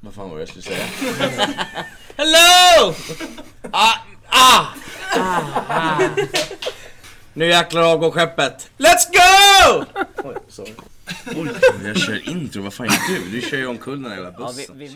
Vad 0.00 0.14
fan 0.14 0.30
var 0.30 0.36
det 0.36 0.42
jag 0.42 0.48
skulle 0.48 0.62
säga? 0.62 0.84
Hello! 2.16 2.94
Ah, 3.70 3.94
ah, 4.26 4.66
ah, 5.16 5.62
ah. 5.68 6.00
Nu 7.34 7.46
jäklar 7.46 7.82
avgår 7.92 8.10
skeppet. 8.10 8.70
Let's 8.78 9.10
go! 9.12 9.84
Oj, 10.24 10.34
sorry. 10.48 10.72
Oj, 11.36 11.48
jag 11.84 11.96
kör 11.96 12.28
intro. 12.28 12.62
Vad 12.62 12.72
fan 12.72 12.86
gör 12.86 13.24
du? 13.24 13.30
Du 13.30 13.40
kör 13.40 13.56
ju 13.56 13.66
omkull 13.66 14.02
den 14.02 14.12
här 14.12 14.22
jävla 14.22 14.46
bussen. 14.46 14.88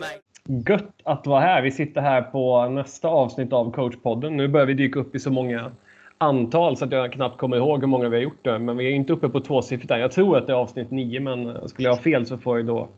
Gött 0.69 0.95
att 1.05 1.27
vara 1.27 1.41
här. 1.41 1.63
Vi 1.63 1.71
sitter 1.71 2.01
här 2.01 2.23
på 2.23 2.69
nästa 2.69 3.09
avsnitt 3.09 3.53
av 3.53 3.73
coachpodden. 3.73 4.37
Nu 4.37 4.49
börjar 4.49 4.67
vi 4.67 4.75
dyka 4.75 5.01
upp 5.01 5.15
i 5.15 5.19
så 5.19 5.31
många 5.31 5.73
antal 6.19 6.77
så 6.77 6.85
att 6.85 6.93
jag 6.93 7.13
knappt 7.13 7.39
kommer 7.39 7.57
ihåg 7.57 7.81
hur 7.81 7.87
många 7.87 8.09
vi 8.09 8.17
har 8.17 8.23
gjort 8.23 8.45
det. 8.45 8.59
Men 8.59 8.77
vi 8.77 8.87
är 8.87 8.91
inte 8.91 9.13
uppe 9.13 9.29
på 9.29 9.41
tvåsiffrigt 9.41 9.91
än. 9.91 10.01
Jag 10.01 10.13
tror 10.13 10.39
att 10.39 10.47
det 10.47 10.53
är 10.53 10.57
avsnitt 10.57 10.91
nio, 10.91 11.21
men 11.21 11.69
skulle 11.69 11.89
jag 11.89 11.97
ha 11.97 12.03
fel 12.03 12.27
så 12.27 12.39
får 12.39 12.59
jag 12.59 12.67
då 12.67 12.89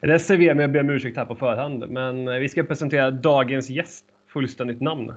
reservera 0.00 0.54
mig 0.54 0.64
och 0.64 0.70
be 0.70 0.80
om 0.80 0.90
ursäkt 0.90 1.16
här 1.16 1.24
på 1.24 1.34
förhand. 1.34 1.88
Men 1.88 2.40
vi 2.40 2.48
ska 2.48 2.62
presentera 2.62 3.10
dagens 3.10 3.70
gäst. 3.70 4.04
Fullständigt 4.28 4.80
namn. 4.80 5.14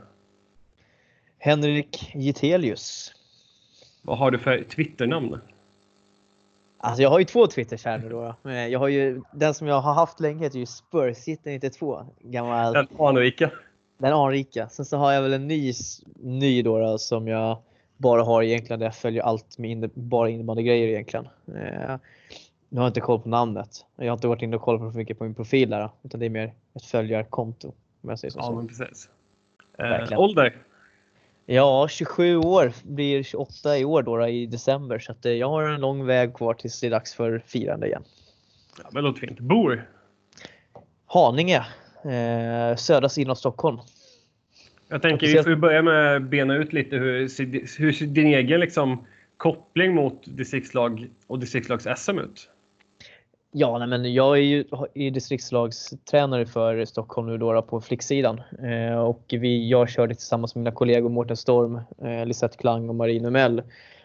Henrik 1.38 2.12
Gitelius. 2.16 3.14
Vad 4.02 4.18
har 4.18 4.32
du 4.32 4.38
för 4.38 4.64
Twitternamn? 4.64 5.40
Alltså 6.78 7.02
jag 7.02 7.10
har 7.10 7.20
ju 7.20 7.26
två 7.26 7.48
Twitters 7.48 7.86
här 7.86 7.98
nu 7.98 8.10
då. 8.10 8.36
Jag 8.70 8.80
har 8.80 8.88
ju, 8.88 9.22
den 9.34 9.54
som 9.54 9.68
jag 9.68 9.82
har 9.82 9.94
haft 9.94 10.20
länge 10.20 10.44
heter 10.44 10.60
ju 10.60 10.66
Spursitten92. 10.66 12.06
Gammal... 12.20 12.74
Den 12.74 12.88
anrika. 13.00 13.52
Den 13.98 14.14
anrika. 14.14 14.70
Sen 14.70 14.86
så 14.86 14.98
har 14.98 15.12
jag 15.12 15.22
väl 15.22 15.34
en 15.34 15.48
ny, 15.48 15.74
ny 16.16 16.62
då, 16.62 16.80
då 16.80 16.98
som 16.98 17.28
jag 17.28 17.58
bara 17.98 18.24
har 18.24 18.44
egentligen 18.44 18.80
där 18.80 18.88
jag 18.88 18.96
följer 18.96 19.24
allt 19.24 19.58
med 19.58 19.72
inne, 19.72 19.90
bara 19.94 20.30
innebandygrejer 20.30 20.88
egentligen. 20.88 21.28
Nu 22.74 22.80
har 22.80 22.86
jag 22.86 22.90
inte 22.90 23.02
koll 23.02 23.20
på 23.20 23.30
namnet. 23.30 23.86
Jag 23.96 24.06
har 24.06 24.14
inte 24.14 24.28
varit 24.28 24.42
inne 24.42 24.56
och 24.56 24.62
kollat 24.62 24.82
på 24.82 24.92
för 24.92 24.98
mycket 24.98 25.18
på 25.18 25.24
min 25.24 25.36
profil 25.36 25.70
där. 25.70 25.90
Utan 26.04 26.20
det 26.20 26.26
är 26.26 26.30
mer 26.30 26.54
ett 26.76 26.86
följarkonto. 26.86 27.68
Om 28.02 28.10
jag 28.10 28.20
säger 28.20 28.32
så. 28.32 28.40
Ja, 28.40 28.52
men 28.56 28.68
precis. 28.68 29.10
Eh, 29.78 30.20
ålder? 30.20 30.56
Ja, 31.46 31.88
27 31.88 32.38
år. 32.38 32.74
Blir 32.84 33.24
28 33.24 33.78
i 33.78 33.86
år 33.86 34.04
då, 34.04 34.28
i 34.28 34.46
december. 34.46 35.00
Så 35.00 35.12
att, 35.12 35.26
eh, 35.26 35.32
jag 35.32 35.50
har 35.50 35.64
en 35.64 35.82
lång 35.82 36.06
väg 36.06 36.34
kvar 36.34 36.54
tills 36.54 36.80
det 36.80 36.88
är 36.88 36.92
dags 36.92 37.14
för 37.14 37.44
firande 37.48 37.88
igen. 37.88 38.04
Ja, 38.84 38.90
men 38.92 39.04
låter 39.04 39.20
fint. 39.20 39.40
Bor? 39.40 39.90
Haninge. 41.06 41.66
Eh, 42.04 42.76
södra 42.76 43.10
sidan 43.10 43.32
av 43.32 43.36
Stockholm. 43.36 43.78
Jag 44.88 45.02
tänker 45.02 45.28
vi 45.28 45.44
får 45.44 45.56
börja 45.56 45.82
med 45.82 46.16
att 46.16 46.24
bena 46.24 46.56
ut 46.56 46.74
lite 46.74 46.96
hur, 46.96 47.80
hur 47.80 48.08
din 48.08 48.28
egen 48.28 48.60
liksom, 48.60 49.06
koppling 49.38 49.96
mot 49.96 50.22
distriktslag 50.26 51.10
och 51.28 51.40
distriktslags-SM 51.40 52.20
ut? 52.20 52.50
Ja, 53.56 53.78
nej, 53.78 53.88
men 53.88 54.14
jag 54.14 54.38
är 54.38 54.42
ju 54.42 54.66
är 54.94 55.12
distriktslagstränare 55.12 56.46
för 56.46 56.86
Stockholm 56.86 57.28
nu 57.28 57.38
då, 57.38 57.62
på 57.62 57.82
flicksidan 57.82 58.42
eh, 58.64 58.98
och 58.98 59.24
vi, 59.30 59.70
jag 59.70 59.90
körde 59.90 60.16
tillsammans 60.16 60.56
med 60.56 60.64
mina 60.64 60.76
kollegor 60.76 61.10
Mårten 61.10 61.38
Storm, 61.38 61.80
eh, 62.02 62.26
Lisette 62.26 62.58
Klang 62.58 62.90
och 62.90 62.96
Marie 62.96 63.22
Numell 63.22 63.60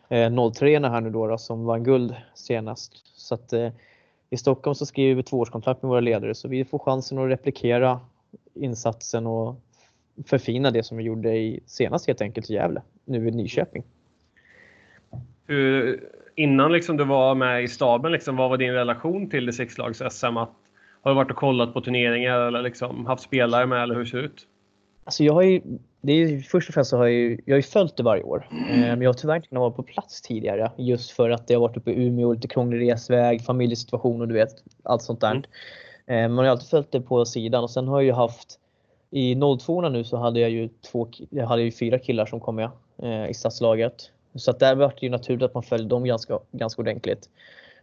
eh, 0.09 0.51
03 0.53 0.79
här 0.79 1.01
nu 1.01 1.11
då, 1.11 1.27
då 1.27 1.39
som 1.39 1.65
vann 1.65 1.85
guld 1.85 2.15
senast. 2.35 2.93
Så 3.17 3.35
att, 3.35 3.53
eh, 3.53 3.73
i 4.31 4.37
Stockholm 4.37 4.75
så 4.75 4.87
skriver 4.87 5.15
vi 5.15 5.23
tvåårskontrakt 5.23 5.83
med 5.83 5.89
våra 5.89 6.01
ledare 6.01 6.35
så 6.35 6.49
vi 6.49 6.65
får 6.65 6.79
chansen 6.79 7.19
att 7.19 7.31
replikera 7.31 8.01
insatsen 8.55 9.27
och 9.27 9.61
förfina 10.27 10.71
det 10.71 10.83
som 10.83 10.97
vi 10.97 11.05
gjorde 11.05 11.37
i 11.37 11.61
senast 11.67 12.07
helt 12.07 12.21
enkelt 12.21 12.51
i 12.51 12.55
Gävle, 12.55 12.83
nu 13.05 13.29
i 13.29 13.31
Nyköping. 13.31 13.83
Hur, 15.47 16.01
innan 16.39 16.73
liksom 16.73 16.97
du 16.97 17.05
var 17.05 17.35
med 17.35 17.63
i 17.63 17.69
staben, 17.69 18.13
liksom, 18.13 18.37
vad 18.37 18.51
var 18.51 18.57
din 18.57 18.73
relation 18.73 19.31
till 19.31 19.47
det 19.47 19.53
sexlags 19.53 20.03
SM? 20.11 20.37
Har 21.03 21.11
du 21.11 21.15
varit 21.15 21.31
och 21.31 21.37
kollat 21.37 21.75
på 21.75 21.81
turneringar 21.81 22.41
eller 22.41 22.63
liksom 22.63 23.07
haft 23.07 23.23
spelare 23.23 23.67
med 23.67 23.83
eller 23.83 23.95
hur 23.95 24.05
ser 24.05 24.19
det 24.19 24.25
ut? 24.25 24.47
Alltså 25.05 25.25
jag 25.25 25.33
har 25.33 25.43
ju, 25.43 25.61
det 26.01 26.13
är 26.13 26.41
först 26.41 26.69
och 26.69 26.75
främst 26.75 26.91
så 26.91 26.97
har 26.97 27.05
jag 27.05 27.15
ju, 27.15 27.41
jag 27.45 27.55
har 27.55 27.59
ju 27.59 27.63
följt 27.63 27.97
det 27.97 28.03
varje 28.03 28.23
år. 28.23 28.49
Mm. 28.51 28.81
Men 28.81 29.03
jag 29.03 29.09
har 29.09 29.15
tyvärr 29.15 29.37
inte 29.37 29.49
kunnat 29.49 29.61
vara 29.61 29.71
på 29.71 29.83
plats 29.83 30.23
tidigare 30.23 30.71
just 30.77 31.11
för 31.11 31.31
att 31.31 31.47
det 31.47 31.55
har 31.55 31.61
varit 31.61 31.77
uppe 31.77 31.91
i 31.91 32.07
Umeå, 32.07 32.33
lite 32.33 32.49
krånglig 32.49 32.91
resväg, 32.91 33.45
familjesituation 33.45 34.21
och 34.21 34.29
du 34.29 34.35
vet 34.35 34.51
allt 34.83 35.03
sånt 35.03 35.21
där. 35.21 35.43
Mm. 36.07 36.35
Man 36.35 36.45
har 36.45 36.53
alltid 36.53 36.69
följt 36.69 36.93
det 36.93 37.01
på 37.01 37.25
sidan 37.25 37.63
och 37.63 37.71
sen 37.71 37.89
har 37.89 38.01
jag 38.01 38.07
ju 38.07 38.13
haft 38.13 38.59
i 39.11 39.37
02 39.61 39.89
nu 39.89 40.05
så 40.05 40.17
hade 40.17 40.41
jag 40.41 40.51
ju 40.51 40.69
två, 40.69 41.09
jag 41.31 41.47
hade 41.47 41.63
ju 41.63 41.71
fyra 41.71 41.99
killar 41.99 42.27
som 42.27 42.41
kom 42.41 42.57
med 42.57 42.71
eh, 43.03 43.31
i 43.31 43.35
stadslaget 43.35 44.11
så 44.39 44.51
att 44.51 44.59
där 44.59 44.75
var 44.75 44.89
det 44.89 45.07
ju 45.07 45.11
naturligt 45.11 45.43
att 45.43 45.55
man 45.55 45.63
följde 45.63 45.89
dem 45.89 46.05
ganska, 46.05 46.39
ganska 46.53 46.83
ordentligt. 46.83 47.29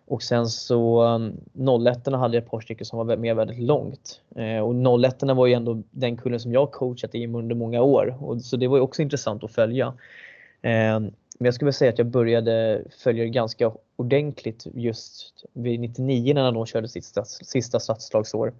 Och 0.08 0.24
sen 0.24 0.48
så 0.48 1.04
um, 1.04 1.88
01 1.88 2.08
hade 2.08 2.38
jag 2.38 2.44
ett 2.44 2.50
par 2.50 2.60
stycken 2.60 2.86
som 2.86 3.08
var 3.08 3.18
med 3.18 3.36
väldigt 3.36 3.60
långt. 3.60 4.22
Eh, 4.36 4.60
och 4.60 5.04
01 5.04 5.24
var 5.24 5.48
ju 5.48 5.54
ändå 5.54 5.84
den 5.92 6.18
kullen 6.18 6.40
som 6.40 6.54
jag 6.54 6.72
coachat 6.72 7.16
i 7.16 7.28
under 7.28 7.56
många 7.56 7.82
år. 7.82 8.18
Och, 8.22 8.42
så 8.42 8.58
det 8.58 8.68
var 8.68 8.78
ju 8.78 8.84
också 8.84 9.02
intressant 9.02 9.44
att 9.44 9.52
följa. 9.52 9.88
Eh, 10.62 11.00
men 11.40 11.46
jag 11.46 11.54
skulle 11.54 11.74
säga 11.74 11.92
att 11.92 11.98
jag 11.98 12.08
började 12.08 12.84
följa 13.04 13.24
det 13.24 13.30
ganska 13.30 13.72
ordentligt 13.96 14.68
just 14.74 15.46
vid 15.54 15.80
99 15.80 16.34
när 16.34 16.52
de 16.52 16.66
körde 16.66 16.88
sitt 16.88 17.06
stats, 17.06 17.40
sista 17.44 17.80
stadslagsår. 17.80 18.54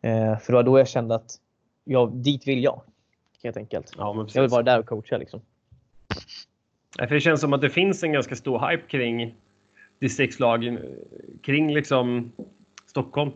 Eh, 0.00 0.38
för 0.38 0.52
det 0.52 0.56
var 0.56 0.62
då 0.62 0.78
jag 0.78 0.88
kände 0.88 1.14
att 1.14 1.34
ja, 1.84 2.10
dit 2.14 2.48
vill 2.48 2.64
jag. 2.64 2.80
Helt 3.42 3.56
enkelt. 3.56 3.92
Ja, 3.98 4.26
jag 4.34 4.42
vill 4.42 4.50
vara 4.50 4.62
där 4.62 4.78
och 4.78 4.86
coacha 4.86 5.16
liksom. 5.16 5.40
För 6.96 7.14
det 7.14 7.20
känns 7.20 7.40
som 7.40 7.52
att 7.52 7.60
det 7.60 7.70
finns 7.70 8.02
en 8.02 8.12
ganska 8.12 8.36
stor 8.36 8.70
hype 8.70 8.82
kring 8.88 9.34
distriktslagen, 9.98 10.78
kring 11.42 11.74
liksom 11.74 12.32
Stockholm. 12.86 13.30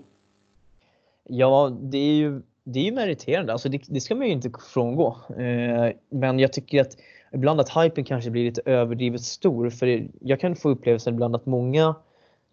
Ja, 1.24 1.78
det 1.80 1.98
är 1.98 2.14
ju, 2.14 2.42
det 2.64 2.80
är 2.80 2.84
ju 2.84 2.92
meriterande. 2.92 3.52
Alltså 3.52 3.68
det, 3.68 3.82
det 3.88 4.00
ska 4.00 4.14
man 4.14 4.26
ju 4.26 4.32
inte 4.32 4.50
frångå. 4.72 5.16
Eh, 5.38 5.92
men 6.10 6.38
jag 6.38 6.52
tycker 6.52 6.80
att 6.80 6.96
ibland 7.32 7.60
att 7.60 7.84
hypen 7.84 8.04
kanske 8.04 8.30
blir 8.30 8.44
lite 8.44 8.62
överdrivet 8.64 9.20
stor. 9.20 9.70
För 9.70 10.08
jag 10.20 10.40
kan 10.40 10.56
få 10.56 10.68
upplevelsen 10.68 11.14
ibland 11.14 11.36
att 11.36 11.46
många 11.46 11.94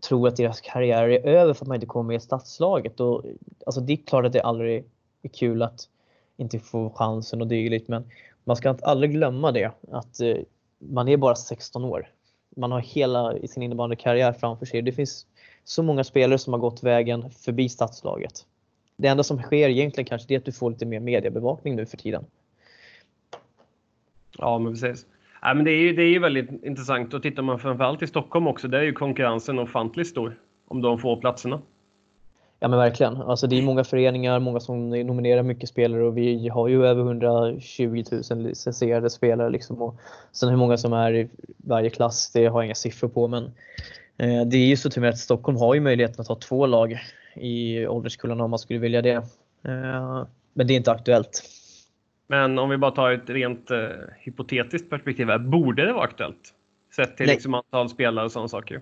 tror 0.08 0.28
att 0.28 0.36
deras 0.36 0.62
karriär 0.62 1.10
är 1.10 1.28
över 1.28 1.54
för 1.54 1.66
att 1.66 1.68
man 1.68 1.76
inte 1.76 1.88
kommer 1.88 2.08
med 2.08 2.18
i 2.18 2.20
stadslaget. 2.20 3.00
Och, 3.00 3.26
alltså 3.66 3.82
det 3.82 3.94
är 3.94 3.98
klart 3.98 4.26
att 4.26 4.34
det 4.34 4.42
aldrig 4.42 4.84
är 5.22 5.30
kul 5.30 5.62
att 5.62 5.90
inte 6.38 6.60
få 6.60 6.90
chansen 6.90 7.42
och 7.42 7.48
dylikt. 7.48 7.88
Men 7.88 8.04
man 8.44 8.56
ska 8.56 8.78
aldrig 8.82 9.12
glömma 9.12 9.52
det. 9.52 9.72
Att 9.92 10.22
eh, 10.22 10.38
man 10.80 11.08
är 11.08 11.18
bara 11.18 11.36
16 11.36 11.84
år. 11.84 12.10
Man 12.56 12.72
har 12.72 12.80
hela 12.80 13.48
sin 13.48 13.64
innebandykarriär 13.64 14.34
framför 14.34 14.66
sig. 14.66 14.82
Det 14.82 14.92
finns 14.92 15.26
så 15.64 15.84
många 15.84 16.04
spelare 16.04 16.40
som 16.40 16.54
har 16.54 16.60
gått 16.60 16.84
vägen 16.84 17.32
förbi 17.32 17.70
stadslaget. 17.70 18.46
Det 18.98 19.08
enda 19.08 19.24
som 19.24 19.42
sker 19.42 19.70
egentligen 19.70 20.08
kanske 20.08 20.34
är 20.34 20.38
att 20.38 20.46
du 20.46 20.52
får 20.52 20.72
lite 20.72 20.86
mer 20.86 21.00
mediebevakning 21.00 21.76
nu 21.76 21.86
för 21.86 21.98
tiden. 21.98 22.26
Ja, 24.38 24.60
men 24.60 24.74
precis. 24.74 25.06
Ja, 25.42 25.54
men 25.54 25.66
det, 25.66 25.72
är 25.72 25.82
ju, 25.82 25.94
det 25.94 26.04
är 26.04 26.10
ju 26.10 26.20
väldigt 26.20 26.64
intressant 26.64 27.14
och 27.14 27.24
tittar 27.24 27.44
man 27.44 27.60
framförallt 27.60 28.02
i 28.02 28.08
Stockholm 28.08 28.48
också, 28.48 28.68
där 28.68 28.80
är 28.80 28.84
ju 28.84 28.94
konkurrensen 28.94 29.60
ofantligt 29.60 30.10
stor 30.10 30.40
om 30.68 30.82
de 30.82 31.00
få 31.00 31.16
platserna. 31.16 31.62
Ja 32.60 32.68
men 32.68 32.80
verkligen. 32.80 33.18
Alltså 33.18 33.48
det 33.48 33.58
är 33.58 33.62
många 33.62 33.84
föreningar, 33.84 34.40
många 34.40 34.60
som 34.60 34.90
nominerar 34.90 35.44
mycket 35.44 35.70
spelare 35.70 36.04
och 36.04 36.18
vi 36.18 36.50
har 36.50 36.68
ju 36.68 36.86
över 36.86 37.02
120 37.02 38.04
000 38.32 38.44
licensierade 38.44 39.10
spelare. 39.10 39.50
Liksom. 39.50 39.82
Och 39.82 40.00
sen 40.32 40.50
hur 40.50 40.58
många 40.58 40.78
som 40.78 40.94
är 40.94 41.14
i 41.14 41.30
varje 41.58 41.90
klass, 41.90 42.32
det 42.34 42.46
har 42.46 42.60
jag 42.62 42.66
inga 42.66 42.76
siffror 42.76 43.08
på. 43.10 43.28
Men 43.28 43.44
eh, 44.18 44.46
det 44.46 44.58
är 44.58 44.66
ju 44.66 44.78
så 44.78 44.90
till 44.90 45.06
att 45.06 45.18
Stockholm 45.18 45.58
har 45.58 45.74
ju 45.74 45.82
möjligheten 45.82 46.22
att 46.22 46.28
ha 46.28 46.36
två 46.36 46.66
lag 46.66 47.00
i 47.36 47.88
ålderskullarna 47.88 48.44
om 48.44 48.50
man 48.50 48.60
skulle 48.60 48.80
vilja 48.80 49.02
det. 49.02 49.16
Eh, 49.64 50.26
men 50.54 50.68
det 50.68 50.74
är 50.74 50.78
inte 50.78 50.92
aktuellt. 50.92 51.44
Men 52.28 52.60
om 52.60 52.70
vi 52.70 52.78
bara 52.78 52.92
tar 52.92 53.12
ett 53.12 53.30
rent 53.30 53.72
eh, 53.72 53.78
hypotetiskt 54.18 54.90
perspektiv, 54.90 55.28
borde 55.40 55.86
det 55.86 55.94
vara 55.94 56.04
aktuellt? 56.04 56.54
Sett 56.96 57.18
till 57.18 57.28
liksom 57.28 57.54
antal 57.54 57.90
spelare 57.90 58.26
och 58.26 58.32
sådana 58.32 58.48
saker? 58.48 58.82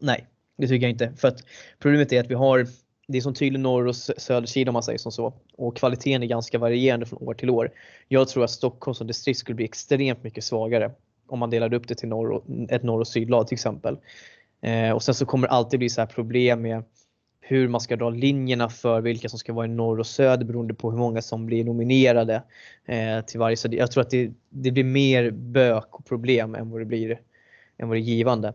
Nej, 0.00 0.26
det 0.58 0.66
tycker 0.66 0.86
jag 0.86 0.90
inte. 0.90 1.12
För 1.16 1.28
att 1.28 1.44
problemet 1.78 2.12
är 2.12 2.20
att 2.20 2.30
vi 2.30 2.34
har 2.34 2.66
det 3.10 3.18
är 3.18 3.22
som 3.22 3.34
tydlig 3.34 3.60
norr 3.60 3.86
och 3.86 3.96
södersida 3.96 4.70
om 4.70 4.72
man 4.72 4.82
säger 4.82 4.98
som 4.98 5.12
så. 5.12 5.32
Och 5.56 5.76
kvaliteten 5.76 6.22
är 6.22 6.26
ganska 6.26 6.58
varierande 6.58 7.06
från 7.06 7.28
år 7.28 7.34
till 7.34 7.50
år. 7.50 7.70
Jag 8.08 8.28
tror 8.28 8.44
att 8.44 8.50
Stockholm 8.50 8.94
som 8.94 9.06
distrikt 9.06 9.38
skulle 9.38 9.56
bli 9.56 9.64
extremt 9.64 10.22
mycket 10.22 10.44
svagare 10.44 10.90
om 11.26 11.38
man 11.38 11.50
delade 11.50 11.76
upp 11.76 11.88
det 11.88 11.94
till 11.94 12.08
norr 12.08 12.30
och, 12.30 12.44
ett 12.68 12.82
norr 12.82 13.00
och 13.00 13.08
sydlag 13.08 13.48
till 13.48 13.54
exempel. 13.54 13.96
Eh, 14.62 14.90
och 14.90 15.02
sen 15.02 15.14
så 15.14 15.26
kommer 15.26 15.48
det 15.48 15.52
alltid 15.52 15.78
bli 15.78 15.88
så 15.88 16.00
här 16.00 16.06
problem 16.06 16.62
med 16.62 16.82
hur 17.40 17.68
man 17.68 17.80
ska 17.80 17.96
dra 17.96 18.10
linjerna 18.10 18.68
för 18.68 19.00
vilka 19.00 19.28
som 19.28 19.38
ska 19.38 19.52
vara 19.52 19.66
i 19.66 19.68
norr 19.68 19.98
och 19.98 20.06
söder 20.06 20.44
beroende 20.44 20.74
på 20.74 20.90
hur 20.90 20.98
många 20.98 21.22
som 21.22 21.46
blir 21.46 21.64
nominerade 21.64 22.42
eh, 22.86 23.20
till 23.20 23.40
varje. 23.40 23.56
Så 23.56 23.68
jag 23.70 23.90
tror 23.90 24.00
att 24.00 24.10
det, 24.10 24.30
det 24.48 24.70
blir 24.70 24.84
mer 24.84 25.30
bök 25.30 25.94
och 25.94 26.06
problem 26.06 26.54
än 26.54 26.70
vad 26.70 26.80
det 26.80 26.84
blir 26.84 27.20
än 27.78 27.88
vad 27.88 27.96
det 27.96 28.00
är 28.00 28.04
givande. 28.04 28.54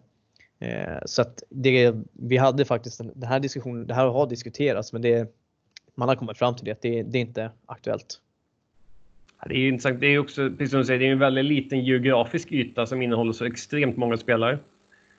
Eh, 0.60 0.98
så 1.06 1.22
att 1.22 1.44
det, 1.50 1.96
vi 2.14 2.38
hade 2.38 2.66
faktiskt 2.66 2.98
den 2.98 3.30
här 3.30 3.40
diskussionen, 3.40 3.88
det 3.88 3.94
här 3.94 4.08
har 4.08 4.28
diskuterats 4.28 4.94
men 4.94 5.02
det, 5.02 5.34
man 5.96 6.10
har 6.10 6.16
kommit 6.16 6.38
fram 6.38 6.56
till 6.56 6.66
det 6.66 6.72
att 6.72 6.82
det, 6.82 7.04
det 7.04 7.18
är 7.18 7.22
inte 7.22 7.52
aktuellt. 7.66 8.22
Det 9.46 9.56
är 9.56 9.68
intressant. 9.68 10.02
Det 10.02 10.08
är 10.08 10.20
också, 10.20 10.50
precis 10.50 10.72
som 10.72 10.80
du 10.80 10.86
säger, 10.86 11.00
det 11.00 11.08
är 11.08 11.12
en 11.12 11.20
väldigt 11.20 11.46
liten 11.46 11.86
geografisk 11.86 12.52
yta 12.52 12.86
som 12.86 13.02
innehåller 13.02 13.34
så 13.34 13.46
extremt 13.46 13.98
många 13.98 14.18
spelare. 14.18 14.60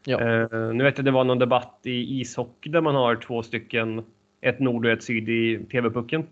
Ja. 0.05 0.21
Uh, 0.21 0.75
nu 0.75 0.85
vet 0.85 0.99
jag 0.99 1.05
det 1.05 1.11
var 1.11 1.25
någon 1.25 1.39
debatt 1.39 1.81
i 1.83 2.21
ishockey 2.21 2.71
där 2.71 2.81
man 2.81 2.95
har 2.95 3.17
två 3.17 3.43
stycken 3.43 4.05
ett 4.41 4.59
nord 4.59 4.87
och 4.87 4.93
ett 4.93 5.03
syd 5.03 5.29
i 5.29 5.65
TV-pucken. 5.73 6.27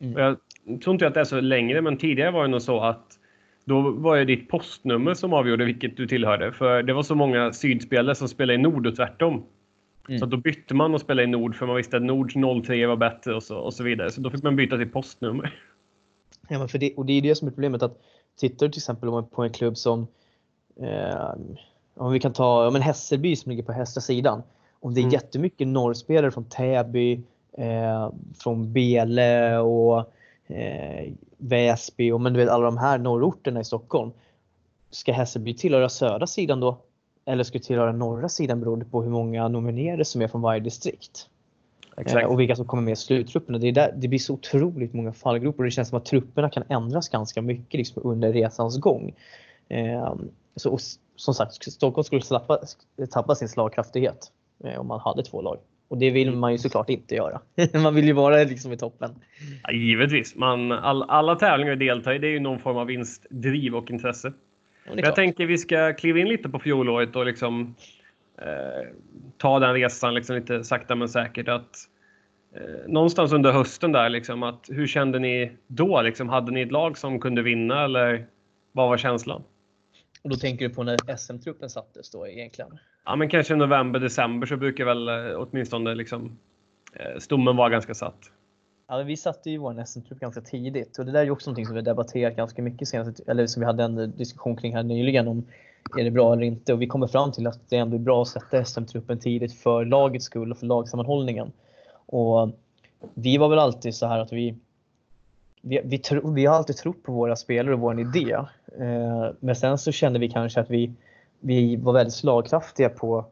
Mm. 0.00 0.18
Jag 0.66 0.82
tror 0.82 0.94
inte 0.94 1.06
att 1.06 1.14
det 1.14 1.20
är 1.20 1.24
så 1.24 1.40
längre, 1.40 1.80
men 1.80 1.96
tidigare 1.96 2.30
var 2.30 2.42
det 2.42 2.48
nog 2.48 2.62
så 2.62 2.80
att 2.80 3.18
då 3.66 3.90
var 3.90 4.16
det 4.16 4.24
ditt 4.24 4.48
postnummer 4.48 5.14
som 5.14 5.32
avgjorde 5.32 5.64
vilket 5.64 5.96
du 5.96 6.06
tillhörde. 6.06 6.52
För 6.52 6.82
det 6.82 6.92
var 6.92 7.02
så 7.02 7.14
många 7.14 7.52
sydspelare 7.52 8.14
som 8.14 8.28
spelade 8.28 8.54
i 8.54 8.62
nord 8.62 8.86
och 8.86 8.96
tvärtom. 8.96 9.42
Mm. 10.08 10.18
Så 10.18 10.26
då 10.26 10.36
bytte 10.36 10.74
man 10.74 10.94
och 10.94 11.00
spelade 11.00 11.22
i 11.24 11.26
nord 11.26 11.56
för 11.56 11.66
man 11.66 11.76
visste 11.76 11.96
att 11.96 12.02
nords 12.02 12.34
03 12.66 12.86
var 12.86 12.96
bättre 12.96 13.34
och 13.34 13.42
så, 13.42 13.56
och 13.56 13.74
så 13.74 13.84
vidare. 13.84 14.10
Så 14.10 14.20
då 14.20 14.30
fick 14.30 14.42
man 14.42 14.56
byta 14.56 14.76
till 14.76 14.90
postnummer. 14.90 15.54
Ja, 16.48 16.58
men 16.58 16.68
för 16.68 16.78
det, 16.78 16.94
och 16.94 17.06
det 17.06 17.12
är 17.12 17.22
det 17.22 17.34
som 17.34 17.48
är 17.48 17.52
problemet 17.52 17.82
att 17.82 17.98
tittar 18.36 18.66
du 18.66 18.72
till 18.72 18.78
exempel 18.78 19.22
på 19.22 19.42
en 19.42 19.52
klubb 19.52 19.76
som 19.76 20.06
eh, 20.80 21.30
om 21.96 22.12
vi 22.12 22.20
kan 22.20 22.32
ta 22.32 22.64
ja, 22.64 22.70
men 22.70 22.82
Hässelby 22.82 23.36
som 23.36 23.50
ligger 23.50 23.62
på 23.62 23.72
hästra 23.72 24.00
sidan. 24.00 24.42
Om 24.80 24.94
det 24.94 25.00
är 25.00 25.02
Mm. 25.02 25.12
jättemycket 25.12 25.68
norrspelare 25.68 26.30
från 26.30 26.44
Täby, 26.44 27.20
eh, 27.58 28.10
från 28.42 28.72
Bele 28.72 29.58
och 29.58 30.12
eh, 30.46 31.12
Väsby 31.36 32.10
och 32.10 32.20
men 32.20 32.32
du 32.32 32.40
vet 32.40 32.48
alla 32.48 32.64
de 32.64 32.78
här 32.78 32.98
norrorterna 32.98 33.60
i 33.60 33.64
Stockholm. 33.64 34.10
Ska 34.90 35.12
Hässelby 35.12 35.54
tillhöra 35.54 35.88
södra 35.88 36.26
sidan 36.26 36.60
då? 36.60 36.78
Eller 37.24 37.44
ska 37.44 37.58
det 37.58 37.64
tillhöra 37.64 37.92
norra 37.92 38.28
sidan 38.28 38.60
beroende 38.60 38.84
på 38.84 39.02
hur 39.02 39.10
många 39.10 39.48
nominerade 39.48 40.04
som 40.04 40.22
är 40.22 40.28
från 40.28 40.42
varje 40.42 40.60
distrikt? 40.60 41.28
Eh, 41.96 42.24
och 42.24 42.40
vilka 42.40 42.56
som 42.56 42.64
kommer 42.64 42.82
med 42.82 42.92
i 42.92 42.96
sluttruppen. 42.96 43.60
Det, 43.60 43.68
är 43.68 43.72
där, 43.72 43.94
det 43.96 44.08
blir 44.08 44.18
så 44.18 44.34
otroligt 44.34 44.94
många 44.94 45.12
fallgropar 45.12 45.58
och 45.58 45.64
det 45.64 45.70
känns 45.70 45.88
som 45.88 45.98
att 45.98 46.04
trupperna 46.04 46.50
kan 46.50 46.64
ändras 46.68 47.08
ganska 47.08 47.42
mycket 47.42 47.78
liksom, 47.78 48.02
under 48.04 48.32
resans 48.32 48.78
gång. 48.78 49.14
Eh, 49.68 50.14
så, 50.56 50.70
och, 50.70 50.80
som 51.16 51.34
sagt, 51.34 51.72
Stockholm 51.72 52.04
skulle 52.04 52.22
tappa, 52.22 52.58
tappa 53.10 53.34
sin 53.34 53.48
slagkraftighet 53.48 54.32
eh, 54.64 54.80
om 54.80 54.86
man 54.86 55.00
hade 55.00 55.22
två 55.22 55.42
lag. 55.42 55.58
Och 55.88 55.98
det 55.98 56.10
vill 56.10 56.32
man 56.32 56.52
ju 56.52 56.58
såklart 56.58 56.90
inte 56.90 57.14
göra. 57.14 57.40
man 57.82 57.94
vill 57.94 58.04
ju 58.04 58.12
vara 58.12 58.36
liksom 58.36 58.72
i 58.72 58.76
toppen. 58.76 59.10
Ja, 59.62 59.72
givetvis. 59.72 60.34
Man, 60.34 60.72
all, 60.72 61.02
alla 61.02 61.34
tävlingar 61.34 61.76
vi 61.76 61.86
deltar 61.86 62.12
i 62.12 62.18
det 62.18 62.26
är 62.26 62.30
ju 62.30 62.40
någon 62.40 62.58
form 62.58 62.76
av 62.76 62.86
vinstdriv 62.86 63.76
och 63.76 63.90
intresse. 63.90 64.32
Är 64.86 65.04
Jag 65.04 65.14
tänker 65.14 65.46
vi 65.46 65.58
ska 65.58 65.92
kliva 65.92 66.18
in 66.18 66.28
lite 66.28 66.48
på 66.48 66.58
fjolåret 66.58 67.16
och 67.16 67.26
liksom 67.26 67.74
eh, 68.38 68.88
ta 69.38 69.58
den 69.58 69.74
resan 69.74 70.14
liksom 70.14 70.36
lite 70.36 70.64
sakta 70.64 70.94
men 70.94 71.08
säkert. 71.08 71.48
Att, 71.48 71.76
eh, 72.54 72.88
någonstans 72.88 73.32
under 73.32 73.52
hösten 73.52 73.92
där, 73.92 74.08
liksom, 74.08 74.42
att, 74.42 74.66
hur 74.68 74.86
kände 74.86 75.18
ni 75.18 75.52
då? 75.66 76.02
Liksom, 76.02 76.28
hade 76.28 76.52
ni 76.52 76.60
ett 76.60 76.72
lag 76.72 76.98
som 76.98 77.20
kunde 77.20 77.42
vinna 77.42 77.84
eller 77.84 78.26
vad 78.72 78.88
var 78.88 78.96
känslan? 78.96 79.42
Och 80.26 80.30
då 80.30 80.36
tänker 80.36 80.68
du 80.68 80.74
på 80.74 80.82
när 80.82 81.16
SM-truppen 81.16 81.70
sattes 81.70 82.10
då 82.10 82.26
egentligen? 82.26 82.78
Ja, 83.04 83.16
men 83.16 83.28
kanske 83.28 83.56
november, 83.56 84.00
december 84.00 84.46
så 84.46 84.56
brukar 84.56 84.84
väl 84.84 85.08
eh, 85.08 85.14
åtminstone 85.36 85.94
liksom, 85.94 86.38
eh, 86.92 87.18
stommen 87.18 87.56
vara 87.56 87.68
ganska 87.68 87.94
satt. 87.94 88.18
Ja, 88.88 89.02
vi 89.02 89.16
satte 89.16 89.50
ju 89.50 89.58
vår 89.58 89.84
SM-trupp 89.84 90.20
ganska 90.20 90.40
tidigt 90.40 90.98
och 90.98 91.06
det 91.06 91.12
där 91.12 91.20
är 91.20 91.24
ju 91.24 91.30
också 91.30 91.50
någonting 91.50 91.66
som 91.66 91.74
vi 91.74 91.80
har 91.80 91.84
debatterat 91.84 92.36
ganska 92.36 92.62
mycket 92.62 92.88
senast, 92.88 93.20
eller 93.20 93.46
som 93.46 93.60
vi 93.60 93.66
hade 93.66 93.84
en 93.84 94.16
diskussion 94.16 94.56
kring 94.56 94.74
här 94.74 94.82
nyligen 94.82 95.28
om 95.28 95.46
är 95.98 96.04
det 96.04 96.10
bra 96.10 96.32
eller 96.32 96.42
inte 96.42 96.72
och 96.72 96.82
vi 96.82 96.86
kommer 96.86 97.06
fram 97.06 97.32
till 97.32 97.46
att 97.46 97.70
det 97.70 97.76
ändå 97.76 97.96
är 97.96 98.00
bra 98.00 98.22
att 98.22 98.28
sätta 98.28 98.64
SM-truppen 98.64 99.18
tidigt 99.18 99.54
för 99.54 99.84
lagets 99.84 100.24
skull 100.24 100.50
och 100.50 100.58
för 100.58 100.66
lagsammanhållningen. 100.66 101.52
Och 102.06 102.50
vi 103.14 103.38
var 103.38 103.48
väl 103.48 103.58
alltid 103.58 103.94
så 103.94 104.06
här 104.06 104.18
att 104.18 104.32
vi 104.32 104.58
vi, 105.60 105.80
vi, 105.84 105.98
tro, 105.98 106.32
vi 106.32 106.46
har 106.46 106.56
alltid 106.56 106.76
trott 106.76 107.02
på 107.02 107.12
våra 107.12 107.36
spelare 107.36 107.74
och 107.74 107.80
vår 107.80 108.00
idé. 108.00 108.36
Eh, 108.78 109.30
men 109.40 109.56
sen 109.56 109.78
så 109.78 109.92
kände 109.92 110.18
vi 110.18 110.28
kanske 110.28 110.60
att 110.60 110.70
vi, 110.70 110.92
vi 111.40 111.76
var 111.76 111.92
väldigt 111.92 112.14
slagkraftiga 112.14 112.88
på, 112.88 113.24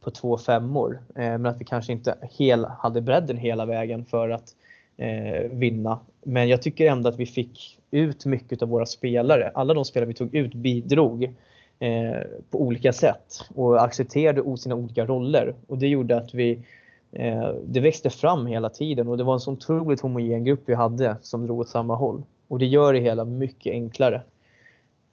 på 0.00 0.10
två 0.10 0.38
femmor. 0.38 1.00
Eh, 1.14 1.22
men 1.22 1.46
att 1.46 1.60
vi 1.60 1.64
kanske 1.64 1.92
inte 1.92 2.14
hel, 2.22 2.64
hade 2.64 3.00
bredden 3.00 3.36
hela 3.36 3.66
vägen 3.66 4.04
för 4.04 4.28
att 4.28 4.54
eh, 4.96 5.50
vinna. 5.50 5.98
Men 6.22 6.48
jag 6.48 6.62
tycker 6.62 6.90
ändå 6.90 7.08
att 7.08 7.18
vi 7.18 7.26
fick 7.26 7.78
ut 7.90 8.26
mycket 8.26 8.62
av 8.62 8.68
våra 8.68 8.86
spelare. 8.86 9.50
Alla 9.54 9.74
de 9.74 9.84
spelare 9.84 10.08
vi 10.08 10.14
tog 10.14 10.34
ut 10.34 10.54
bidrog 10.54 11.24
eh, 11.78 12.20
på 12.50 12.60
olika 12.60 12.92
sätt 12.92 13.44
och 13.54 13.84
accepterade 13.84 14.56
sina 14.56 14.74
olika 14.74 15.06
roller. 15.06 15.54
Och 15.66 15.78
det 15.78 15.88
gjorde 15.88 16.16
att 16.16 16.34
vi 16.34 16.58
eh, 17.12 17.50
det 17.66 17.80
växte 17.80 18.10
fram 18.10 18.46
hela 18.46 18.70
tiden 18.70 19.08
och 19.08 19.16
det 19.16 19.24
var 19.24 19.34
en 19.34 19.40
så 19.40 19.52
otroligt 19.52 20.00
homogen 20.00 20.44
grupp 20.44 20.62
vi 20.66 20.74
hade 20.74 21.16
som 21.22 21.46
drog 21.46 21.60
åt 21.60 21.68
samma 21.68 21.94
håll. 21.94 22.22
Och 22.48 22.58
det 22.58 22.66
gör 22.66 22.92
det 22.92 23.00
hela 23.00 23.24
mycket 23.24 23.72
enklare. 23.72 24.22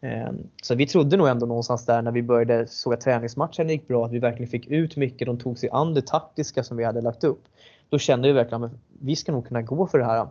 Ehm, 0.04 0.48
så 0.62 0.76
vi 0.76 0.88
trodde 0.88 1.18
nog 1.18 1.28
ändå 1.28 1.46
någonstans 1.46 1.86
där 1.86 2.02
när 2.02 2.12
vi 2.12 2.24
började 2.24 2.68
såg 2.68 2.94
att 2.94 3.02
träningsmatchen 3.02 3.70
gick 3.70 3.88
bra, 3.88 4.06
att 4.06 4.12
vi 4.12 4.20
verkligen 4.20 4.50
fick 4.50 4.68
ut 4.68 4.96
mycket. 4.96 5.26
De 5.26 5.38
tog 5.38 5.58
sig 5.60 5.70
an 5.70 5.94
det 5.94 6.08
taktiska 6.08 6.64
som 6.64 6.78
vi 6.78 6.84
hade 6.84 7.02
lagt 7.02 7.24
upp. 7.24 7.44
Då 7.90 8.00
kände 8.00 8.28
vi 8.28 8.34
verkligen 8.34 8.64
att 8.64 8.72
vi 9.00 9.16
ska 9.16 9.32
nog 9.32 9.48
kunna 9.48 9.62
gå 9.62 9.88
för 9.88 9.98
det 9.98 10.06
här. 10.06 10.28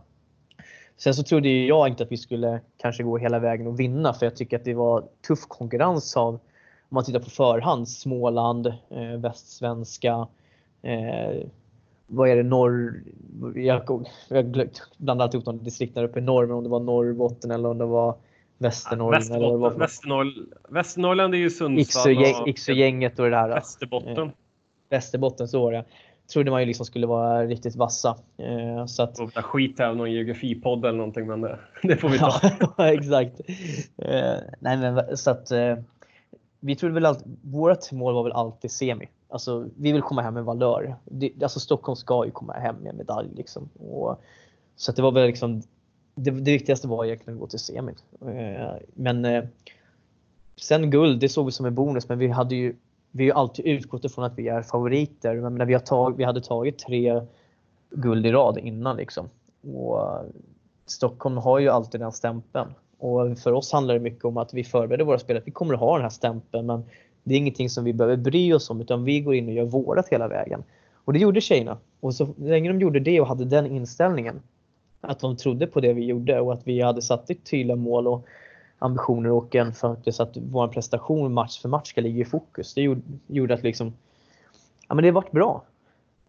Sen 0.96 1.14
så 1.14 1.22
trodde 1.22 1.48
jag 1.48 1.88
inte 1.88 2.02
att 2.02 2.12
vi 2.12 2.16
skulle 2.16 2.60
kanske 2.76 3.02
gå 3.02 3.18
hela 3.18 3.38
vägen 3.38 3.66
och 3.66 3.80
vinna 3.80 4.12
för 4.12 4.26
jag 4.26 4.36
tycker 4.36 4.56
att 4.56 4.64
det 4.64 4.74
var 4.74 5.04
tuff 5.26 5.40
konkurrens 5.48 6.16
av, 6.16 6.34
om 6.34 6.40
man 6.88 7.04
tittar 7.04 7.20
på 7.20 7.30
förhand, 7.30 7.88
Småland, 7.88 8.66
eh, 8.66 9.16
Västsvenska, 9.18 10.26
eh, 10.82 11.46
vad 12.06 12.28
är 12.28 12.36
det, 12.36 12.42
norr... 12.42 13.02
Jag, 13.54 14.04
jag 14.28 14.70
blandar 14.96 15.24
alltid 15.24 15.34
ihop 15.34 15.44
de 15.44 15.64
distrikten 15.64 16.02
där 16.02 16.10
uppe 16.10 16.18
i 16.18 16.22
norr, 16.22 16.46
men 16.46 16.56
om 16.56 16.64
det 16.64 16.70
var 16.70 16.80
Norrbotten 16.80 17.50
eller 17.50 17.68
om 17.68 17.78
det 17.78 17.84
var 17.84 18.14
Västernorrland. 18.62 19.30
eller 19.30 19.58
vad 19.58 21.30
det 21.30 21.36
är 21.36 21.40
ju 21.40 21.50
Sundsvall 21.50 22.16
och 22.42 22.48
Yxögänget 22.48 23.18
och 23.18 23.24
det 23.24 23.30
där. 23.30 23.48
Västerbotten. 23.48 24.32
Västerbotten 24.90 25.48
så 25.48 25.62
var 25.62 25.72
det. 25.72 25.84
Trodde 26.32 26.50
man 26.50 26.60
ju 26.60 26.66
liksom 26.66 26.86
skulle 26.86 27.06
vara 27.06 27.46
riktigt 27.46 27.76
vassa. 27.76 28.16
Eh, 28.38 28.86
så 28.86 29.02
att, 29.02 29.14
ta 29.14 29.42
skit 29.42 29.78
här 29.78 29.86
av 29.86 29.96
någon 29.96 30.12
geografipodd 30.12 30.84
eller 30.84 30.98
någonting, 30.98 31.26
men 31.26 31.40
det, 31.40 31.58
det 31.82 31.96
får 31.96 32.08
vi 32.08 32.18
ta. 32.18 32.40
ja, 32.76 32.92
exakt. 32.92 33.40
Eh, 33.98 34.34
nej, 34.60 34.76
men 34.76 35.16
så 35.16 35.30
att 35.30 35.50
eh, 35.50 35.76
vi 36.60 36.76
trodde 36.76 36.94
väl 36.94 37.06
alltid, 37.06 37.36
vårt 37.42 37.92
mål 37.92 38.14
var 38.14 38.22
väl 38.22 38.32
alltid 38.32 38.70
semi. 38.70 39.08
Alltså, 39.28 39.66
vi 39.76 39.92
vill 39.92 40.02
komma 40.02 40.22
hem 40.22 40.34
med 40.34 40.44
valör. 40.44 40.96
Det, 41.04 41.42
alltså 41.42 41.60
Stockholm 41.60 41.96
ska 41.96 42.24
ju 42.24 42.30
komma 42.30 42.52
hem 42.52 42.76
med 42.76 42.94
medalj 42.94 43.28
liksom. 43.36 43.68
Och, 43.78 44.22
så 44.76 44.90
att 44.90 44.96
det 44.96 45.02
var 45.02 45.12
väl 45.12 45.26
liksom 45.26 45.62
det, 46.14 46.30
det 46.30 46.52
viktigaste 46.52 46.88
var 46.88 47.04
egentligen 47.04 47.36
att 47.36 47.40
gå 47.40 47.46
till 47.46 47.58
semin. 47.58 47.94
Eh, 48.20 48.76
men 48.94 49.24
eh, 49.24 49.44
sen 50.56 50.90
guld, 50.90 51.20
det 51.20 51.28
såg 51.28 51.46
vi 51.46 51.52
som 51.52 51.66
en 51.66 51.74
bonus, 51.74 52.08
men 52.08 52.18
vi 52.18 52.28
hade 52.28 52.54
ju 52.54 52.74
vi 53.14 53.30
har 53.30 53.40
alltid 53.40 53.66
utgått 53.66 54.04
ifrån 54.04 54.24
att 54.24 54.38
vi 54.38 54.48
är 54.48 54.62
favoriter. 54.62 55.34
Men 55.34 55.54
när 55.54 55.64
vi, 55.64 55.72
har 55.72 55.80
tag, 55.80 56.16
vi 56.16 56.24
hade 56.24 56.40
tagit 56.40 56.78
tre 56.78 57.20
guld 57.90 58.26
i 58.26 58.32
rad 58.32 58.58
innan 58.58 58.96
liksom. 58.96 59.28
Och 59.62 60.00
eh, 60.00 60.22
Stockholm 60.86 61.36
har 61.36 61.58
ju 61.58 61.68
alltid 61.68 62.00
den 62.00 62.12
stämpeln. 62.12 62.74
Och 62.98 63.38
för 63.38 63.52
oss 63.52 63.72
handlar 63.72 63.94
det 63.94 64.00
mycket 64.00 64.24
om 64.24 64.36
att 64.36 64.54
vi 64.54 64.64
förbereder 64.64 65.04
våra 65.04 65.18
spelare. 65.18 65.42
Vi 65.46 65.52
kommer 65.52 65.74
att 65.74 65.80
ha 65.80 65.94
den 65.94 66.02
här 66.02 66.10
stämpeln 66.10 66.66
men 66.66 66.84
det 67.24 67.34
är 67.34 67.38
ingenting 67.38 67.70
som 67.70 67.84
vi 67.84 67.92
behöver 67.92 68.16
bry 68.16 68.52
oss 68.52 68.70
om 68.70 68.80
utan 68.80 69.04
vi 69.04 69.20
går 69.20 69.34
in 69.34 69.48
och 69.48 69.54
gör 69.54 69.64
vårat 69.64 70.08
hela 70.08 70.28
vägen. 70.28 70.64
Och 71.04 71.12
det 71.12 71.18
gjorde 71.18 71.40
tjejerna. 71.40 71.78
Och 72.00 72.14
så 72.14 72.28
länge 72.36 72.68
de 72.68 72.80
gjorde 72.80 73.00
det 73.00 73.20
och 73.20 73.26
hade 73.26 73.44
den 73.44 73.66
inställningen 73.66 74.40
att 75.02 75.20
de 75.20 75.36
trodde 75.36 75.66
på 75.66 75.80
det 75.80 75.92
vi 75.92 76.04
gjorde 76.04 76.40
och 76.40 76.52
att 76.52 76.66
vi 76.66 76.80
hade 76.80 77.02
satt 77.02 77.30
ett 77.30 77.44
tydliga 77.44 77.76
mål 77.76 78.06
och 78.06 78.26
ambitioner 78.78 79.30
och 79.30 79.54
en 79.54 79.72
faktiskt 79.72 80.20
att 80.20 80.36
vår 80.36 80.68
prestation 80.68 81.32
match 81.32 81.60
för 81.60 81.68
match 81.68 81.88
ska 81.88 82.00
ligga 82.00 82.22
i 82.22 82.24
fokus. 82.24 82.74
Det 82.74 82.82
gjorde, 83.26 83.54
att 83.54 83.62
liksom, 83.62 83.92
ja 84.88 84.94
men 84.94 85.04
det 85.04 85.10
varit 85.10 85.32
bra. 85.32 85.64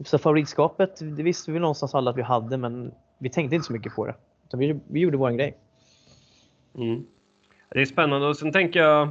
Så 0.06 0.18
favoritskapet, 0.18 1.18
det 1.18 1.24
visste 1.24 1.52
vi 1.52 1.60
någonstans 1.60 1.96
alla 1.96 2.12
att 2.12 2.18
vi 2.18 2.22
hade 2.22 2.58
men 2.58 2.92
vi 3.18 3.30
tänkte 3.30 3.56
inte 3.56 3.68
så 3.68 3.74
mycket 3.74 3.96
på 3.96 4.06
det. 4.06 4.16
Utan 4.48 4.60
vi, 4.60 4.80
vi 4.88 5.00
gjorde 5.00 5.18
vår 5.18 5.32
grej. 5.32 5.58
Mm. 6.76 7.06
Det 7.70 7.82
är 7.82 7.86
spännande 7.86 8.28
och 8.28 8.38
sen 8.38 8.52
tänker 8.52 8.80
jag 8.80 9.02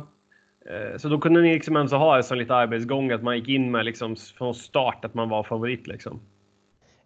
eh, 0.66 0.96
så 0.98 1.08
då 1.08 1.18
kunde 1.18 1.40
ni 1.40 1.54
liksom 1.54 1.76
ens 1.76 1.92
ha 1.92 2.16
en 2.16 2.24
sån 2.24 2.38
lite 2.38 2.54
arbetsgång 2.54 3.10
att 3.10 3.22
man 3.22 3.36
gick 3.36 3.48
in 3.48 3.70
med 3.70 3.84
liksom 3.84 4.16
från 4.16 4.54
start 4.54 5.04
att 5.04 5.14
man 5.14 5.28
var 5.28 5.42
favorit 5.42 5.86
liksom. 5.86 6.20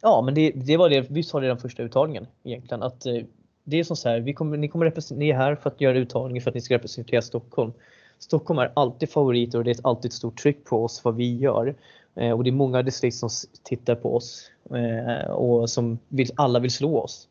Ja, 0.02 0.22
men 0.22 0.34
det, 0.34 0.50
det 0.50 0.76
var 0.76 0.90
det 0.90 1.10
vi 1.10 1.22
sa 1.22 1.40
redan 1.40 1.58
första 1.58 1.82
uttagningen 1.82 2.26
egentligen. 2.44 2.82
Att, 2.82 3.06
eh, 3.06 3.22
det 3.64 3.80
är 3.80 3.84
som 3.84 3.96
så 3.96 4.08
här, 4.08 4.20
vi 4.20 4.32
kommer, 4.32 4.56
ni, 4.56 4.68
kommer 4.68 5.14
ni 5.14 5.28
är 5.28 5.36
här 5.36 5.54
för 5.54 5.70
att 5.70 5.80
göra 5.80 5.98
uttagningen 5.98 6.42
för 6.42 6.50
att 6.50 6.54
ni 6.54 6.60
ska 6.60 6.74
representera 6.74 7.22
Stockholm. 7.22 7.72
Stockholm 8.18 8.58
är 8.58 8.72
alltid 8.74 9.10
favoriter 9.10 9.58
och 9.58 9.64
det 9.64 9.70
är 9.70 9.76
alltid 9.82 10.08
ett 10.08 10.12
stort 10.12 10.42
tryck 10.42 10.64
på 10.64 10.84
oss 10.84 11.04
vad 11.04 11.16
vi 11.16 11.36
gör. 11.36 11.74
Eh, 12.14 12.30
och 12.30 12.44
det 12.44 12.50
är 12.50 12.52
många 12.52 12.82
distrikt 12.82 13.16
som 13.16 13.30
tittar 13.62 13.94
på 13.94 14.16
oss 14.16 14.50
eh, 14.70 15.30
och 15.30 15.70
som 15.70 15.98
vill, 16.08 16.30
alla 16.34 16.58
vill 16.58 16.70
slå 16.70 16.98
oss. 16.98 17.28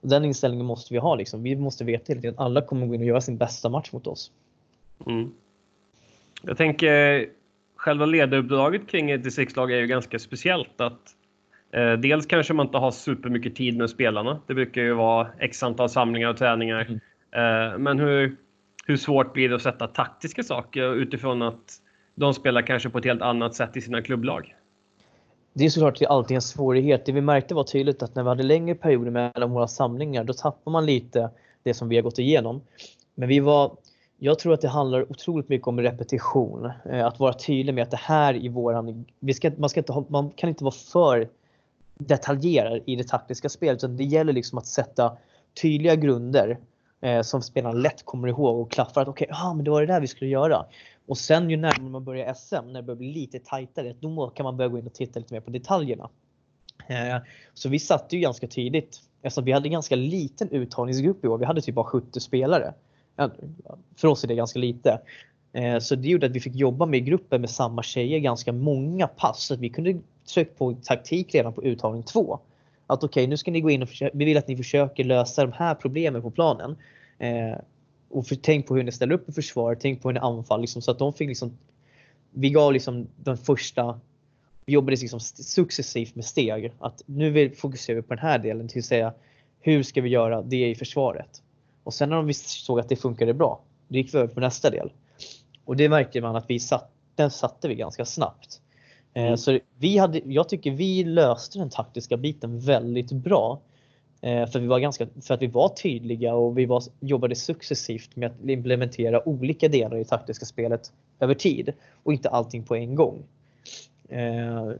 Och 0.00 0.08
den 0.08 0.24
inställningen 0.24 0.66
måste 0.66 0.94
vi 0.94 1.00
ha. 1.00 1.14
Liksom. 1.14 1.42
Vi 1.42 1.56
måste 1.56 1.84
veta 1.84 2.12
att 2.12 2.38
alla 2.38 2.60
kommer 2.60 2.86
gå 2.86 2.94
in 2.94 3.00
och 3.00 3.06
göra 3.06 3.20
sin 3.20 3.36
bästa 3.36 3.68
match 3.68 3.92
mot 3.92 4.06
oss. 4.06 4.30
Mm. 5.06 5.32
Jag 6.42 6.56
tänker 6.56 7.20
eh, 7.20 7.26
själva 7.76 8.06
ledaruppdraget 8.06 8.88
kring 8.88 9.10
ett 9.10 9.24
distriktslag 9.24 9.72
är 9.72 9.76
ju 9.76 9.86
ganska 9.86 10.18
speciellt. 10.18 10.80
att 10.80 11.14
Dels 11.98 12.26
kanske 12.26 12.54
man 12.54 12.66
inte 12.66 12.78
har 12.78 12.90
supermycket 12.90 13.56
tid 13.56 13.76
med 13.76 13.90
spelarna. 13.90 14.40
Det 14.46 14.54
brukar 14.54 14.82
ju 14.82 14.92
vara 14.92 15.28
x 15.38 15.62
antal 15.62 15.88
samlingar 15.88 16.28
och 16.28 16.36
träningar. 16.36 17.00
Eh, 17.36 17.78
men 17.78 17.98
hur, 17.98 18.36
hur 18.86 18.96
svårt 18.96 19.32
blir 19.32 19.48
det 19.48 19.54
att 19.54 19.62
sätta 19.62 19.86
taktiska 19.86 20.42
saker 20.42 20.94
utifrån 20.94 21.42
att 21.42 21.72
de 22.14 22.34
spelar 22.34 22.62
kanske 22.62 22.90
på 22.90 22.98
ett 22.98 23.04
helt 23.04 23.22
annat 23.22 23.54
sätt 23.54 23.76
i 23.76 23.80
sina 23.80 24.02
klubblag? 24.02 24.54
det 25.52 25.64
är 25.64 25.70
såklart 25.70 26.02
alltid 26.02 26.34
en 26.34 26.42
svårighet. 26.42 27.06
Det 27.06 27.12
vi 27.12 27.20
märkte 27.20 27.54
var 27.54 27.64
tydligt 27.64 28.02
att 28.02 28.14
när 28.14 28.22
vi 28.22 28.28
hade 28.28 28.42
längre 28.42 28.74
perioder 28.74 29.10
mellan 29.10 29.50
våra 29.50 29.68
samlingar 29.68 30.24
då 30.24 30.32
tappar 30.32 30.70
man 30.70 30.86
lite 30.86 31.30
det 31.62 31.74
som 31.74 31.88
vi 31.88 31.96
har 31.96 32.02
gått 32.02 32.18
igenom. 32.18 32.60
Men 33.14 33.28
vi 33.28 33.40
var, 33.40 33.76
jag 34.18 34.38
tror 34.38 34.54
att 34.54 34.60
det 34.60 34.68
handlar 34.68 35.10
otroligt 35.10 35.48
mycket 35.48 35.68
om 35.68 35.80
repetition. 35.80 36.70
Eh, 36.90 37.06
att 37.06 37.20
vara 37.20 37.32
tydlig 37.32 37.74
med 37.74 37.82
att 37.82 37.90
det 37.90 38.00
här 38.00 38.44
i 38.44 38.48
våran, 38.48 39.04
vi 39.20 39.34
ska, 39.34 39.50
man, 39.58 39.70
ska 39.70 39.80
inte 39.80 40.04
man 40.08 40.30
kan 40.30 40.48
inte 40.48 40.64
vara 40.64 40.74
för 40.92 41.28
detaljerad 42.06 42.82
i 42.86 42.96
det 42.96 43.08
taktiska 43.08 43.48
spelet 43.48 43.76
utan 43.76 43.96
det 43.96 44.04
gäller 44.04 44.32
liksom 44.32 44.58
att 44.58 44.66
sätta 44.66 45.16
tydliga 45.62 45.94
grunder 45.94 46.58
eh, 47.00 47.22
som 47.22 47.42
spelarna 47.42 47.78
lätt 47.78 48.04
kommer 48.04 48.28
ihåg 48.28 48.60
och 48.60 48.70
klaffar 48.70 49.02
att 49.02 49.08
okej, 49.08 49.26
okay, 49.30 49.36
ah, 49.40 49.54
men 49.54 49.64
det 49.64 49.70
var 49.70 49.80
det 49.80 49.86
där 49.86 50.00
vi 50.00 50.06
skulle 50.06 50.30
göra. 50.30 50.66
Och 51.06 51.18
sen 51.18 51.50
ju 51.50 51.56
närmare 51.56 51.90
man 51.90 52.04
börjar 52.04 52.34
SM, 52.34 52.54
när 52.54 52.74
det 52.74 52.82
börjar 52.82 52.98
bli 52.98 53.12
lite 53.12 53.38
tajtare, 53.38 53.94
då 54.00 54.30
kan 54.30 54.44
man 54.44 54.56
börja 54.56 54.68
gå 54.68 54.78
in 54.78 54.86
och 54.86 54.94
titta 54.94 55.20
lite 55.20 55.34
mer 55.34 55.40
på 55.40 55.50
detaljerna. 55.50 56.10
Eh, 56.86 57.16
så 57.54 57.68
vi 57.68 57.78
satte 57.78 58.16
ju 58.16 58.22
ganska 58.22 58.46
tidigt, 58.46 59.00
eftersom 59.22 59.44
vi 59.44 59.52
hade 59.52 59.66
en 59.68 59.72
ganska 59.72 59.96
liten 59.96 60.50
uttagningsgrupp 60.50 61.24
i 61.24 61.28
år, 61.28 61.38
vi 61.38 61.44
hade 61.44 61.60
typ 61.60 61.74
bara 61.74 61.86
70 61.86 62.20
spelare. 62.20 62.74
För 63.96 64.08
oss 64.08 64.24
är 64.24 64.28
det 64.28 64.34
ganska 64.34 64.58
lite. 64.58 65.00
Eh, 65.52 65.78
så 65.78 65.94
det 65.94 66.08
gjorde 66.08 66.26
att 66.26 66.32
vi 66.32 66.40
fick 66.40 66.54
jobba 66.54 66.86
med 66.86 67.04
gruppen 67.04 67.40
med 67.40 67.50
samma 67.50 67.82
tjejer 67.82 68.18
ganska 68.18 68.52
många 68.52 69.06
pass. 69.06 69.42
Så 69.42 69.54
att 69.54 69.60
vi 69.60 69.70
kunde 69.70 70.00
tryckt 70.26 70.58
på 70.58 70.74
taktik 70.74 71.34
redan 71.34 71.52
på 71.52 71.64
uttagning 71.64 72.02
2. 72.02 72.38
Att 72.86 73.04
okej, 73.04 73.08
okay, 73.08 73.26
nu 73.26 73.36
ska 73.36 73.50
ni 73.50 73.60
gå 73.60 73.70
in 73.70 73.82
och 73.82 73.88
försöka, 73.88 74.18
vi 74.18 74.24
vill 74.24 74.36
att 74.36 74.48
ni 74.48 74.56
försöker 74.56 75.04
lösa 75.04 75.46
de 75.46 75.52
här 75.52 75.74
problemen 75.74 76.22
på 76.22 76.30
planen. 76.30 76.76
Eh, 77.18 77.56
och 78.10 78.26
för, 78.26 78.34
tänk 78.34 78.66
på 78.66 78.76
hur 78.76 78.82
ni 78.82 78.92
ställer 78.92 79.14
upp 79.14 79.28
i 79.28 79.32
försvar, 79.32 79.76
tänk 79.80 80.02
på 80.02 80.08
hur 80.08 80.14
ni 80.14 80.20
anfaller. 80.20 80.60
Liksom, 80.60 80.82
så 80.82 80.90
att 80.90 80.98
de 80.98 81.12
fick 81.12 81.28
liksom, 81.28 81.58
vi 82.30 82.50
gav 82.50 82.72
liksom 82.72 83.08
den 83.16 83.36
första, 83.36 84.00
vi 84.64 84.72
jobbade 84.72 84.96
liksom 84.96 85.20
successivt 85.20 86.14
med 86.14 86.24
steg. 86.24 86.72
Att 86.78 87.02
nu 87.06 87.30
vill, 87.30 87.56
fokuserar 87.56 87.96
vi 87.96 88.02
på 88.02 88.14
den 88.14 88.22
här 88.22 88.38
delen 88.38 88.68
till 88.68 88.78
att 88.78 88.84
säga 88.84 89.12
hur 89.60 89.82
ska 89.82 90.00
vi 90.00 90.08
göra 90.08 90.42
det 90.42 90.70
i 90.70 90.74
försvaret? 90.74 91.42
Och 91.84 91.94
sen 91.94 92.08
när 92.08 92.16
de 92.16 92.34
såg 92.34 92.80
att 92.80 92.88
det 92.88 92.96
funkade 92.96 93.34
bra, 93.34 93.60
då 93.88 93.96
gick 93.96 94.14
vi 94.14 94.18
över 94.18 94.34
på 94.34 94.40
nästa 94.40 94.70
del. 94.70 94.92
Och 95.64 95.76
det 95.76 95.88
märkte 95.88 96.20
man 96.20 96.36
att 96.36 96.50
vi 96.50 96.60
satt, 96.60 96.90
den 97.14 97.30
satte 97.30 97.68
vi 97.68 97.74
ganska 97.74 98.04
snabbt. 98.04 98.60
Eh, 99.14 99.24
mm. 99.24 99.36
Så 99.36 99.58
vi 99.78 99.98
hade, 99.98 100.20
jag 100.24 100.48
tycker 100.48 100.70
vi 100.70 101.04
löste 101.04 101.58
den 101.58 101.70
taktiska 101.70 102.16
biten 102.16 102.60
väldigt 102.60 103.12
bra. 103.12 103.60
Eh, 104.20 104.46
för, 104.46 104.60
vi 104.60 104.66
var 104.66 104.78
ganska, 104.78 105.06
för 105.22 105.34
att 105.34 105.42
vi 105.42 105.46
var 105.46 105.68
tydliga 105.68 106.34
och 106.34 106.58
vi 106.58 106.66
var, 106.66 106.82
jobbade 107.00 107.34
successivt 107.34 108.16
med 108.16 108.30
att 108.30 108.48
implementera 108.48 109.28
olika 109.28 109.68
delar 109.68 109.96
i 109.96 110.04
taktiska 110.04 110.46
spelet 110.46 110.92
över 111.20 111.34
tid 111.34 111.72
och 112.02 112.12
inte 112.12 112.28
allting 112.28 112.62
på 112.64 112.76
en 112.76 112.94
gång. 112.94 113.22
Eh, 114.08 114.70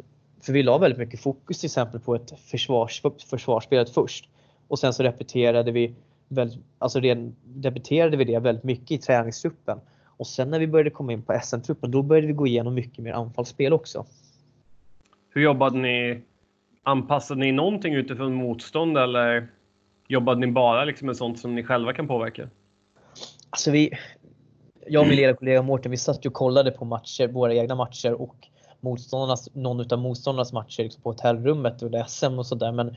för 0.40 0.52
vi 0.52 0.62
la 0.62 0.78
väldigt 0.78 0.98
mycket 0.98 1.20
fokus 1.20 1.58
till 1.58 1.66
exempel 1.66 2.00
på 2.00 2.14
ett 2.14 2.40
försvars, 2.40 3.02
försvarsspelet 3.30 3.90
först 3.90 4.28
och 4.68 4.78
sen 4.78 4.94
så 4.94 5.02
repeterade 5.02 5.72
vi, 5.72 5.94
väldigt, 6.28 6.60
alltså 6.78 7.00
repeterade 7.62 8.16
vi 8.16 8.24
det 8.24 8.38
väldigt 8.38 8.64
mycket 8.64 8.90
i 8.90 8.98
träningstruppen. 8.98 9.78
Och 10.22 10.26
sen 10.26 10.50
när 10.50 10.58
vi 10.58 10.66
började 10.66 10.90
komma 10.90 11.12
in 11.12 11.22
på 11.22 11.40
SM-truppen 11.42 11.90
då 11.90 12.02
började 12.02 12.26
vi 12.26 12.32
gå 12.32 12.46
igenom 12.46 12.74
mycket 12.74 12.98
mer 12.98 13.12
anfallsspel 13.12 13.72
också. 13.72 14.06
Hur 15.30 15.42
jobbade 15.42 15.78
ni 15.78 16.22
Anpassade 16.82 17.40
ni 17.40 17.52
någonting 17.52 17.94
utifrån 17.94 18.34
motstånd 18.34 18.98
eller 18.98 19.48
jobbade 20.08 20.40
ni 20.40 20.46
bara 20.46 20.84
liksom 20.84 21.06
med 21.06 21.16
sånt 21.16 21.38
som 21.38 21.54
ni 21.54 21.64
själva 21.64 21.92
kan 21.92 22.08
påverka? 22.08 22.48
Alltså 23.50 23.70
vi, 23.70 23.90
jag 24.86 25.02
och 25.02 25.08
min 25.08 25.16
ledarkollega 25.16 25.62
Mårten, 25.62 25.90
vi 25.90 25.96
satt 25.96 26.26
och 26.26 26.32
kollade 26.32 26.70
på 26.70 26.84
matcher, 26.84 27.28
våra 27.28 27.54
egna 27.54 27.74
matcher 27.74 28.12
och 28.12 28.36
motståndarnas, 28.80 29.54
någon 29.54 29.92
av 29.92 29.98
motståndarnas 29.98 30.52
matcher 30.52 30.82
liksom 30.82 31.02
på 31.02 31.10
hotellrummet 31.10 31.82
under 31.82 32.04
SM 32.04 32.38
och 32.38 32.46
sådär. 32.46 32.72
Men 32.72 32.96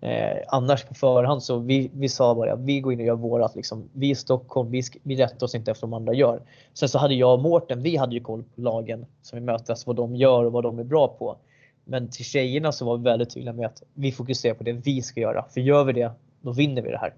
eh, 0.00 0.36
annars 0.48 0.84
på 0.84 0.94
förhand 0.94 1.42
så 1.42 1.58
vi, 1.58 1.90
vi 1.94 2.08
sa 2.08 2.34
bara 2.34 2.56
vi 2.56 2.80
går 2.80 2.92
in 2.92 3.00
och 3.00 3.06
gör 3.06 3.14
vårat. 3.14 3.56
Liksom. 3.56 3.88
Vi 3.92 4.10
är 4.10 4.14
Stockholm, 4.14 4.70
vi, 4.70 4.82
vi 5.02 5.16
rättar 5.16 5.46
oss 5.46 5.54
inte 5.54 5.70
efter 5.70 5.86
vad 5.86 5.90
de 5.90 5.96
andra 5.96 6.14
gör. 6.14 6.40
Sen 6.74 6.88
så 6.88 6.98
hade 6.98 7.14
jag 7.14 7.34
och 7.34 7.42
Mårten, 7.42 7.82
vi 7.82 7.96
hade 7.96 8.14
ju 8.14 8.20
koll 8.20 8.42
på 8.42 8.60
lagen 8.60 9.06
som 9.22 9.38
vi 9.38 9.44
möter, 9.44 9.72
alltså 9.72 9.86
vad 9.86 9.96
de 9.96 10.16
gör 10.16 10.44
och 10.44 10.52
vad 10.52 10.64
de 10.64 10.78
är 10.78 10.84
bra 10.84 11.08
på. 11.08 11.36
Men 11.84 12.10
till 12.10 12.24
tjejerna 12.24 12.72
så 12.72 12.84
var 12.84 12.96
vi 12.96 13.04
väldigt 13.04 13.30
tydliga 13.30 13.52
med 13.52 13.66
att 13.66 13.82
vi 13.94 14.12
fokuserar 14.12 14.54
på 14.54 14.64
det 14.64 14.72
vi 14.72 15.02
ska 15.02 15.20
göra. 15.20 15.44
För 15.54 15.60
gör 15.60 15.84
vi 15.84 15.92
det, 15.92 16.10
då 16.40 16.52
vinner 16.52 16.82
vi 16.82 16.90
det 16.90 16.98
här. 16.98 17.14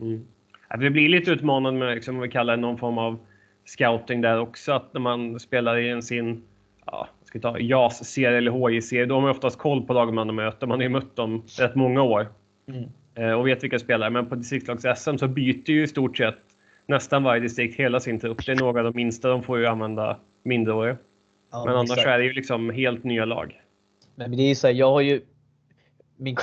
Mm. 0.00 0.26
Det 0.78 0.90
blir 0.90 1.08
lite 1.08 1.30
utmanande 1.30 1.80
med, 1.80 1.94
liksom, 1.94 2.16
vad 2.16 2.22
vi 2.22 2.32
kallar 2.32 2.56
någon 2.56 2.78
form 2.78 2.98
av 2.98 3.18
scouting 3.64 4.20
där 4.20 4.38
också. 4.38 4.72
Att 4.72 4.94
när 4.94 5.00
man 5.00 5.40
spelar 5.40 5.78
i 5.78 5.90
en 5.90 6.02
sin 6.02 6.42
ja, 6.86 7.08
ska 7.32 7.40
ta 7.40 7.58
JAS-serie 7.58 8.38
eller 8.38 8.50
HJ-serie, 8.50 9.06
då 9.06 9.14
har 9.14 9.20
man 9.22 9.30
oftast 9.30 9.58
koll 9.58 9.86
på 9.86 9.92
lagen 9.92 10.14
man 10.14 10.34
möter. 10.34 10.66
Man 10.66 10.78
har 10.78 10.82
ju 10.82 10.88
mött 10.88 11.16
dem 11.16 11.42
rätt 11.58 11.74
många 11.74 12.02
år 12.02 12.28
mm. 12.68 12.84
Eh, 13.14 13.32
och 13.32 13.46
vet 13.46 13.64
vilka 13.64 13.78
spelare. 13.78 14.10
Men 14.10 14.26
på 14.26 14.34
distriktslags-SM 14.34 15.16
så 15.16 15.28
byter 15.28 15.70
ju 15.70 15.82
i 15.82 15.86
stort 15.86 16.16
sett 16.16 16.38
nästan 16.86 17.22
varje 17.22 17.40
distrikt 17.40 17.80
hela 17.80 18.00
sin 18.00 18.20
trupp. 18.20 18.46
Det 18.46 18.52
är 18.52 18.56
några 18.56 18.80
av 18.80 18.84
de 18.84 18.96
minsta, 18.96 19.28
de 19.28 19.42
får 19.42 19.58
ju 19.58 19.66
använda 19.66 20.18
mindreåriga. 20.44 20.96
Ja, 21.52 21.64
men 21.64 21.74
annars 21.74 21.90
exakt. 21.90 22.06
är 22.06 22.18
det 22.18 22.24
ju 22.24 22.32
liksom 22.32 22.70
helt 22.70 23.04
nya 23.04 23.24
lag. 23.24 23.60
Men 24.14 24.30
det 24.30 24.42
är 24.42 24.48
ju 24.48 24.54
så 24.54 24.66
här, 24.66 24.74
jag 24.74 24.90
har 24.90 25.00
ju 25.00 25.20
min, 26.16 26.36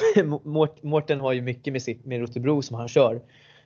Mårten 0.82 1.20
har 1.20 1.34
ju 1.34 1.42
mycket 1.42 1.74
med, 1.74 1.82
sitt, 1.82 2.06
med 2.06 2.20
Rotebro 2.20 2.62
som 2.62 2.76
han 2.76 2.88
kör. 2.88 3.16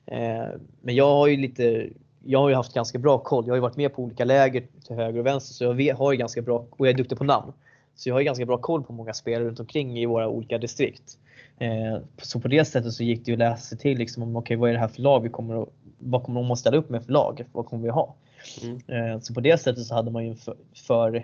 Eh, 0.06 0.48
men 0.82 0.96
jag 0.96 1.10
har 1.10 1.28
ju 1.28 1.38
lite, 1.38 1.90
jag 2.26 2.40
har 2.40 2.50
ju 2.50 2.56
haft 2.56 2.74
ganska 2.74 3.00
bra 3.00 3.18
koll. 3.18 3.46
Jag 3.46 3.52
har 3.52 3.58
ju 3.58 3.62
varit 3.62 3.78
med 3.78 3.94
på 3.94 4.04
olika 4.04 4.26
läger 4.26 4.68
till 4.88 4.96
höger 4.96 5.20
och 5.20 5.26
vänster 5.26 5.54
så 5.54 5.64
jag 5.64 5.96
har 5.96 6.12
ju 6.12 6.18
ganska 6.18 6.42
bra, 6.42 6.66
och 6.70 6.88
jag 6.88 6.94
är 6.94 6.98
duktig 6.98 7.18
på 7.18 7.24
namn. 7.24 7.54
Så 7.96 8.10
jag 8.10 8.16
har 8.16 8.20
ju 8.20 8.26
ganska 8.26 8.46
bra 8.46 8.58
koll 8.58 8.84
på 8.84 8.94
många 8.94 9.14
spelare 9.14 9.48
runt 9.48 9.60
omkring 9.60 10.00
i 10.00 10.06
våra 10.06 10.28
olika 10.28 10.58
distrikt. 10.58 11.18
Eh, 11.60 11.98
så 12.22 12.40
på 12.40 12.48
det 12.48 12.66
sättet 12.66 12.94
så 12.94 13.04
gick 13.04 13.26
det 13.26 13.32
ju 13.32 13.34
att 13.34 13.40
läsa 13.40 13.62
sig 13.62 13.78
till 13.78 13.98
liksom 13.98 14.24
om 14.24 14.36
okay, 14.36 14.58
vad 14.58 14.70
är 14.70 14.74
det 14.74 14.80
här 14.80 14.88
för 14.88 15.02
lag 15.02 15.24
vi 15.24 15.30
kommer 15.30 15.64
att, 15.64 15.70
vad 16.00 16.24
kommer 16.24 16.42
de 16.42 16.52
att 16.52 16.60
ställa 16.60 16.78
upp 16.78 16.90
med 16.90 17.06
för 17.06 17.12
lag? 17.12 17.46
Vad 17.52 17.66
kommer 17.66 17.84
vi 17.84 17.90
ha? 17.90 18.16
Mm. 18.64 18.82
Eh, 18.88 19.20
så 19.20 19.34
på 19.34 19.40
det 19.40 19.58
sättet 19.58 19.86
så 19.86 19.96
hade 19.96 20.12
man 20.12 20.26
ju 20.26 20.36
för, 20.36 20.56
för 20.74 21.16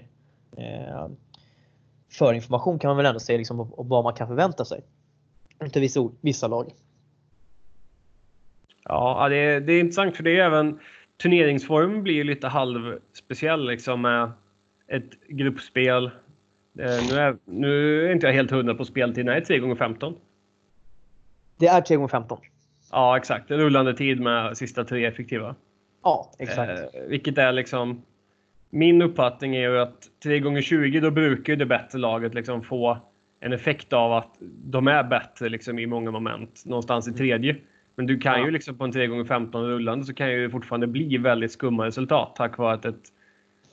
eh, 0.58 1.08
förinformation 2.10 2.80
kan 2.80 2.90
man 2.90 2.98
väl 2.98 3.06
ändå 3.06 3.20
säga 3.20 3.38
liksom, 3.38 3.60
och 3.60 3.88
vad 3.88 4.04
man 4.04 4.14
kan 4.14 4.28
förvänta 4.28 4.66
sig. 4.66 4.82
Inte 5.64 5.80
vissa, 5.80 6.10
vissa 6.22 6.48
lag. 6.48 6.72
Ja, 8.90 9.30
det 9.30 9.36
är, 9.36 9.62
det 9.62 9.74
är 9.74 9.80
intressant 9.80 10.16
för 10.16 10.24
det 10.24 10.40
är 10.40 10.46
även 10.46 10.80
turneringsformen 11.22 12.04
blir 12.04 12.24
lite 12.24 12.48
halvspeciell 12.48 13.68
liksom 13.68 14.02
med 14.02 14.32
ett 14.88 15.28
gruppspel. 15.28 16.06
Eh, 16.06 16.12
nu, 17.10 17.16
är, 17.16 17.38
nu 17.46 18.06
är 18.06 18.12
inte 18.12 18.28
jag 18.28 18.34
helt 18.34 18.52
hundra 18.52 18.76
på 18.76 18.86
speltiden. 18.86 19.28
Är 19.28 19.40
det 19.40 19.46
3 19.46 19.72
x 19.72 19.80
15 19.80 20.16
Det 21.60 21.68
är 21.68 21.82
3 21.82 22.04
x 22.04 22.12
15 22.12 22.40
Ja, 22.92 23.18
exakt. 23.18 23.52
Rullande 23.52 23.94
tid 23.94 24.20
med 24.20 24.58
sista 24.58 24.84
tre 24.84 25.06
effektiva. 25.06 25.56
Ja, 26.04 26.32
exakt. 26.40 26.80
Eh, 26.80 27.02
vilket 27.08 27.38
är 27.38 27.52
liksom 27.52 28.02
min 28.70 29.02
uppfattning 29.02 29.56
är 29.56 29.70
ju 29.70 29.80
att 29.80 30.08
3 30.24 30.40
gånger 30.40 30.62
20 30.62 31.00
då 31.00 31.12
brukar 31.12 31.56
det 31.56 31.66
bättre 31.66 32.00
laget 32.00 32.34
liksom 32.34 32.64
få 32.64 32.98
en 33.40 33.54
effekt 33.54 33.94
av 33.94 34.14
att 34.14 34.36
de 34.64 34.88
är 34.88 35.04
bättre 35.04 35.50
liksom 35.50 35.80
i 35.80 35.86
många 35.86 36.12
moment 36.12 36.64
någonstans 36.66 37.08
i 37.08 37.14
tredje. 37.14 37.56
Men 38.00 38.06
du 38.06 38.18
kan 38.18 38.40
ja. 38.40 38.46
ju 38.46 38.52
liksom 38.52 38.78
på 38.78 38.84
en 38.84 38.92
3 38.92 39.08
gånger 39.08 39.26
15 39.26 39.64
rullande 39.64 40.06
så 40.06 40.14
kan 40.14 40.32
ju 40.32 40.50
fortfarande 40.50 40.88
bli 40.88 41.18
väldigt 41.18 41.52
skumma 41.52 41.86
resultat 41.86 42.36
tack 42.36 42.58
vare 42.58 42.74
att 42.74 42.86
ett 42.86 43.02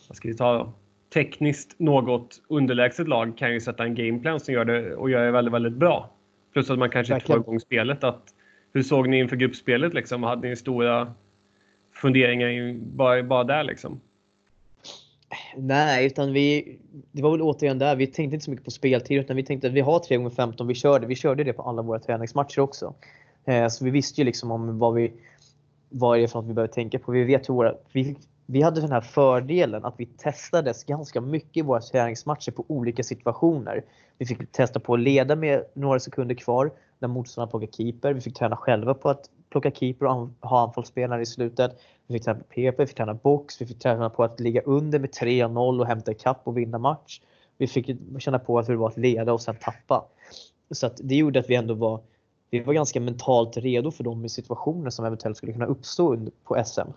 vad 0.08 0.16
ska 0.16 0.28
vi 0.28 0.34
ta 0.34 0.52
då? 0.52 0.72
tekniskt 1.14 1.74
något 1.78 2.42
underlägset 2.48 3.08
lag 3.08 3.38
kan 3.38 3.52
ju 3.52 3.60
sätta 3.60 3.84
en 3.84 3.94
gameplan 3.94 4.40
som 4.40 4.54
gör 4.54 4.64
det 4.64 4.94
och 4.94 5.10
gör 5.10 5.24
det 5.24 5.30
väldigt, 5.30 5.54
väldigt 5.54 5.72
bra. 5.72 6.10
Plus 6.52 6.70
att 6.70 6.78
man 6.78 6.90
kanske 6.90 7.14
inte 7.14 7.26
får 7.26 7.36
igång 7.36 7.60
spelet. 7.60 8.04
Att, 8.04 8.22
hur 8.72 8.82
såg 8.82 9.08
ni 9.08 9.18
inför 9.18 9.36
gruppspelet? 9.36 9.94
Liksom? 9.94 10.22
Hade 10.22 10.48
ni 10.48 10.56
stora 10.56 11.14
funderingar 11.92 12.74
bara, 12.74 13.22
bara 13.22 13.44
där? 13.44 13.64
Liksom? 13.64 14.00
Nej, 15.56 16.06
utan 16.06 16.32
vi, 16.32 16.78
det 17.12 17.22
var 17.22 17.30
väl 17.30 17.42
återigen 17.42 17.78
där, 17.78 17.96
vi 17.96 18.06
tänkte 18.06 18.34
inte 18.34 18.44
så 18.44 18.50
mycket 18.50 18.64
på 18.64 18.70
speltid 18.70 19.20
utan 19.20 19.36
vi 19.36 19.42
tänkte 19.42 19.66
att 19.66 19.72
vi 19.72 19.80
har 19.80 19.98
3 19.98 20.26
x 20.26 20.36
15 20.36 20.66
vi 20.66 20.74
körde. 20.74 21.06
Vi 21.06 21.16
körde 21.16 21.44
det 21.44 21.52
på 21.52 21.62
alla 21.62 21.82
våra 21.82 21.98
träningsmatcher 21.98 22.60
också. 22.60 22.94
Eh, 23.46 23.68
så 23.68 23.84
vi 23.84 23.90
visste 23.90 24.20
ju 24.20 24.24
liksom 24.24 24.50
om 24.50 24.78
vad 24.78 24.94
vi, 24.94 25.12
vad 25.88 26.18
är 26.18 26.22
det 26.22 26.28
för 26.28 26.38
något 26.38 26.48
vi 26.50 26.54
behöver 26.54 26.72
tänka 26.72 26.98
på. 26.98 27.12
Vi 27.12 27.24
vet 27.24 27.48
hur 27.48 27.54
våra, 27.54 27.74
vi, 27.92 28.16
vi 28.46 28.62
hade 28.62 28.80
den 28.80 28.92
här 28.92 29.00
fördelen 29.00 29.84
att 29.84 29.94
vi 29.96 30.06
testades 30.06 30.84
ganska 30.84 31.20
mycket 31.20 31.56
i 31.56 31.62
våra 31.62 31.80
träningsmatcher 31.80 32.50
på 32.50 32.64
olika 32.68 33.02
situationer. 33.02 33.84
Vi 34.18 34.26
fick 34.26 34.52
testa 34.52 34.80
på 34.80 34.94
att 34.94 35.00
leda 35.00 35.36
med 35.36 35.64
några 35.74 36.00
sekunder 36.00 36.34
kvar 36.34 36.70
när 36.98 37.08
motståndaren 37.08 37.50
plockade 37.50 37.72
keeper. 37.72 38.12
Vi 38.12 38.20
fick 38.20 38.38
träna 38.38 38.56
själva 38.56 38.94
på 38.94 39.10
att 39.10 39.30
plocka 39.50 39.70
keeper 39.70 40.06
och 40.06 40.28
ha 40.40 40.60
anfallsspelare 40.66 41.22
i 41.22 41.26
slutet. 41.26 41.80
Vi 42.06 42.14
fick 42.14 42.24
träna 42.24 42.38
på 42.38 42.44
PP, 42.44 42.78
vi 42.78 42.86
fick 42.86 42.96
träna 42.96 43.14
box, 43.14 43.60
vi 43.60 43.66
fick 43.66 43.78
träna 43.78 44.10
på 44.10 44.24
att 44.24 44.40
ligga 44.40 44.60
under 44.60 44.98
med 44.98 45.10
3-0 45.10 45.80
och 45.80 45.86
hämta 45.86 46.12
ikapp 46.12 46.40
och 46.44 46.58
vinna 46.58 46.78
match. 46.78 47.20
Vi 47.58 47.66
fick 47.66 47.90
känna 48.18 48.38
på 48.38 48.60
hur 48.60 48.72
det 48.72 48.76
var 48.76 48.88
att 48.88 48.96
leda 48.96 49.32
och 49.32 49.40
sen 49.40 49.56
tappa. 49.60 50.04
Så 50.70 50.86
att 50.86 51.00
det 51.02 51.14
gjorde 51.14 51.40
att 51.40 51.50
vi 51.50 51.54
ändå 51.54 51.74
var, 51.74 52.00
vi 52.58 52.64
var 52.64 52.74
ganska 52.74 53.00
mentalt 53.00 53.56
redo 53.56 53.90
för 53.90 54.04
de 54.04 54.28
situationer 54.28 54.90
som 54.90 55.04
eventuellt 55.04 55.36
skulle 55.36 55.52
kunna 55.52 55.66
uppstå 55.66 56.18
på 56.44 56.64
SM. 56.64 56.90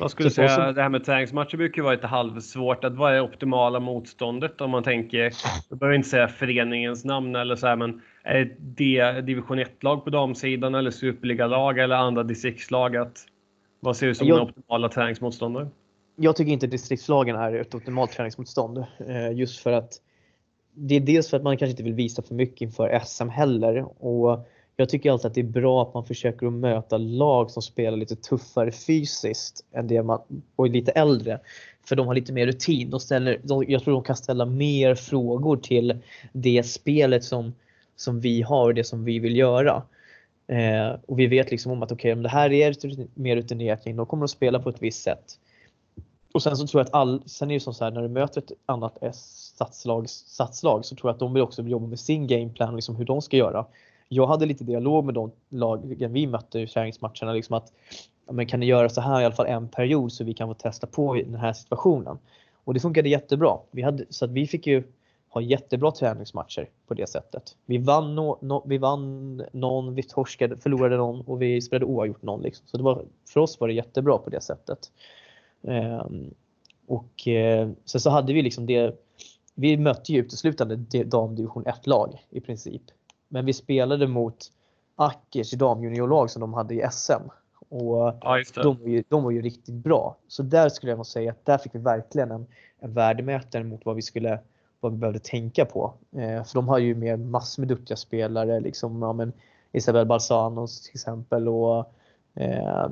Man 0.00 0.08
skulle 0.08 0.30
Så- 0.30 0.34
säga 0.34 0.48
så- 0.48 0.72
det 0.72 0.82
här 0.82 0.88
med 0.88 1.04
träningsmatcher 1.04 1.56
brukar 1.56 1.76
ju 1.76 1.82
vara 1.82 1.94
lite 1.94 2.06
halvsvårt. 2.06 2.84
Att 2.84 2.94
vad 2.96 3.14
är 3.14 3.20
optimala 3.20 3.80
motståndet 3.80 4.60
om 4.60 4.70
man 4.70 4.82
tänker, 4.82 5.32
jag 5.68 5.78
behöver 5.78 5.96
inte 5.96 6.08
säga 6.08 6.28
föreningens 6.28 7.04
namn 7.04 7.36
eller 7.36 7.56
så 7.56 7.66
här, 7.66 7.76
men 7.76 8.02
är 8.22 8.56
det 8.58 9.20
division 9.20 9.58
1-lag 9.58 10.04
på 10.04 10.10
damsidan 10.10 10.74
eller 10.74 10.90
superligalag 10.90 11.78
eller 11.78 11.96
andra 11.96 12.22
distriktslag? 12.22 12.96
Att, 12.96 13.26
vad 13.80 13.96
ser 13.96 14.06
du 14.06 14.14
som 14.14 14.26
Jag- 14.26 14.38
den 14.38 14.48
optimala 14.48 14.88
träningsmotståndare? 14.88 15.68
Jag 16.16 16.36
tycker 16.36 16.52
inte 16.52 16.66
distriktslagen 16.66 17.36
är 17.36 17.52
ett 17.54 17.74
optimalt 17.74 18.12
träningsmotstånd. 18.12 18.78
Eh, 19.06 19.32
just 19.32 19.58
för 19.62 19.72
att 19.72 19.92
det 20.74 20.94
är 20.96 21.00
dels 21.00 21.28
för 21.28 21.36
att 21.36 21.42
man 21.42 21.56
kanske 21.56 21.70
inte 21.70 21.82
vill 21.82 21.94
visa 21.94 22.22
för 22.22 22.34
mycket 22.34 22.60
inför 22.60 23.00
SM 23.04 23.28
heller. 23.28 24.04
Och 24.04 24.48
jag 24.76 24.88
tycker 24.88 25.10
alltid 25.10 25.26
att 25.26 25.34
det 25.34 25.40
är 25.40 25.44
bra 25.44 25.82
att 25.82 25.94
man 25.94 26.04
försöker 26.04 26.46
att 26.46 26.52
möta 26.52 26.98
lag 26.98 27.50
som 27.50 27.62
spelar 27.62 27.96
lite 27.96 28.16
tuffare 28.16 28.72
fysiskt 28.72 29.64
än 29.72 29.86
det 29.86 30.02
man, 30.02 30.20
och 30.56 30.66
är 30.66 30.70
lite 30.70 30.92
äldre. 30.92 31.40
För 31.88 31.96
de 31.96 32.06
har 32.06 32.14
lite 32.14 32.32
mer 32.32 32.46
rutin. 32.46 32.90
De 32.90 33.00
ställer, 33.00 33.40
de, 33.42 33.64
jag 33.68 33.82
tror 33.84 33.94
de 33.94 34.02
kan 34.02 34.16
ställa 34.16 34.46
mer 34.46 34.94
frågor 34.94 35.56
till 35.56 35.98
det 36.32 36.62
spelet 36.62 37.24
som, 37.24 37.54
som 37.96 38.20
vi 38.20 38.42
har 38.42 38.66
och 38.66 38.74
det 38.74 38.84
som 38.84 39.04
vi 39.04 39.18
vill 39.18 39.36
göra. 39.36 39.82
Eh, 40.48 41.00
och 41.06 41.18
vi 41.18 41.26
vet 41.26 41.50
liksom 41.50 41.72
om 41.72 41.82
att 41.82 41.92
okej, 41.92 42.12
om 42.12 42.22
det 42.22 42.28
här 42.28 42.52
är 42.52 42.74
mer 43.20 43.36
rutinerat 43.36 43.86
gäng, 43.86 43.96
då 43.96 44.06
kommer 44.06 44.20
de 44.20 44.24
att 44.24 44.30
spela 44.30 44.58
på 44.58 44.68
ett 44.68 44.82
visst 44.82 45.02
sätt. 45.02 45.38
Och 46.38 46.42
sen 46.42 46.56
så 46.56 46.66
tror 46.66 46.80
jag 46.80 46.86
att 46.86 46.94
all, 46.94 47.22
sen 47.26 47.50
är 47.50 47.54
det 47.54 47.60
som 47.60 47.74
så 47.74 47.84
här 47.84 47.90
när 47.90 48.02
du 48.02 48.08
möter 48.08 48.40
ett 48.40 48.52
annat 48.66 48.98
S-satslag 49.00 50.08
så 50.84 50.96
tror 50.96 51.08
jag 51.08 51.10
att 51.10 51.18
de 51.18 51.34
vill 51.34 51.42
också 51.42 51.62
jobba 51.62 51.86
med 51.86 52.00
sin 52.00 52.26
gameplan, 52.26 52.76
liksom 52.76 52.96
hur 52.96 53.04
de 53.04 53.22
ska 53.22 53.36
göra. 53.36 53.66
Jag 54.08 54.26
hade 54.26 54.46
lite 54.46 54.64
dialog 54.64 55.04
med 55.04 55.14
de 55.14 55.32
lagen 55.48 56.12
vi 56.12 56.26
mötte 56.26 56.60
i 56.60 56.66
träningsmatcherna, 56.66 57.32
liksom 57.32 57.56
att 57.56 57.72
men 58.30 58.46
kan 58.46 58.60
ni 58.60 58.66
göra 58.66 58.88
så 58.88 59.00
här 59.00 59.20
i 59.20 59.24
alla 59.24 59.34
fall 59.34 59.46
en 59.46 59.68
period 59.68 60.12
så 60.12 60.24
vi 60.24 60.34
kan 60.34 60.48
få 60.48 60.54
testa 60.54 60.86
på 60.86 61.16
i 61.16 61.22
den 61.22 61.34
här 61.34 61.52
situationen. 61.52 62.18
Och 62.64 62.74
det 62.74 62.80
funkade 62.80 63.08
jättebra. 63.08 63.58
Vi 63.70 63.82
hade, 63.82 64.04
så 64.10 64.24
att 64.24 64.30
vi 64.30 64.46
fick 64.46 64.66
ju 64.66 64.82
ha 65.28 65.40
jättebra 65.40 65.90
träningsmatcher 65.90 66.68
på 66.86 66.94
det 66.94 67.08
sättet. 67.08 67.56
Vi 67.66 67.78
vann, 67.78 68.14
no, 68.14 68.38
no, 68.40 68.62
vi 68.66 68.78
vann 68.78 69.36
någon, 69.52 69.94
vi 69.94 70.02
torskade, 70.02 70.56
förlorade 70.56 70.96
någon 70.96 71.20
och 71.20 71.42
vi 71.42 71.60
spelade 71.60 71.84
oavgjort 71.84 72.22
någon. 72.22 72.42
Liksom. 72.42 72.66
Så 72.66 72.76
det 72.76 72.82
var, 72.82 73.04
för 73.28 73.40
oss 73.40 73.60
var 73.60 73.68
det 73.68 73.74
jättebra 73.74 74.18
på 74.18 74.30
det 74.30 74.40
sättet. 74.40 74.90
Ehm, 75.62 76.34
och 76.86 77.28
eh, 77.28 77.68
sen 77.84 78.00
så 78.00 78.10
hade 78.10 78.32
vi 78.32 78.42
liksom 78.42 78.66
det. 78.66 78.94
Vi 79.54 79.76
mötte 79.76 80.12
ju 80.12 80.20
uteslutande 80.20 80.76
damdivision 81.04 81.64
1-lag 81.64 82.26
i 82.30 82.40
princip. 82.40 82.82
Men 83.28 83.46
vi 83.46 83.52
spelade 83.52 84.06
mot 84.06 84.52
Akers 84.96 85.50
damjuniorlag 85.50 86.30
som 86.30 86.40
de 86.40 86.54
hade 86.54 86.74
i 86.74 86.88
SM. 86.92 87.12
Och 87.68 88.18
Ja, 88.20 88.42
de 88.54 88.78
var, 88.80 88.88
ju, 88.88 89.04
de 89.08 89.24
var 89.24 89.30
ju 89.30 89.42
riktigt 89.42 89.74
bra. 89.74 90.16
Så 90.28 90.42
där 90.42 90.68
skulle 90.68 90.92
jag 90.92 90.96
nog 90.96 91.06
säga 91.06 91.30
att 91.30 91.44
där 91.44 91.58
fick 91.58 91.74
vi 91.74 91.78
verkligen 91.78 92.30
en, 92.30 92.46
en 92.80 92.94
värdemätare 92.94 93.64
mot 93.64 93.84
vad 93.84 93.96
vi 93.96 94.02
skulle 94.02 94.38
vad 94.80 94.92
vi 94.92 94.98
behövde 94.98 95.18
tänka 95.18 95.64
på. 95.64 95.94
Eh, 96.12 96.44
för 96.44 96.54
de 96.54 96.68
har 96.68 96.78
ju 96.78 96.94
med 96.94 97.20
massor 97.20 97.62
med 97.62 97.68
duktiga 97.68 97.96
spelare, 97.96 98.60
liksom 98.60 99.02
ja, 99.02 99.12
men 99.12 99.32
Isabel 99.72 100.06
Balsanos 100.06 100.82
till 100.82 100.94
exempel 100.94 101.48
och 101.48 101.92
eh, 102.34 102.88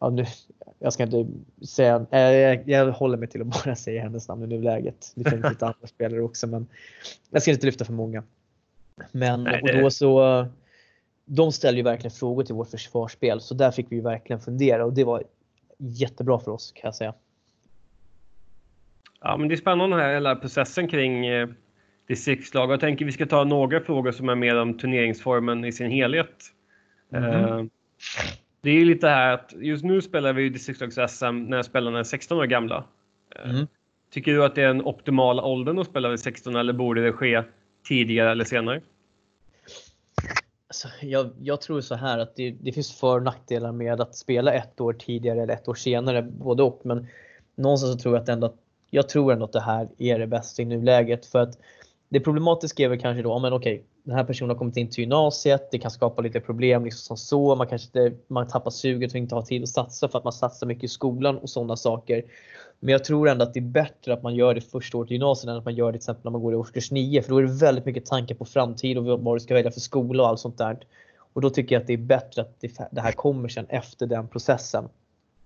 ja, 0.00 0.10
nu, 0.10 0.24
jag 0.78 0.92
ska 0.92 1.02
inte 1.02 1.26
säga, 1.66 2.06
eh, 2.10 2.20
jag, 2.20 2.68
jag 2.68 2.92
håller 2.92 3.18
mig 3.18 3.28
till 3.28 3.40
att 3.40 3.46
bara 3.64 3.76
säga 3.76 4.02
hennes 4.02 4.28
namn 4.28 4.44
i 4.44 4.46
nuläget. 4.46 5.12
Det 5.14 5.30
finns 5.30 5.44
lite 5.50 5.66
andra 5.66 5.86
spelare 5.86 6.22
också 6.22 6.46
men 6.46 6.66
jag 7.30 7.42
ska 7.42 7.50
inte 7.50 7.66
lyfta 7.66 7.84
för 7.84 7.92
många. 7.92 8.22
Men 9.12 9.44
Nej, 9.44 9.62
och 9.62 9.82
då 9.82 9.90
så 9.90 10.46
de 11.24 11.52
ställer 11.52 11.76
ju 11.76 11.82
verkligen 11.82 12.10
frågor 12.10 12.42
till 12.44 12.54
vårt 12.54 12.70
försvarsspel 12.70 13.40
så 13.40 13.54
där 13.54 13.70
fick 13.70 13.92
vi 13.92 14.00
verkligen 14.00 14.40
fundera 14.40 14.84
och 14.84 14.92
det 14.92 15.04
var 15.04 15.24
jättebra 15.78 16.38
för 16.38 16.50
oss 16.50 16.72
kan 16.72 16.88
jag 16.88 16.94
säga. 16.94 17.14
Ja, 19.20 19.36
men 19.36 19.48
det 19.48 19.54
är 19.54 19.56
spännande 19.56 19.96
här, 19.96 20.14
hela 20.14 20.36
processen 20.36 20.88
kring 20.88 21.26
eh, 21.26 21.48
distriktslag. 22.08 22.72
Jag 22.72 22.80
tänker 22.80 23.04
vi 23.04 23.12
ska 23.12 23.26
ta 23.26 23.44
några 23.44 23.80
frågor 23.80 24.12
som 24.12 24.28
är 24.28 24.34
mer 24.34 24.56
om 24.56 24.78
turneringsformen 24.78 25.64
i 25.64 25.72
sin 25.72 25.90
helhet. 25.90 26.44
Eh, 27.12 27.62
det 28.66 28.80
är 28.80 28.84
lite 28.84 29.08
här 29.08 29.34
att 29.34 29.54
just 29.56 29.84
nu 29.84 30.02
spelar 30.02 30.32
vi 30.32 30.42
ju 30.42 30.50
distriktslags-SM 30.50 31.48
när 31.48 31.62
spelarna 31.62 31.98
är 31.98 32.04
16 32.04 32.38
år 32.38 32.46
gamla. 32.46 32.84
Eh, 33.36 33.50
Mm. 33.50 33.66
Tycker 34.10 34.32
du 34.32 34.44
att 34.44 34.54
det 34.54 34.62
är 34.62 34.68
en 34.68 34.82
optimal 34.82 35.40
åldern 35.40 35.78
att 35.78 35.86
spela 35.86 36.08
vid 36.08 36.20
16 36.20 36.56
eller 36.56 36.72
borde 36.72 37.04
det 37.04 37.12
ske 37.12 37.42
tidigare 37.88 38.30
eller 38.30 38.44
senare? 38.44 38.80
Alltså, 40.68 40.88
jag, 41.02 41.30
jag 41.40 41.60
tror 41.60 41.80
så 41.80 41.94
här 41.94 42.18
att 42.18 42.36
det, 42.36 42.50
det 42.50 42.72
finns 42.72 43.00
för 43.00 43.16
och 43.16 43.22
nackdelar 43.22 43.72
med 43.72 44.00
att 44.00 44.16
spela 44.16 44.52
ett 44.52 44.80
år 44.80 44.92
tidigare 44.92 45.42
eller 45.42 45.54
ett 45.54 45.68
år 45.68 45.74
senare, 45.74 46.22
både 46.22 46.62
och. 46.62 46.80
Men 46.84 47.06
någonstans 47.54 47.92
så 47.92 47.98
tror 47.98 48.14
jag 48.14 48.22
att 48.22 48.28
ändå, 48.28 48.54
jag 48.90 49.08
tror 49.08 49.32
ändå 49.32 49.44
att 49.44 49.52
det 49.52 49.60
här 49.60 49.88
är 49.98 50.18
det 50.18 50.26
bästa 50.26 50.62
i 50.62 50.64
nuläget. 50.64 51.26
För 51.26 51.38
att 51.38 51.58
det 52.08 52.20
problematiska 52.20 52.84
är 52.84 52.88
väl 52.88 53.00
kanske 53.00 53.22
då, 53.22 53.38
men 53.38 53.52
okej, 53.52 53.84
den 54.06 54.16
här 54.16 54.24
personen 54.24 54.50
har 54.50 54.56
kommit 54.56 54.76
in 54.76 54.90
till 54.90 55.00
gymnasiet, 55.00 55.70
det 55.70 55.78
kan 55.78 55.90
skapa 55.90 56.22
lite 56.22 56.40
problem 56.40 56.84
liksom 56.84 57.16
som 57.16 57.16
så. 57.16 57.54
Man 57.54 57.66
kanske 57.66 57.86
inte, 57.86 58.16
man 58.28 58.48
tappar 58.48 58.70
suget 58.70 59.10
och 59.10 59.16
inte 59.16 59.34
har 59.34 59.42
tid 59.42 59.62
att 59.62 59.68
satsa 59.68 60.08
för 60.08 60.18
att 60.18 60.24
man 60.24 60.32
satsar 60.32 60.66
mycket 60.66 60.84
i 60.84 60.88
skolan 60.88 61.38
och 61.38 61.50
sådana 61.50 61.76
saker. 61.76 62.24
Men 62.80 62.92
jag 62.92 63.04
tror 63.04 63.28
ändå 63.28 63.42
att 63.42 63.54
det 63.54 63.60
är 63.60 63.62
bättre 63.62 64.12
att 64.12 64.22
man 64.22 64.34
gör 64.34 64.54
det 64.54 64.60
första 64.60 64.98
året 64.98 65.10
i 65.10 65.14
gymnasiet 65.14 65.50
än 65.50 65.56
att 65.56 65.64
man 65.64 65.74
gör 65.74 65.86
det 65.86 65.92
till 65.92 65.98
exempel 65.98 66.24
när 66.24 66.30
man 66.30 66.42
går 66.42 66.52
i 66.52 66.56
årskurs 66.56 66.90
9. 66.90 67.22
För 67.22 67.30
då 67.30 67.38
är 67.38 67.42
det 67.42 67.52
väldigt 67.52 67.84
mycket 67.84 68.06
tankar 68.06 68.34
på 68.34 68.44
framtid 68.44 68.98
och 68.98 69.20
vad 69.20 69.36
du 69.36 69.40
ska 69.40 69.54
välja 69.54 69.70
för 69.70 69.80
skola 69.80 70.22
och 70.22 70.28
allt 70.28 70.40
sånt 70.40 70.58
där. 70.58 70.78
Och 71.32 71.40
då 71.40 71.50
tycker 71.50 71.74
jag 71.74 71.80
att 71.80 71.86
det 71.86 71.92
är 71.92 71.98
bättre 71.98 72.42
att 72.42 72.60
det, 72.90 73.00
här 73.00 73.12
kommer 73.12 73.48
sen 73.48 73.66
efter 73.68 74.06
den 74.06 74.28
processen. 74.28 74.88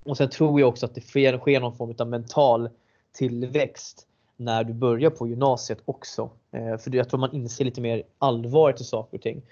Och 0.04 0.16
sen 0.16 0.30
tror 0.30 0.60
jag 0.60 0.68
också 0.68 0.86
att 0.86 0.94
det 0.94 1.00
sker, 1.00 1.38
sker 1.38 1.60
någon 1.60 1.76
form 1.76 1.94
av 1.98 2.06
mental 2.08 2.68
tillväxt 3.12 4.06
när 4.40 4.64
du 4.64 4.72
börjar 4.72 5.10
på 5.10 5.28
gymnasiet 5.28 5.78
också. 5.84 6.30
Eh, 6.52 6.76
för 6.78 6.94
jag 6.96 7.08
tror 7.08 7.20
man 7.20 7.32
inser 7.34 7.64
lite 7.64 7.80
mer 7.80 8.02
allvaret 8.18 8.80
i 8.80 8.84
saker 8.84 9.16
och 9.16 9.22
ting. 9.22 9.42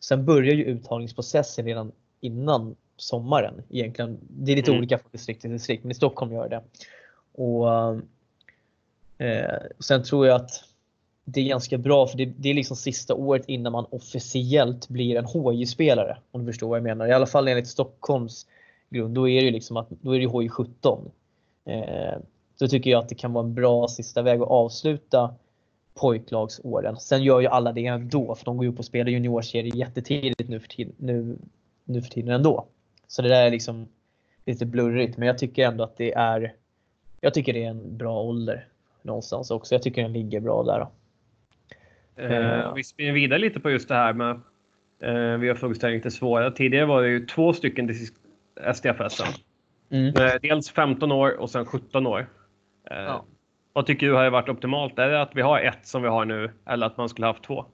Sen 0.00 0.24
börjar 0.24 0.54
ju 0.54 0.64
uttagningsprocessen 0.64 1.64
redan 1.64 1.92
innan 2.20 2.76
sommaren 2.96 3.62
egentligen. 3.70 4.18
Det 4.30 4.52
är 4.52 4.56
lite 4.56 4.70
Mm. 4.70 4.78
olika 4.78 4.98
från 4.98 5.08
distrikt 5.12 5.40
till 5.40 5.50
distrikt, 5.50 5.84
men 5.84 5.90
i 5.90 5.94
Stockholm 5.94 6.32
gör 6.32 6.48
det. 6.48 6.62
Och 7.42 7.68
eh, 9.26 9.58
Sen 9.78 10.02
tror 10.04 10.26
jag 10.26 10.36
att 10.36 10.64
det 11.24 11.40
är 11.40 11.44
ganska 11.44 11.78
bra 11.78 12.06
för 12.06 12.18
det, 12.18 12.24
det 12.24 12.48
är 12.48 12.54
liksom 12.54 12.76
sista 12.76 13.14
året 13.14 13.44
innan 13.46 13.72
man 13.72 13.86
officiellt 13.90 14.88
blir 14.88 15.16
en 15.16 15.24
HJ-spelare. 15.24 16.16
Om 16.30 16.40
du 16.40 16.52
förstår 16.52 16.68
vad 16.68 16.78
jag 16.78 16.84
menar. 16.84 17.06
I 17.06 17.12
alla 17.12 17.26
fall 17.26 17.48
enligt 17.48 17.68
Stockholms 17.68 18.46
grund. 18.90 19.14
Då 19.14 19.28
är 19.28 19.40
det 19.40 19.46
ju 19.46 19.50
liksom 19.52 19.76
att 19.76 19.90
då 19.90 20.16
är 20.16 20.20
det 20.20 20.26
HJ17. 20.26 21.10
Eh, 21.64 22.18
så 22.58 22.68
tycker 22.68 22.90
jag 22.90 22.98
att 22.98 23.08
det 23.08 23.14
kan 23.14 23.32
vara 23.32 23.44
en 23.44 23.54
bra 23.54 23.88
sista 23.88 24.22
väg 24.22 24.40
att 24.40 24.48
avsluta 24.48 25.34
pojklagsåren. 25.94 26.96
Sen 26.96 27.22
gör 27.22 27.40
ju 27.40 27.46
alla 27.46 27.72
det 27.72 27.86
ändå 27.86 28.34
för 28.34 28.44
de 28.44 28.56
går 28.56 28.64
ju 28.66 28.72
upp 28.72 28.78
och 28.78 28.84
spelar 28.84 29.10
juniorserier 29.10 29.76
jättetidigt 29.76 30.48
nu 30.48 30.60
för, 30.60 30.68
nu, 30.96 31.38
nu 31.84 32.02
för 32.02 32.10
tiden 32.10 32.34
ändå. 32.34 32.66
Så 33.06 33.22
det 33.22 33.28
där 33.28 33.46
är 33.46 33.50
liksom 33.50 33.88
lite 34.46 34.66
blurrigt 34.66 35.16
men 35.16 35.26
jag 35.26 35.38
tycker 35.38 35.66
ändå 35.66 35.84
att 35.84 35.96
det 35.96 36.14
är 36.14 36.54
jag 37.20 37.34
tycker 37.34 37.52
det 37.52 37.64
är 37.64 37.68
en 37.68 37.96
bra 37.96 38.22
ålder 38.22 38.66
någonstans 39.02 39.50
också. 39.50 39.74
Jag 39.74 39.82
tycker 39.82 40.02
den 40.02 40.12
ligger 40.12 40.40
bra 40.40 40.62
där. 40.62 40.78
Då. 40.78 40.90
Eh, 42.22 42.74
vi 42.74 42.84
spinner 42.84 43.12
vidare 43.12 43.38
lite 43.38 43.60
på 43.60 43.70
just 43.70 43.88
det 43.88 43.94
här 43.94 44.12
med 44.12 44.40
eh, 45.02 45.38
vi 45.38 45.48
har 45.48 45.54
frågeställningar 45.54 45.98
lite 45.98 46.10
svåra. 46.10 46.50
Tidigare 46.50 46.86
var 46.86 47.02
det 47.02 47.08
ju 47.08 47.26
två 47.26 47.52
stycken 47.52 47.94
SDFS. 48.74 49.22
Mm. 49.90 50.06
Eh, 50.16 50.32
dels 50.42 50.70
15 50.70 51.12
år 51.12 51.40
och 51.40 51.50
sen 51.50 51.66
17 51.66 52.06
år. 52.06 52.28
Eh, 52.90 52.96
Ja. 52.96 53.24
Vad 53.72 53.86
tycker 53.86 54.06
du 54.06 54.12
har 54.14 54.30
varit 54.30 54.48
optimalt? 54.48 54.98
Är 54.98 55.08
det 55.08 55.22
att 55.22 55.30
vi 55.34 55.42
har 55.42 55.60
ett 55.60 55.86
som 55.86 56.02
vi 56.02 56.08
har 56.08 56.24
nu 56.24 56.50
eller 56.66 56.86
att 56.86 56.96
man 56.96 57.08
skulle 57.08 57.26
haft 57.26 57.44
två? 57.44 57.64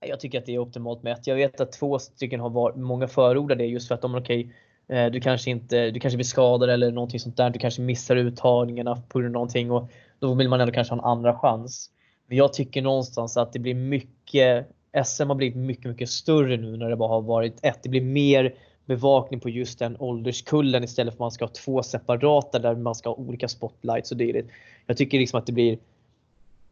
Jag 0.00 0.20
tycker 0.20 0.38
att 0.38 0.46
det 0.46 0.54
är 0.54 0.58
optimalt 0.58 1.02
med 1.02 1.12
ett. 1.12 1.26
Jag 1.26 1.34
vet 1.36 1.60
att 1.60 1.72
två 1.72 1.98
stycken 1.98 2.40
har 2.40 2.50
varit, 2.50 2.76
många 2.76 3.08
förordar 3.08 3.56
det 3.56 3.64
just 3.66 3.88
för 3.88 3.94
att 3.94 4.02
de 4.02 4.14
är 4.14 4.20
okej. 4.20 4.54
eh, 4.88 5.06
du 5.06 5.20
kanske 5.20 5.50
inte, 5.50 5.90
du 5.90 6.00
kanske 6.00 6.16
blir 6.16 6.24
skadad 6.24 6.70
eller 6.70 6.92
någonting 6.92 7.20
sånt 7.20 7.36
där. 7.36 7.50
Du 7.50 7.58
kanske 7.58 7.82
missar 7.82 8.16
uttagningarna 8.16 9.02
på 9.08 9.18
grund 9.18 9.26
av 9.30 9.32
någonting 9.32 9.70
och 9.70 9.90
då 10.18 10.34
vill 10.34 10.48
man 10.48 10.60
ändå 10.60 10.72
kanske 10.72 10.94
ha 10.94 10.98
en 10.98 11.04
andra 11.04 11.38
chans. 11.38 11.90
Men 12.26 12.36
jag 12.38 12.52
tycker 12.52 12.82
någonstans 12.82 13.36
att 13.36 13.52
det 13.52 13.58
blir 13.58 13.74
mycket, 13.74 14.68
SM 15.04 15.28
har 15.28 15.34
blivit 15.34 15.56
mycket, 15.56 15.84
mycket 15.84 16.08
större 16.08 16.56
nu 16.56 16.76
när 16.76 16.90
det 16.90 16.96
bara 16.96 17.08
har 17.08 17.22
varit 17.22 17.58
ett. 17.62 17.82
Det 17.82 17.88
blir 17.88 18.02
mer 18.02 18.54
bevakning 18.88 19.40
på 19.40 19.48
just 19.48 19.78
den 19.78 19.96
ålderskullen 19.98 20.84
istället 20.84 21.12
för 21.12 21.16
att 21.16 21.20
man 21.20 21.30
ska 21.30 21.44
ha 21.44 21.52
två 21.52 21.82
separata 21.82 22.58
där 22.58 22.74
man 22.74 22.94
ska 22.94 23.08
ha 23.08 23.16
olika 23.16 23.48
spotlights 23.48 24.10
och 24.10 24.16
dylikt. 24.16 24.50
Jag 24.86 24.96
tycker 24.96 25.18
liksom 25.18 25.38
att 25.38 25.46
det 25.46 25.52
blir 25.52 25.78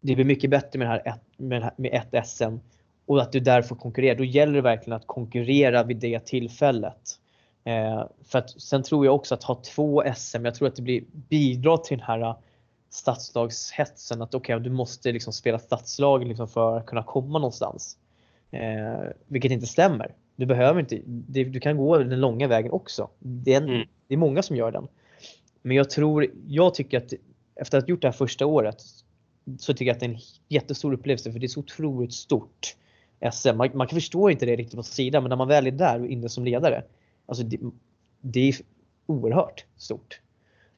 det 0.01 0.15
blir 0.15 0.25
mycket 0.25 0.49
bättre 0.49 0.79
med, 0.79 0.87
det 0.87 0.91
här 0.91 1.01
ett, 1.05 1.21
med, 1.37 1.63
här, 1.63 1.73
med 1.77 1.93
ett 1.93 2.27
SM 2.27 2.57
och 3.05 3.21
att 3.21 3.31
du 3.31 3.39
där 3.39 3.61
får 3.61 3.75
konkurrera. 3.75 4.15
Då 4.15 4.23
gäller 4.23 4.53
det 4.53 4.61
verkligen 4.61 4.97
att 4.97 5.07
konkurrera 5.07 5.83
vid 5.83 5.97
det 5.97 6.19
tillfället. 6.19 7.19
Eh, 7.63 8.03
för 8.23 8.39
att 8.39 8.61
sen 8.61 8.83
tror 8.83 9.05
jag 9.05 9.15
också 9.15 9.35
att 9.35 9.43
ha 9.43 9.55
två 9.55 10.03
SM, 10.15 10.45
jag 10.45 10.55
tror 10.55 10.67
att 10.67 10.75
det 10.75 10.81
blir 10.81 11.03
bidrar 11.11 11.77
till 11.77 11.97
den 11.97 12.07
här 12.07 12.21
eh, 12.21 12.35
stadslagshetsen 12.89 14.21
att 14.21 14.33
okej, 14.33 14.59
du 14.59 14.69
måste 14.69 15.11
liksom 15.11 15.33
spela 15.33 15.59
stadslag 15.59 16.27
liksom 16.27 16.47
för 16.47 16.77
att 16.77 16.85
kunna 16.85 17.03
komma 17.03 17.39
någonstans. 17.39 17.97
Eh, 18.51 19.09
vilket 19.27 19.51
inte 19.51 19.67
stämmer. 19.67 20.11
Du 20.37 20.45
behöver 20.45 20.79
inte, 20.79 21.01
det, 21.05 21.43
du 21.43 21.59
kan 21.59 21.77
gå 21.77 21.97
den 21.97 22.19
långa 22.19 22.47
vägen 22.47 22.71
också. 22.71 23.09
Det 23.19 23.53
är, 23.53 23.61
Mm. 23.61 23.87
det 24.07 24.13
är 24.13 24.17
många 24.17 24.41
som 24.41 24.55
gör 24.55 24.71
den. 24.71 24.87
Men 25.61 25.77
jag 25.77 25.89
tror, 25.89 26.27
jag 26.47 26.73
tycker 26.73 26.97
att 26.97 27.13
efter 27.55 27.77
att 27.77 27.83
ha 27.83 27.89
gjort 27.89 28.01
det 28.01 28.07
här 28.07 28.13
första 28.13 28.45
året 28.45 28.77
så 29.59 29.73
tycker 29.73 29.85
jag 29.85 29.93
att 29.93 29.99
det 29.99 30.05
är 30.05 30.09
en 30.09 30.19
jättestor 30.49 30.93
upplevelse 30.93 31.31
för 31.31 31.39
det 31.39 31.45
är 31.45 31.47
så 31.47 31.59
otroligt 31.59 32.13
stort 32.13 32.75
SM. 33.31 33.57
Man, 33.57 33.69
man 33.73 33.87
kan 33.87 33.95
förstå 33.97 34.29
inte 34.29 34.45
det 34.45 34.55
riktigt 34.55 34.75
på 34.75 34.83
sidan 34.83 35.23
men 35.23 35.29
när 35.29 35.35
man 35.35 35.47
väl 35.47 35.67
är 35.67 35.71
där 35.71 35.99
och 35.99 36.07
inne 36.07 36.29
som 36.29 36.45
ledare, 36.45 36.83
alltså 37.25 37.43
det, 37.43 37.57
det 38.21 38.49
är 38.49 38.55
oerhört 39.05 39.65
stort. 39.77 40.21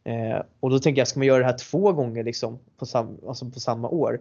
Eh, 0.04 0.42
och 0.60 0.70
då 0.70 0.80
tänker 0.80 1.02
jag, 1.02 1.08
ska 1.08 1.20
man 1.20 1.28
göra 1.28 1.40
det 1.40 1.46
här 1.46 1.58
två 1.58 1.92
gånger 1.92 2.24
liksom 2.24 2.60
på, 2.78 2.86
sam, 2.86 3.18
alltså 3.28 3.50
på 3.50 3.60
samma 3.60 3.90
år? 3.90 4.20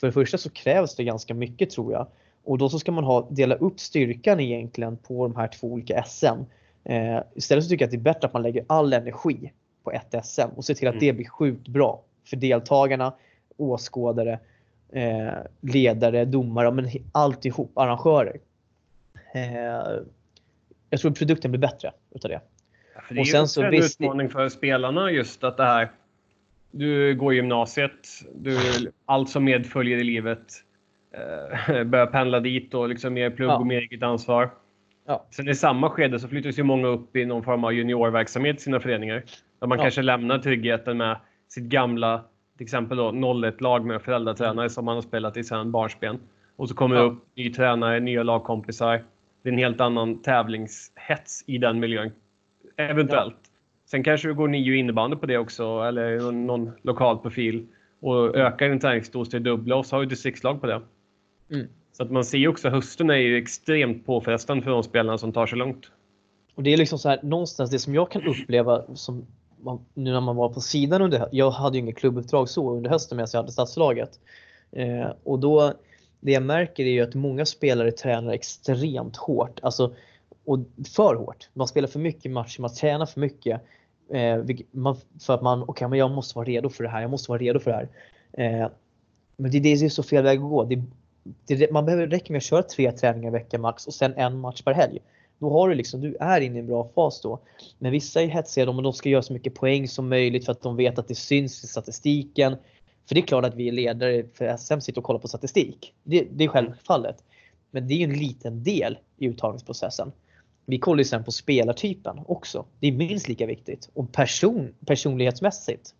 För 0.00 0.06
det 0.06 0.12
första 0.12 0.38
så 0.38 0.50
krävs 0.50 0.94
det 0.94 1.04
ganska 1.04 1.34
mycket 1.34 1.70
tror 1.70 1.92
jag. 1.92 2.06
Och 2.44 2.58
då 2.58 2.68
så 2.68 2.78
ska 2.78 2.92
man 2.92 3.04
ha, 3.04 3.28
dela 3.30 3.54
upp 3.54 3.80
styrkan 3.80 4.40
egentligen 4.40 4.96
på 4.96 5.28
de 5.28 5.36
här 5.36 5.48
två 5.48 5.66
olika 5.72 6.02
SM. 6.02 6.26
Eh, 6.84 7.20
istället 7.34 7.64
så 7.64 7.70
tycker 7.70 7.82
jag 7.84 7.86
att 7.86 7.90
det 7.90 7.96
är 7.96 8.14
bättre 8.14 8.26
att 8.26 8.32
man 8.32 8.42
lägger 8.42 8.64
all 8.66 8.92
energi 8.92 9.52
på 9.84 9.90
ett 9.92 10.14
SM 10.24 10.48
och 10.56 10.64
ser 10.64 10.74
till 10.74 10.88
att 10.88 10.94
Mm. 10.94 11.06
det 11.06 11.12
blir 11.12 11.28
sjukt 11.28 11.68
bra 11.68 12.02
för 12.24 12.36
deltagarna, 12.36 13.14
åskådare, 13.56 14.38
eh, 14.92 15.28
ledare, 15.60 16.24
domare, 16.24 16.70
men 16.70 16.88
alltihop, 17.12 17.78
arrangörer. 17.78 18.36
Eh, 19.34 20.00
jag 20.90 21.00
tror 21.00 21.10
produkten 21.10 21.50
blir 21.50 21.60
bättre 21.60 21.92
utav 22.14 22.28
det. 22.28 22.40
Ja, 22.94 23.00
det 23.08 23.14
är 23.14 23.18
Och 23.20 23.26
ju 23.26 23.32
sen 23.32 23.42
också 23.42 23.52
så 23.52 23.62
en 23.62 23.70
visst- 23.70 24.00
utmaning 24.00 24.28
för 24.28 24.48
spelarna 24.48 25.10
just 25.10 25.44
att 25.44 25.56
det 25.56 25.64
här. 25.64 25.90
Du 26.70 27.14
går 27.14 27.34
gymnasiet, 27.34 28.08
du, 28.34 28.58
allt 29.04 29.30
som 29.30 29.44
medföljer 29.44 29.98
i 29.98 30.04
livet. 30.04 30.46
Eh, 31.12 31.84
börjar 31.84 32.06
pendla 32.06 32.40
dit 32.40 32.74
och 32.74 32.88
liksom 32.88 33.14
mer 33.14 33.30
plugg 33.30 33.50
Ja. 33.50 33.58
och 33.58 33.66
mer 33.66 33.80
eget 33.80 34.02
ansvar. 34.02 34.50
Ja. 35.06 35.26
Sen 35.30 35.48
i 35.48 35.54
samma 35.54 35.90
skede 35.90 36.18
så 36.20 36.28
flyttas 36.28 36.58
ju 36.58 36.62
många 36.62 36.88
upp 36.88 37.16
i 37.16 37.26
någon 37.26 37.42
form 37.42 37.64
av 37.64 37.72
juniorverksamhet 37.72 38.56
i 38.56 38.60
sina 38.60 38.80
föreningar. 38.80 39.22
Där 39.60 39.66
man 39.66 39.78
Ja. 39.78 39.84
kanske 39.84 40.02
lämnar 40.02 40.38
tryggheten 40.38 40.96
med 40.96 41.16
sitt 41.48 41.64
gamla, 41.64 42.24
till 42.56 42.64
exempel 42.64 42.96
då 42.96 43.10
01-lag 43.12 43.84
med 43.86 44.02
föräldratränare 44.02 44.70
som 44.70 44.84
man 44.84 44.94
har 44.94 45.02
spelat 45.02 45.36
i 45.36 45.44
sedan 45.44 45.70
barnsben. 45.72 46.18
Och 46.56 46.68
så 46.68 46.74
kommer 46.74 46.94
det 46.96 47.02
Ja. 47.02 47.06
upp 47.06 47.22
ny 47.36 47.52
tränare, 47.52 48.00
nya 48.00 48.22
lagkompisar. 48.22 49.02
Det 49.42 49.48
är 49.48 49.52
en 49.52 49.58
helt 49.58 49.80
annan 49.80 50.22
tävlingshets 50.22 51.44
i 51.46 51.58
den 51.58 51.80
miljön. 51.80 52.10
Eventuellt. 52.76 53.36
Sen 53.86 54.02
kanske 54.04 54.28
du 54.28 54.34
går 54.34 54.48
nio 54.48 54.74
innebandy 54.76 55.16
på 55.16 55.26
det 55.26 55.38
också, 55.38 55.64
eller 55.82 56.20
någon, 56.20 56.46
någon 56.46 56.70
lokal 56.82 57.18
profil. 57.18 57.66
Och 58.00 58.36
ökar 58.36 58.68
din 58.68 58.80
träningsdos 58.80 59.28
till 59.28 59.42
dubbla 59.42 59.76
och 59.76 59.86
så 59.86 59.96
har 59.96 60.00
du 60.00 60.06
distriktslag 60.08 60.60
på 60.60 60.66
det. 60.66 60.80
Mm. 61.50 61.68
Så 61.92 62.02
att 62.02 62.10
man 62.10 62.24
ser 62.24 62.38
ju 62.38 62.48
också 62.48 62.68
hösten 62.68 63.10
är 63.10 63.14
ju 63.14 63.36
extremt 63.38 64.06
påfrestande 64.06 64.62
för 64.62 64.70
de 64.70 64.82
spelarna 64.82 65.18
som 65.18 65.32
tar 65.32 65.46
sig 65.46 65.58
långt. 65.58 65.90
Och 66.54 66.62
det 66.62 66.72
är 66.72 66.76
liksom 66.76 66.98
så 66.98 67.08
här, 67.08 67.20
någonstans 67.22 67.70
det 67.70 67.78
som 67.78 67.94
jag 67.94 68.10
kan 68.10 68.26
uppleva 68.26 68.84
som 68.94 69.26
man, 69.60 69.80
nu 69.94 70.12
när 70.12 70.20
man 70.20 70.36
var 70.36 70.48
på 70.48 70.60
sidan 70.60 71.02
under 71.02 71.28
Jag 71.32 71.50
hade 71.50 71.76
ju 71.76 71.82
inget 71.82 71.96
klubbuppdrag 71.96 72.48
så 72.48 72.76
under 72.76 72.90
hösten 72.90 73.16
medan 73.16 73.28
jag 73.32 73.40
hade 73.40 73.52
stadslaget. 73.52 74.20
Eh, 74.72 75.08
och 75.24 75.38
då, 75.38 75.72
det 76.20 76.32
jag 76.32 76.42
märker 76.42 76.84
är 76.84 76.90
ju 76.90 77.00
att 77.00 77.14
många 77.14 77.46
spelare 77.46 77.92
tränar 77.92 78.32
extremt 78.32 79.16
hårt. 79.16 79.60
Alltså, 79.62 79.94
och 80.44 80.58
för 80.96 81.14
hårt. 81.14 81.48
Man 81.54 81.68
spelar 81.68 81.88
för 81.88 81.98
mycket 81.98 82.30
matcher, 82.30 82.60
man 82.60 82.74
tränar 82.74 83.06
för 83.06 83.20
mycket. 83.20 83.60
Eh, 84.12 84.44
man, 84.70 84.96
för 85.26 85.34
att 85.34 85.42
man, 85.42 85.64
okej 85.66 85.88
men 85.88 85.98
jag 85.98 86.10
måste 86.10 86.38
vara 86.38 86.46
redo 86.46 86.68
för 86.68 86.84
det 86.84 86.90
här, 86.90 87.00
jag 87.00 87.10
måste 87.10 87.30
vara 87.30 87.38
redo 87.40 87.58
för 87.58 87.70
det 87.70 87.76
här. 87.76 87.88
Eh, 88.32 88.68
men 89.36 89.50
det, 89.50 89.60
det 89.60 89.68
är 89.72 89.88
så 89.88 90.02
fel 90.02 90.24
väg 90.24 90.38
att 90.38 90.50
gå. 90.50 90.64
Det, 90.64 90.82
det, 91.46 91.72
man 91.72 91.84
behöver 91.84 92.06
räcker 92.06 92.32
med 92.32 92.38
att 92.38 92.44
köra 92.44 92.62
tre 92.62 92.92
träningar 92.92 93.28
i 93.28 93.32
veckan 93.32 93.60
max 93.60 93.86
och 93.86 93.94
sen 93.94 94.14
en 94.14 94.38
match 94.38 94.62
per 94.62 94.72
helg. 94.72 94.98
Då 95.38 95.50
har 95.50 95.68
du 95.68 95.74
liksom, 95.74 96.00
du 96.00 96.16
är 96.20 96.40
inne 96.40 96.56
i 96.56 96.60
en 96.60 96.66
bra 96.66 96.90
fas 96.94 97.20
då. 97.20 97.40
Men 97.78 97.92
vissa 97.92 98.22
är 98.22 98.26
hetsiga, 98.26 98.66
de, 98.66 98.82
de 98.82 98.92
ska 98.92 99.08
göra 99.08 99.22
så 99.22 99.32
mycket 99.32 99.54
poäng 99.54 99.88
som 99.88 100.08
möjligt 100.08 100.44
för 100.44 100.52
att 100.52 100.62
de 100.62 100.76
vet 100.76 100.98
att 100.98 101.08
det 101.08 101.14
syns 101.14 101.64
i 101.64 101.66
statistiken. 101.66 102.56
För 103.08 103.14
det 103.14 103.20
är 103.20 103.26
klart 103.26 103.44
att 103.44 103.54
vi 103.54 103.68
är 103.68 103.72
ledare 103.72 104.24
för 104.34 104.56
SM 104.56 104.80
sitter 104.80 105.00
och 105.00 105.04
kollar 105.04 105.20
på 105.20 105.28
statistik. 105.28 105.94
Det, 106.02 106.26
det 106.32 106.44
är 106.44 106.48
självfallet. 106.48 107.16
Men 107.70 107.88
det 107.88 107.94
är 107.94 108.04
en 108.04 108.18
liten 108.18 108.64
del 108.64 108.98
i 109.16 109.26
uttagningsprocessen. 109.26 110.12
Vi 110.66 110.78
kollar 110.78 110.98
ju 110.98 111.04
sen 111.04 111.24
på 111.24 111.32
spelartypen 111.32 112.20
också. 112.26 112.64
Det 112.80 112.88
är 112.88 112.92
minst 112.92 113.28
lika 113.28 113.46
viktigt. 113.46 113.90
Och 113.94 114.12
person, 114.12 114.74
personlighetsmässigt. 114.86 115.94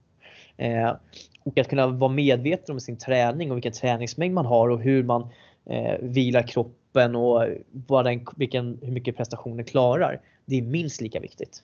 Eh, 0.60 0.96
och 1.42 1.58
att 1.58 1.68
kunna 1.68 1.86
vara 1.86 2.12
medveten 2.12 2.74
om 2.74 2.80
sin 2.80 2.98
träning 2.98 3.50
och 3.50 3.56
vilken 3.56 3.72
träningsmängd 3.72 4.34
man 4.34 4.46
har 4.46 4.68
och 4.68 4.80
hur 4.80 5.02
man 5.02 5.28
eh, 5.66 5.94
vilar 6.00 6.42
kroppen 6.42 7.16
och 7.16 7.46
vad 7.70 8.04
den, 8.04 8.26
vilken, 8.36 8.78
hur 8.82 8.92
mycket 8.92 9.16
prestationen 9.16 9.64
klarar. 9.64 10.20
Det 10.44 10.58
är 10.58 10.62
minst 10.62 11.00
lika 11.00 11.20
viktigt 11.20 11.62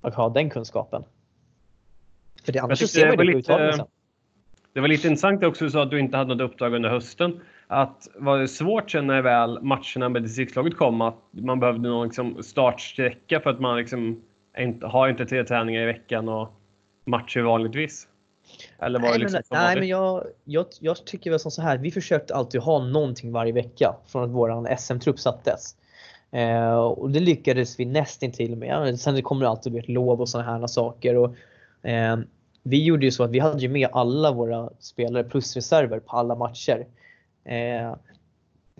att 0.00 0.14
ha 0.14 0.28
den 0.28 0.50
kunskapen. 0.50 1.04
För 2.44 2.52
det, 2.52 2.58
annars 2.58 2.78
så 2.78 2.88
ser 2.88 3.08
man 3.08 3.26
det 3.26 3.32
på 3.32 3.38
uttagningen 3.38 3.76
sen. 3.76 3.86
Det 4.72 4.80
var 4.80 4.88
lite 4.88 5.08
intressant 5.08 5.44
också, 5.44 5.64
du 5.64 5.70
sa 5.70 5.82
att 5.82 5.90
du 5.90 6.00
inte 6.00 6.16
hade 6.16 6.34
något 6.34 6.50
uppdrag 6.52 6.74
under 6.74 6.90
hösten. 6.90 7.40
Att 7.66 8.08
var 8.14 8.38
det 8.38 8.48
svårt 8.48 8.90
sen 8.90 9.06
när 9.06 9.22
väl 9.22 9.62
matcherna 9.62 10.08
med 10.08 10.22
distriktslaget 10.22 10.76
kom 10.76 11.00
att 11.00 11.18
man 11.30 11.60
behövde 11.60 11.88
någon 11.88 12.06
liksom 12.06 12.42
startsträcka 12.42 13.40
för 13.40 13.50
att 13.50 13.60
man 13.60 13.78
liksom 13.78 14.22
inte, 14.58 14.86
har 14.86 15.08
inte 15.08 15.26
tre 15.26 15.44
träningar 15.44 15.82
i 15.82 15.86
veckan 15.86 16.28
och 16.28 16.48
matcher 17.04 17.40
vanligtvis? 17.40 18.08
Eller 18.78 18.98
var 18.98 19.06
det 19.06 19.12
Nej, 19.12 19.20
liksom 19.20 19.42
men, 19.50 19.62
nej, 19.62 19.76
men 19.76 19.88
jag, 19.88 20.26
jag, 20.44 20.66
jag 20.80 21.04
tycker 21.04 21.30
väl 21.30 21.40
som 21.40 21.50
så 21.50 21.62
här. 21.62 21.78
Vi 21.78 21.90
försökte 21.90 22.34
alltid 22.34 22.60
ha 22.60 22.84
någonting 22.84 23.32
varje 23.32 23.52
vecka 23.52 23.96
från 24.06 24.24
att 24.24 24.30
våran 24.30 24.76
SM-trupp 24.78 25.18
sattes. 25.18 25.76
Eh, 26.30 26.74
och 26.74 27.10
det 27.10 27.20
lyckades 27.20 27.80
vi 27.80 27.84
nästintill 27.84 28.56
med. 28.56 29.00
Sen 29.00 29.14
det 29.14 29.22
kommer 29.22 29.44
det 29.44 29.50
alltid 29.50 29.72
bli 29.72 29.80
ett 29.80 29.88
lov 29.88 30.20
och 30.20 30.28
sådana 30.28 30.58
här 30.58 30.66
saker. 30.66 31.16
Och, 31.16 31.34
eh, 31.88 32.18
vi 32.62 32.84
gjorde 32.84 33.04
ju 33.04 33.10
så 33.10 33.24
att 33.24 33.30
vi 33.30 33.38
hade 33.38 33.60
ju 33.60 33.68
med 33.68 33.88
alla 33.92 34.32
våra 34.32 34.70
spelare 34.78 35.24
plus 35.24 35.56
reserver 35.56 36.00
på 36.00 36.16
alla 36.16 36.34
matcher. 36.34 36.86
Eh, 37.44 37.94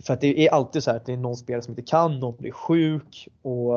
för 0.01 0.13
att 0.13 0.21
det 0.21 0.47
är 0.47 0.51
alltid 0.51 0.83
så 0.83 0.91
här 0.91 0.97
att 0.97 1.05
det 1.05 1.13
är 1.13 1.17
någon 1.17 1.35
spelare 1.35 1.61
som 1.61 1.71
inte 1.71 1.81
kan, 1.81 2.19
någon 2.19 2.35
blir 2.37 2.51
sjuk 2.51 3.27
och 3.41 3.73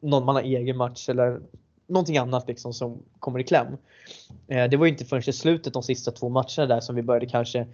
någon 0.00 0.24
man 0.24 0.34
har 0.34 0.42
egen 0.42 0.76
match 0.76 1.08
eller 1.08 1.40
någonting 1.86 2.18
annat 2.18 2.48
liksom 2.48 2.72
som 2.72 3.02
kommer 3.18 3.40
i 3.40 3.44
kläm. 3.44 3.76
Eh, 4.48 4.68
det 4.68 4.76
var 4.76 4.86
ju 4.86 4.92
inte 4.92 5.04
förrän 5.04 5.22
i 5.26 5.32
slutet 5.32 5.72
de 5.72 5.82
sista 5.82 6.10
två 6.10 6.28
matcherna 6.28 6.66
där 6.66 6.80
som 6.80 6.96
vi 6.96 7.02
började 7.02 7.26
kanske 7.26 7.66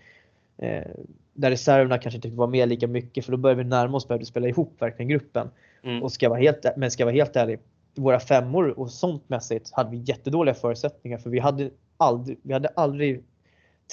eh, 0.59 0.85
där 1.33 1.51
reserverna 1.51 1.99
kanske 1.99 2.17
inte 2.17 2.29
vara 2.29 2.49
med 2.49 2.69
lika 2.69 2.87
mycket 2.87 3.25
för 3.25 3.33
då 3.33 3.39
började 3.39 3.63
vi 3.63 3.69
närma 3.69 3.97
oss 3.97 4.09
började 4.09 4.27
spela 4.27 4.49
ihop 4.49 4.75
verkligen 4.79 5.09
gruppen. 5.09 5.51
Mm. 5.83 6.03
Och 6.03 6.13
ska 6.13 6.29
vara 6.29 6.41
helt, 6.41 6.67
men 6.77 6.91
ska 6.91 7.05
vara 7.05 7.15
helt 7.15 7.37
ärlig, 7.37 7.59
våra 7.95 8.21
femmor 8.21 8.79
och 8.79 8.91
sånt 8.91 9.29
mässigt 9.29 9.73
hade 9.73 9.91
vi 9.91 9.97
jättedåliga 9.97 10.55
förutsättningar 10.55 11.19
för 11.19 11.31
vi 11.31 11.39
hade 11.39 11.71
aldrig, 11.97 12.39
vi 12.43 12.53
hade 12.53 12.69
aldrig 12.69 13.25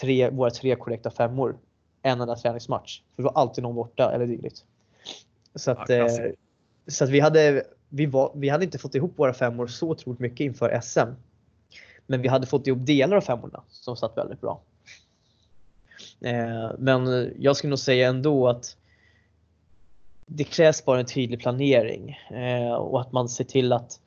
tre, 0.01 0.29
våra 0.29 0.49
tre 0.49 0.75
korrekta 0.75 1.11
femmor 1.11 1.57
en 2.01 2.21
enda 2.21 2.35
träningsmatch. 2.35 3.01
För 3.15 3.23
det 3.23 3.29
var 3.29 3.41
alltid 3.41 3.63
någon 3.63 3.75
borta 3.75 4.11
eller 4.11 4.27
dylikt. 4.27 4.65
Så 5.55 5.71
att, 5.71 5.89
Ja, 5.89 5.95
eh, 5.95 6.31
så 6.87 7.03
att 7.03 7.09
vi, 7.09 7.19
hade, 7.19 7.63
vi, 7.89 8.05
var, 8.05 8.31
vi 8.35 8.49
hade 8.49 8.65
inte 8.65 8.77
fått 8.77 8.95
ihop 8.95 9.13
våra 9.15 9.33
femmor 9.33 9.67
så 9.67 9.89
otroligt 9.89 10.19
mycket 10.19 10.39
inför 10.39 10.79
SM. 10.81 11.09
Men 12.07 12.21
vi 12.21 12.27
hade 12.27 12.47
fått 12.47 12.67
ihop 12.67 12.85
delar 12.85 13.17
av 13.17 13.21
femmorna 13.21 13.63
som 13.69 13.97
satt 13.97 14.17
väldigt 14.17 14.41
bra. 14.41 14.61
Eh, 16.21 16.71
men 16.77 17.31
jag 17.39 17.55
skulle 17.55 17.69
nog 17.69 17.79
säga 17.79 18.07
ändå 18.07 18.47
att 18.47 18.77
det 20.25 20.43
krävs 20.43 20.85
bara 20.85 20.99
en 20.99 21.05
tydlig 21.05 21.39
planering 21.39 22.17
eh, 22.31 22.73
och 22.73 23.01
att 23.01 23.11
man 23.11 23.29
ser 23.29 23.43
till 23.43 23.73
att 23.73 23.99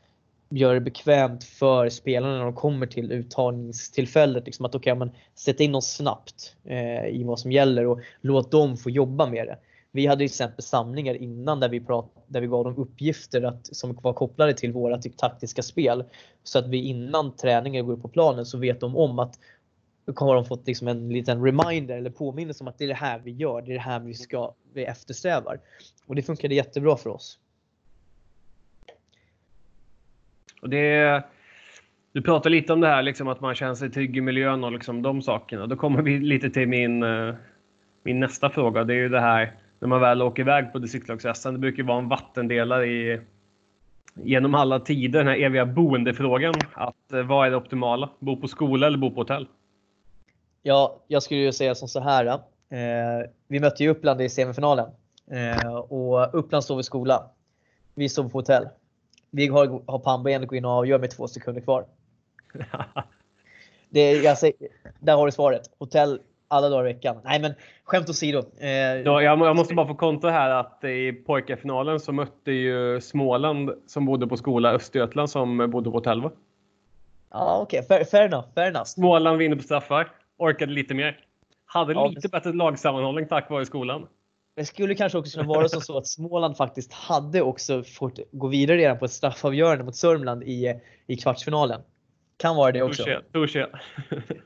göra 0.49 0.75
det 0.75 0.81
bekvämt 0.81 1.45
för 1.45 1.89
spelarna 1.89 2.37
när 2.37 2.45
de 2.45 2.55
kommer 2.55 2.87
till 2.87 3.13
uttagningstillfället. 3.13 4.47
Liksom 4.47 4.65
att 4.65 4.75
okay, 4.75 4.95
men 4.95 5.11
in 5.59 5.73
dem 5.73 5.83
snabbt 5.83 6.57
eh, 6.65 7.07
i 7.07 7.25
vad 7.25 7.41
som 7.41 7.53
gäller 7.53 7.87
och 7.87 8.01
låt 8.21 8.51
dem 8.51 8.77
få 8.77 8.91
jobba 8.91 9.27
med 9.27 9.47
det. 9.47 9.59
Vi 9.95 10.07
hade 10.07 10.19
till 10.19 10.25
exempel 10.25 10.63
samlingar 10.63 11.15
innan 11.15 11.61
där 11.61 11.69
vi, 11.69 11.81
prat, 11.81 12.25
där 12.27 12.41
vi 12.41 12.47
gav 12.47 12.65
dem 12.65 12.77
uppgifter 12.77 13.43
att, 13.43 13.67
som 13.67 13.99
var 14.03 14.13
kopplade 14.13 14.55
till 14.55 14.73
våra 14.73 14.99
typ, 14.99 15.17
taktiska 15.17 15.63
spel. 15.63 16.05
Så 16.43 16.59
att 16.59 16.69
vi 16.69 16.83
innan 16.83 17.37
träningen 17.37 17.87
går 17.87 17.93
upp 17.93 18.03
på 18.03 18.09
planen 18.09 18.47
så 18.47 18.59
vet 18.59 18.81
de 18.81 18.97
om 18.97 19.19
att 19.19 19.39
har 20.17 20.35
de 20.35 20.45
fått 20.45 20.67
liksom 20.67 20.89
en 20.89 21.09
liten 21.09 21.45
reminder 21.45 21.97
eller 21.97 22.11
påminnelse 22.11 22.65
om 22.65 22.69
att 22.69 22.79
det 22.79 22.85
är 22.85 22.89
det 22.89 22.95
här 22.95 23.19
vi 23.25 23.31
gör, 23.31 23.63
det 23.63 23.73
är 23.73 23.75
det 23.75 23.81
här 23.81 24.01
vi, 24.01 24.15
ska, 24.15 24.55
vi 24.75 24.85
eftersträvar. 24.85 25.61
Och 26.07 26.15
det 26.15 26.23
funkade 26.23 26.55
jättebra 26.55 26.97
för 26.97 27.11
oss. 27.11 27.39
Och 30.63 30.69
det, 30.69 31.23
du 32.13 32.23
pratar 32.23 32.51
lite 32.51 32.73
om 32.73 32.81
det 32.81 32.89
här, 32.89 33.03
liksom, 33.03 33.29
att 33.29 33.41
man 33.41 33.55
känner 33.55 33.75
sig 33.75 33.91
trygg 33.91 34.17
i 34.17 34.21
miljön 34.21 34.65
och 34.65 34.73
liksom, 34.73 35.03
de 35.03 35.23
sakerna. 35.23 35.67
Då 35.67 35.77
kommer 35.77 36.03
vi 36.03 36.19
lite 36.19 36.51
till 36.51 36.69
min, 36.69 37.03
eh, 37.03 37.35
min 38.03 38.21
nästa 38.21 38.51
fråga. 38.51 38.85
Det 38.85 38.95
är 38.95 38.99
ju 38.99 39.09
det 39.09 39.21
här 39.21 39.53
när 39.83 39.89
man 39.89 40.01
väl 40.01 40.23
åker 40.23 40.43
iväg 40.43 40.73
på 40.73 40.79
distriktslags 40.79 41.43
Det 41.43 41.59
brukar 41.59 41.79
ju 41.79 41.87
vara 41.87 41.99
en 41.99 42.09
vattendelare 42.09 42.87
i, 42.87 43.21
genom 44.15 44.55
alla 44.55 44.81
tider, 44.81 45.19
den 45.19 45.29
här 45.29 45.41
eviga 45.41 45.67
boendefrågan. 45.67 46.55
Att, 46.73 47.13
eh, 47.13 47.23
vad 47.23 47.47
är 47.47 47.51
det 47.51 47.57
optimala? 47.57 48.11
Bo 48.19 48.37
på 48.37 48.49
skola 48.49 48.87
eller 48.87 48.99
bo 48.99 49.11
på 49.11 49.21
hotell? 49.21 49.49
Ja, 50.63 51.01
jag 51.07 51.23
skulle 51.23 51.41
ju 51.41 51.53
säga 51.53 51.75
som 51.75 51.89
så 51.89 52.01
här. 52.01 52.27
Eh, 52.27 52.39
vi 53.49 53.61
mötte 53.61 53.83
ju 53.83 53.91
Uppland 53.91 54.23
i 54.23 54.29
semifinalen 54.29 54.89
eh, 55.31 55.75
och 55.75 56.35
Uppland 56.35 56.65
står 56.65 56.77
vid 56.77 56.85
skola. 56.85 57.31
Vi 57.95 58.09
står 58.09 58.29
på 58.29 58.39
hotell. 58.39 58.69
Vi 59.31 59.47
har, 59.47 59.83
har 59.87 59.99
pannben 59.99 60.43
att 60.43 60.49
gå 60.49 60.57
in 60.57 60.65
och 60.65 60.71
avgöra 60.71 60.99
med 60.99 61.11
två 61.11 61.29
sekunder 61.29 61.61
kvar. 61.61 61.87
Det, 63.91 64.39
säger, 64.39 64.55
där 65.01 65.17
har 65.17 65.27
du 65.27 65.33
svaret. 65.33 65.63
Hotell 65.79 66.21
alla 66.53 66.69
dagar 66.69 66.89
i 66.91 66.93
veckan. 66.93 67.17
Nej 67.25 67.41
men 67.41 67.55
skämt 67.85 68.09
åsido. 68.09 68.39
Eh, 68.61 68.69
Ja, 68.71 69.23
jag, 69.23 69.39
jag 69.41 69.57
måste 69.57 69.75
bara 69.75 69.87
få 69.87 69.95
kontra 69.95 70.31
här 70.31 70.51
att 70.51 70.85
i 70.85 71.13
pojkarfinalen 71.13 72.01
så 72.01 72.13
mötte 72.13 72.53
ju 72.53 73.01
Småland 73.01 73.71
som 73.87 74.07
bodde 74.07 74.27
på 74.27 74.37
skola 74.37 74.73
Östergötland 74.73 75.31
som 75.31 75.71
bodde 75.71 75.91
på 75.91 75.97
hotell. 75.97 76.23
Va? 76.23 76.31
Ja 77.31 77.59
okej, 77.63 77.83
fair, 77.83 78.05
fair 78.05 78.27
enough. 78.27 78.47
Fair 78.55 78.69
enough. 78.69 78.85
Småland 78.85 79.39
vinner 79.39 79.57
på 79.57 79.63
straffar. 79.63 80.09
Orkade 80.39 80.73
lite 80.73 80.95
mer. 80.95 81.19
Hade 81.67 81.93
Ja, 81.93 82.07
lite 82.07 82.21
men- 82.33 82.41
bättre 82.41 82.53
lagsammanhållning 82.57 83.29
tack 83.29 83.51
vare 83.51 83.67
skolan. 83.67 84.07
Det 84.57 84.65
skulle 84.65 84.95
kanske 84.95 85.19
också 85.19 85.39
kunna 85.41 85.49
vara 85.55 85.69
som 85.69 85.81
så 85.81 85.99
att 85.99 86.07
Småland 86.07 86.57
faktiskt 86.57 86.93
hade 86.93 87.43
också 87.43 87.83
fått 87.83 88.19
gå 88.33 88.49
vidare 88.49 88.77
redan 88.77 88.99
på 88.99 89.05
ett 89.05 89.11
straffavgörande 89.13 89.85
mot 89.85 89.97
Sörmland 89.97 90.43
i, 90.43 90.81
i 91.07 91.17
kvartsfinalen. 91.17 91.81
Kan 92.37 92.57
vara 92.57 92.73
det 92.73 92.83
också. 92.83 93.05
Touché, 93.05 93.21
touché. 93.33 93.61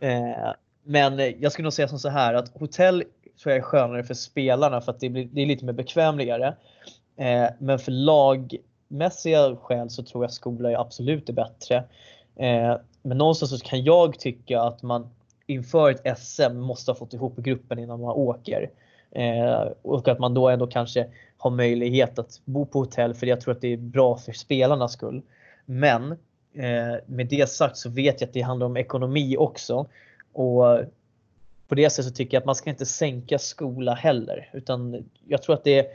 Eh, 0.01 0.53
men 0.87 1.20
eh, 1.20 1.35
jag 1.40 1.53
skulle 1.53 1.66
nog 1.66 1.72
säga 1.72 1.88
som 1.88 1.99
så 1.99 2.09
här 2.09 2.35
att 2.35 2.59
hotell 2.59 3.05
tror 3.42 3.53
jag 3.53 3.57
är 3.59 3.62
skönare 3.62 4.05
för 4.05 4.14
spelarna 4.14 4.81
för 4.81 4.92
att 4.92 5.01
det, 5.01 5.09
blir, 5.09 5.29
det 5.33 5.42
är 5.42 5.46
lite 5.46 5.64
mer 5.64 5.72
bekvämligare. 5.72 6.57
Eh, 7.16 7.46
men 7.59 7.79
för 7.79 7.92
lagmässiga 7.92 9.57
skäl 9.57 9.90
så 9.90 10.03
tror 10.03 10.25
jag 10.25 10.33
skola 10.33 10.70
är 10.70 10.81
absolut 10.81 11.29
är 11.29 11.33
bättre. 11.33 11.77
Eh, 12.37 12.77
men 13.03 13.18
någonstans 13.18 13.51
så 13.51 13.66
kan 13.66 13.85
jag 13.85 14.18
tycka 14.18 14.61
att 14.61 14.83
man 14.83 15.11
inför 15.46 15.90
ett 15.90 16.18
SM 16.18 16.57
måste 16.57 16.90
ha 16.90 16.96
fått 16.96 17.14
ihop 17.14 17.37
gruppen 17.37 17.79
innan 17.79 18.01
man 18.01 18.11
åker. 18.11 18.70
Eh, 19.11 19.68
och 19.83 20.09
att 20.09 20.18
man 20.18 20.35
då 20.35 20.49
ändå 20.49 20.66
kanske 20.66 21.07
har 21.37 21.51
möjlighet 21.51 22.18
att 22.18 22.40
bo 22.44 22.66
på 22.66 22.79
hotell 22.79 23.14
för 23.14 23.27
jag 23.27 23.40
tror 23.40 23.55
att 23.55 23.61
det 23.61 23.72
är 23.72 23.77
bra 23.77 24.16
för 24.16 24.33
spelarnas 24.33 24.92
skull. 24.92 25.22
Men 25.64 26.12
eh, 26.55 26.96
med 27.07 27.27
det 27.27 27.51
sagt 27.51 27.77
så 27.77 27.90
vet 27.90 28.20
jag 28.20 28.29
att 28.29 28.35
det 28.35 28.40
handlar 28.40 28.66
om 28.66 28.77
ekonomi 28.77 29.37
också. 29.37 29.87
Och 30.37 30.85
på 31.68 31.75
det 31.75 31.90
sättet 31.90 32.05
så 32.05 32.11
tycker 32.11 32.37
jag 32.37 32.40
att 32.40 32.46
man 32.46 32.55
ska 32.55 32.70
inte 32.70 32.87
sänka 32.87 33.38
skola 33.38 33.94
heller. 33.94 34.51
Utan 34.53 35.05
jag 35.27 35.42
tror 35.42 35.55
att 35.55 35.64
det 35.64 35.79
är, 35.79 35.87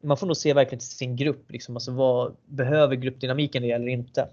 man 0.00 0.16
får 0.16 0.26
nog 0.26 0.36
se 0.36 0.54
verkligen 0.54 0.78
till 0.78 0.88
sin 0.88 1.16
grupp. 1.16 1.50
Liksom. 1.50 1.76
Alltså 1.76 1.92
vad 1.92 2.36
behöver 2.46 2.96
gruppdynamiken 2.96 3.62
det 3.62 3.70
eller 3.70 3.88
inte? 3.88 4.28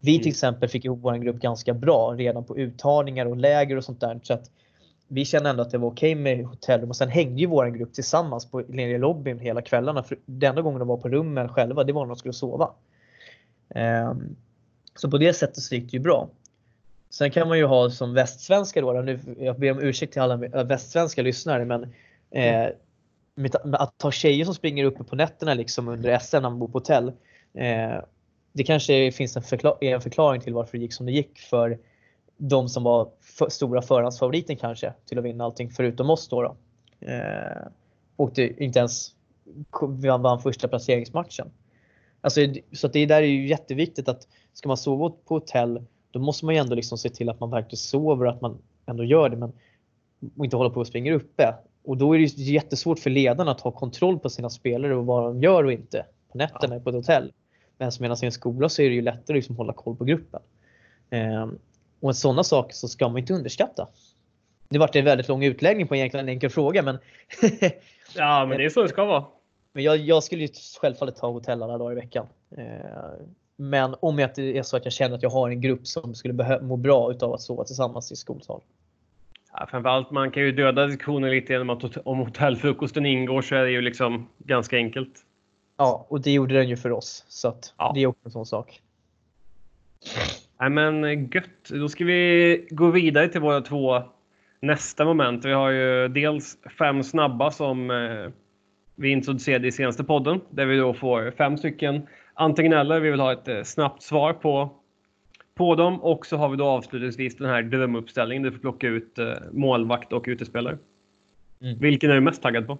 Vi 0.00 0.12
till 0.12 0.26
Mm. 0.26 0.30
exempel 0.30 0.68
fick 0.68 0.84
ihop 0.84 0.98
vår 1.02 1.14
grupp 1.14 1.36
ganska 1.36 1.74
bra 1.74 2.14
redan 2.14 2.44
på 2.44 2.58
uttagningar 2.58 3.26
och 3.26 3.36
läger 3.36 3.76
och 3.76 3.84
sånt 3.84 4.00
där. 4.00 4.20
Så 4.22 4.34
att 4.34 4.50
vi 5.08 5.24
kände 5.24 5.50
ändå 5.50 5.62
att 5.62 5.70
det 5.70 5.78
var 5.78 5.88
okej 5.88 6.14
med 6.14 6.44
hotellrum 6.44 6.88
och 6.90 6.96
sen 6.96 7.08
hängde 7.08 7.40
ju 7.40 7.46
vår 7.46 7.66
grupp 7.66 7.92
tillsammans 7.92 8.50
på, 8.50 8.60
nere 8.68 8.90
i 8.90 8.98
lobbyn 8.98 9.38
hela 9.38 9.62
kvällarna. 9.62 10.02
För 10.02 10.18
den 10.26 10.50
enda 10.50 10.62
gången 10.62 10.78
de 10.78 10.88
var 10.88 10.96
på 10.96 11.08
rummen 11.08 11.48
själva, 11.48 11.84
det 11.84 11.92
var 11.92 12.04
när 12.04 12.08
de 12.08 12.16
skulle 12.16 12.34
sova. 12.34 12.70
Ehm, 13.68 14.36
så 14.94 15.10
på 15.10 15.18
det 15.18 15.32
sättet 15.32 15.62
så 15.62 15.74
gick 15.74 15.90
det 15.90 15.96
ju 15.96 16.02
bra. 16.02 16.28
Sen 17.10 17.30
kan 17.30 17.48
man 17.48 17.58
ju 17.58 17.64
ha 17.64 17.90
som 17.90 18.14
västsvenska 18.14 18.80
då, 18.80 18.92
nu, 18.92 19.20
jag 19.38 19.58
ber 19.58 19.70
om 19.70 19.78
ursäkt 19.78 20.12
till 20.12 20.22
alla 20.22 20.46
äh, 20.46 20.64
västsvenska 20.64 21.22
lyssnare, 21.22 21.64
men 21.64 21.82
eh, 22.30 22.68
med 23.34 23.56
att 23.72 24.02
ha 24.02 24.10
tjejer 24.10 24.44
som 24.44 24.54
springer 24.54 24.84
uppe 24.84 25.04
på 25.04 25.16
nätterna 25.16 25.54
liksom 25.54 25.88
under 25.88 26.18
SM 26.18 26.36
när 26.36 26.40
man 26.40 26.58
bor 26.58 26.68
på 26.68 26.78
hotell. 26.78 27.12
Eh, 27.54 28.00
det 28.52 28.64
kanske 28.64 29.12
finns 29.12 29.36
en, 29.36 29.42
förklar 29.42 29.84
en 29.84 30.00
förklaring 30.00 30.40
till 30.40 30.54
varför 30.54 30.78
det 30.78 30.82
gick 30.82 30.92
som 30.92 31.06
det 31.06 31.12
gick 31.12 31.38
för 31.38 31.78
de 32.36 32.68
som 32.68 32.82
var 32.82 33.10
för, 33.20 33.48
stora 33.48 33.82
förhandsfavoriten 33.82 34.56
kanske 34.56 34.92
till 35.04 35.18
att 35.18 35.24
vinna 35.24 35.44
allting 35.44 35.70
förutom 35.70 36.10
oss 36.10 36.28
då. 36.28 36.42
då. 36.42 36.56
Eh, 37.06 37.66
och 38.16 38.30
det 38.34 38.60
inte 38.60 38.78
ens 38.78 39.10
vann, 39.80 40.22
vann 40.22 40.40
första 40.40 40.68
placeringsmatchen. 40.68 41.50
Alltså, 42.20 42.40
så 42.72 42.88
det 42.88 43.06
där 43.06 43.22
är 43.22 43.26
ju 43.26 43.46
jätteviktigt 43.46 44.08
att 44.08 44.28
ska 44.52 44.68
man 44.68 44.76
sova 44.76 45.10
på 45.24 45.34
hotell 45.34 45.84
då 46.18 46.24
måste 46.24 46.44
man 46.44 46.54
ju 46.54 46.60
ändå 46.60 46.74
liksom 46.74 46.98
se 46.98 47.08
till 47.08 47.28
att 47.28 47.40
man 47.40 47.50
verkligen 47.50 47.76
sover 47.76 48.26
och 48.26 48.32
att 48.32 48.40
man 48.40 48.58
ändå 48.86 49.04
gör 49.04 49.28
det 49.28 49.36
men 49.36 49.52
och 50.36 50.44
inte 50.44 50.56
hålla 50.56 50.70
på 50.70 50.80
och 50.80 50.86
springa 50.86 51.12
uppe. 51.14 51.54
Och 51.84 51.96
då 51.96 52.14
är 52.14 52.18
det 52.18 52.24
ju 52.24 52.52
jättesvårt 52.52 52.98
för 52.98 53.10
ledarna 53.10 53.50
att 53.50 53.60
ha 53.60 53.70
kontroll 53.70 54.18
på 54.18 54.30
sina 54.30 54.50
spelare 54.50 54.96
och 54.96 55.06
vad 55.06 55.24
de 55.24 55.42
gör 55.42 55.64
och 55.64 55.72
inte 55.72 56.06
på 56.32 56.38
nätterna 56.38 56.74
Ja. 56.74 56.80
på 56.80 56.88
ett 56.90 56.94
hotell. 56.96 57.32
Men 57.78 57.92
medan 58.00 58.16
i 58.22 58.26
en 58.26 58.32
skola 58.32 58.68
så 58.68 58.82
är 58.82 58.88
det 58.88 58.94
ju 58.94 59.02
lättare 59.02 59.22
att 59.22 59.28
liksom 59.28 59.56
hålla 59.56 59.72
koll 59.72 59.96
på 59.96 60.04
gruppen. 60.04 60.40
Ehm, 61.10 61.58
och 62.00 62.16
sådana 62.16 62.44
saker 62.44 62.74
så 62.74 62.88
ska 62.88 63.08
man 63.08 63.18
inte 63.18 63.34
underskatta. 63.34 63.88
Det 64.68 64.78
vart 64.78 64.96
en 64.96 65.04
väldigt 65.04 65.28
lång 65.28 65.44
utläggning 65.44 65.86
på 65.88 65.96
egentligen 65.96 66.26
en 66.26 66.32
enkel 66.32 66.50
fråga 66.50 66.82
men, 66.82 66.98
Ja, 68.16 68.46
men 68.46 68.58
det 68.58 68.64
är 68.64 68.70
så 68.70 68.82
det 68.82 68.88
ska 68.88 69.04
vara. 69.04 69.24
men 69.72 69.84
jag, 69.84 69.96
jag 69.96 70.22
skulle 70.22 70.42
ju 70.42 70.48
självfallet 70.80 71.16
ta 71.16 71.30
hotell 71.30 71.62
alla 71.62 71.78
dagar 71.78 71.92
i 71.92 71.94
veckan. 71.94 72.26
Ehm, 72.56 73.34
men 73.56 73.94
om 74.00 74.18
jag, 74.18 74.30
det 74.36 74.58
är 74.58 74.62
så 74.62 74.76
att 74.76 74.84
jag 74.84 74.92
känner 74.92 75.16
att 75.16 75.22
jag 75.22 75.30
har 75.30 75.50
en 75.50 75.60
grupp 75.60 75.86
som 75.86 76.14
skulle 76.14 76.60
må 76.62 76.76
bra 76.76 77.10
utav 77.10 77.32
att 77.32 77.40
sova 77.40 77.64
tillsammans 77.64 78.12
i 78.12 78.16
skolsal. 78.16 78.60
Ja, 79.52 79.66
framförallt, 79.70 80.10
man 80.10 80.30
kan 80.30 80.42
ju 80.42 80.52
döda 80.52 80.86
diskussionen 80.86 81.30
lite 81.30 81.52
genom 81.52 81.70
att 81.70 81.96
om 81.96 82.18
hotellfrukosten 82.18 83.06
ingår 83.06 83.42
så 83.42 83.54
är 83.54 83.64
det 83.64 83.70
ju 83.70 83.80
liksom 83.80 84.28
ganska 84.38 84.76
enkelt. 84.76 85.12
Ja, 85.76 86.06
och 86.08 86.20
det 86.20 86.30
gjorde 86.32 86.54
den 86.54 86.68
ju 86.68 86.76
för 86.76 86.92
oss. 86.92 87.24
Så 87.28 87.54
Ja. 87.78 87.92
det 87.94 88.02
är 88.02 88.06
också 88.06 88.20
en 88.24 88.30
sån 88.30 88.46
sak. 88.46 88.80
Nej, 90.60 90.70
men 90.70 91.26
gött. 91.26 91.68
Då 91.70 91.88
ska 91.88 92.04
vi 92.04 92.66
gå 92.70 92.90
vidare 92.90 93.28
till 93.28 93.40
våra 93.40 93.60
två 93.60 94.02
nästa 94.60 95.04
moment. 95.04 95.44
Vi 95.44 95.52
har 95.52 95.70
ju 95.70 96.08
dels 96.08 96.58
fem 96.78 97.02
snabba 97.02 97.50
som 97.50 97.90
eh, 97.90 98.30
vi 98.94 99.08
introducerade 99.10 99.68
i 99.68 99.72
senaste 99.72 100.04
podden. 100.04 100.40
Där 100.50 100.66
vi 100.66 100.76
då 100.76 100.94
får 100.94 101.30
fem 101.30 101.58
stycken 101.58 102.06
antingen 102.36 102.72
eller. 102.72 103.00
Vi 103.00 103.10
vill 103.10 103.20
ha 103.20 103.32
ett 103.32 103.48
eh, 103.48 103.62
snabbt 103.62 104.02
svar 104.02 104.32
på, 104.32 104.70
på 105.54 105.74
dem. 105.74 106.02
Och 106.02 106.26
så 106.26 106.36
har 106.36 106.48
vi 106.48 106.56
då 106.56 106.64
avslutningsvis 106.64 107.36
den 107.36 107.48
här 107.48 107.62
drömuppställningen 107.62 108.42
där 108.42 108.50
vi 108.50 108.56
får 108.56 108.60
plocka 108.60 108.86
ut 108.86 109.18
eh, 109.18 109.32
målvakt 109.52 110.12
och 110.12 110.24
utespelare. 110.26 110.78
Mm. 111.60 111.78
Vilken 111.78 112.10
är 112.10 112.14
du 112.14 112.20
mest 112.20 112.42
taggad 112.42 112.66
på? 112.66 112.78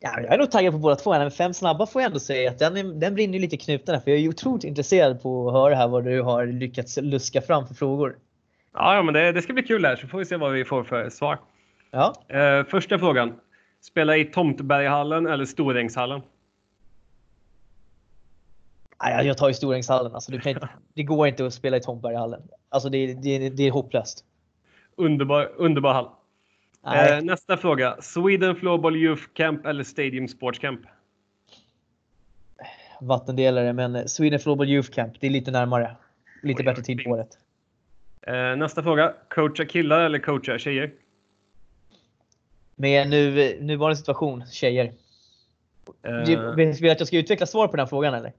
Ja, 0.00 0.20
jag 0.20 0.32
är 0.34 0.38
nog 0.38 0.50
taggad 0.50 0.72
på 0.72 0.78
båda 0.78 0.96
två. 0.96 1.10
Men 1.10 1.30
fem 1.30 1.54
snabba 1.54 1.86
får 1.86 2.02
jag 2.02 2.06
ändå 2.06 2.20
säga 2.20 2.50
att 2.50 2.58
den, 2.58 2.76
är, 2.76 2.84
den 2.84 3.14
brinner 3.14 3.38
lite 3.38 3.54
i 3.54 3.58
knutarna. 3.58 4.00
För 4.00 4.10
jag 4.10 4.20
är 4.20 4.28
otroligt 4.28 4.64
intresserad 4.64 5.22
på 5.22 5.48
att 5.48 5.54
höra 5.54 5.74
här 5.74 5.88
vad 5.88 6.04
du 6.04 6.22
har 6.22 6.46
lyckats 6.46 6.98
luska 7.02 7.40
fram 7.40 7.66
för 7.66 7.74
frågor. 7.74 8.16
Ja, 8.72 8.96
ja 8.96 9.02
men 9.02 9.14
det, 9.14 9.32
det 9.32 9.42
ska 9.42 9.52
bli 9.52 9.62
kul 9.62 9.84
här 9.84 9.96
så 9.96 10.06
får 10.06 10.18
vi 10.18 10.24
se 10.24 10.36
vad 10.36 10.52
vi 10.52 10.64
får 10.64 10.84
för 10.84 11.10
svar. 11.10 11.38
Ja, 11.90 12.14
Eh, 12.28 12.64
första 12.64 12.98
frågan. 12.98 13.34
Spela 13.80 14.16
i 14.16 14.24
Tomteberghallen 14.24 15.26
eller 15.26 15.44
Storängshallen? 15.44 16.20
Nej, 19.02 19.26
jag 19.26 19.38
tar 19.38 19.48
ju 19.48 19.54
Storängshallen. 19.54 20.14
Alltså, 20.14 20.32
inte, 20.32 20.68
det 20.94 21.02
går 21.02 21.28
inte 21.28 21.46
att 21.46 21.54
spela 21.54 21.76
i 21.76 21.80
Tomberghallen. 21.80 22.42
Alltså 22.68 22.88
det, 22.88 23.14
det, 23.14 23.50
det 23.50 23.62
är 23.62 23.70
hopplöst. 23.70 24.24
Underbar, 24.96 25.52
underbar 25.56 25.92
hall. 25.94 26.08
Eh, 26.86 27.22
nästa 27.22 27.56
fråga. 27.56 27.96
Sweden 28.00 28.56
Floorball 28.56 28.96
Youth 28.96 29.22
Camp 29.34 29.66
eller 29.66 29.84
Stadium 29.84 30.28
Sports 30.28 30.58
Camp? 30.58 30.80
vattendelare. 33.00 33.72
Men 33.72 34.08
Sweden 34.08 34.40
Floorball 34.40 34.68
Youth 34.68 34.90
Camp, 34.90 35.20
det 35.20 35.26
är 35.26 35.30
lite 35.30 35.50
närmare. 35.50 35.96
Lite 36.42 36.62
bättre 36.62 36.82
tid 36.82 37.04
på 37.04 37.10
året. 37.10 37.38
Eh, 38.22 38.56
nästa 38.56 38.82
fråga. 38.82 39.14
Coacha 39.28 39.64
killar 39.64 40.00
eller 40.00 40.18
coacha 40.18 40.58
tjejer? 40.58 40.92
Med 42.76 43.10
nu, 43.10 43.58
nuvarande 43.60 43.96
situation, 43.96 44.46
tjejer. 44.46 44.92
Eh, 46.02 46.54
vill 46.56 46.76
du 46.76 46.90
att 46.90 47.00
jag 47.00 47.06
ska 47.06 47.18
utveckla 47.18 47.46
svar 47.46 47.66
på 47.66 47.76
den 47.76 47.80
här 47.80 47.90
frågan 47.90 48.14
eller? 48.14 48.32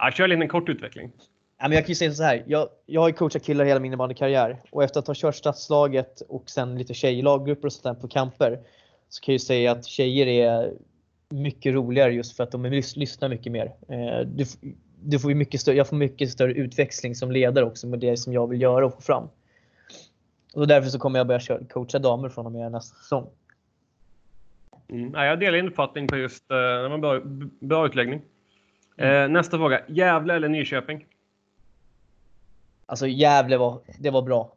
Ja, 0.00 0.10
kör 0.10 0.24
en 0.24 0.30
liten 0.30 0.48
kort 0.48 0.68
utveckling. 0.68 1.12
Ja, 1.58 1.68
men 1.68 1.72
jag 1.72 1.84
kan 1.84 1.88
ju 1.88 1.94
säga 1.94 2.12
så 2.12 2.22
här. 2.22 2.44
Jag, 2.46 2.68
jag 2.86 3.00
har 3.00 3.08
ju 3.08 3.14
coachat 3.14 3.44
killar 3.44 3.64
hela 3.64 3.80
min 3.80 3.86
innebandykarriär 3.88 4.62
och 4.70 4.84
efter 4.84 5.00
att 5.00 5.06
ha 5.06 5.14
kört 5.16 5.34
stadslaget 5.34 6.20
och 6.28 6.50
sen 6.50 6.78
lite 6.78 6.94
tjejlaggrupper 6.94 7.66
och 7.66 7.72
sånt 7.72 7.96
där 7.96 8.00
på 8.02 8.08
camper 8.08 8.58
så 9.08 9.20
kan 9.22 9.32
jag 9.32 9.34
ju 9.34 9.38
säga 9.38 9.72
att 9.72 9.84
tjejer 9.86 10.26
är 10.26 10.72
mycket 11.28 11.74
roligare 11.74 12.12
just 12.12 12.36
för 12.36 12.44
att 12.44 12.50
de 12.50 12.66
lys- 12.66 12.98
lyssnar 12.98 13.28
mycket 13.28 13.52
mer. 13.52 13.72
Eh, 13.88 14.26
Du, 14.26 14.44
du 15.02 15.18
får 15.18 15.34
mycket 15.34 15.60
större, 15.60 15.76
jag 15.76 15.88
får 15.88 15.96
mycket 15.96 16.30
större 16.30 16.52
utväxling 16.52 17.14
som 17.14 17.30
ledare 17.32 17.64
också 17.64 17.86
med 17.86 17.98
det 17.98 18.16
som 18.16 18.32
jag 18.32 18.46
vill 18.46 18.62
göra 18.62 18.86
och 18.86 18.94
få 18.94 19.00
fram. 19.00 19.28
Och 20.54 20.66
därför 20.66 20.88
så 20.90 20.98
kommer 20.98 21.18
jag 21.18 21.26
börja 21.26 21.40
coacha 21.72 21.98
damer 21.98 22.28
från 22.28 22.46
och 22.46 22.52
med 22.52 22.72
nästa 22.72 22.96
säsong. 22.96 23.26
Mm. 24.88 25.10
Ja, 25.14 25.24
jag 25.24 25.40
delar 25.40 25.56
din 25.56 25.68
uppfattning 25.68 26.08
på 26.08 26.16
just 26.16 26.50
eh, 26.50 26.56
det 26.56 26.88
var 26.88 26.94
en 26.94 27.00
bra, 27.00 27.20
bra 27.60 27.86
utläggning. 27.86 28.22
Eh, 29.00 29.28
nästa 29.28 29.56
fråga. 29.56 29.82
Gävle 29.88 30.34
eller 30.34 30.48
Nyköping? 30.48 31.06
Alltså 32.86 33.06
Gävle 33.06 33.56
var, 33.56 33.80
det 33.98 34.10
var 34.10 34.22
bra. 34.22 34.52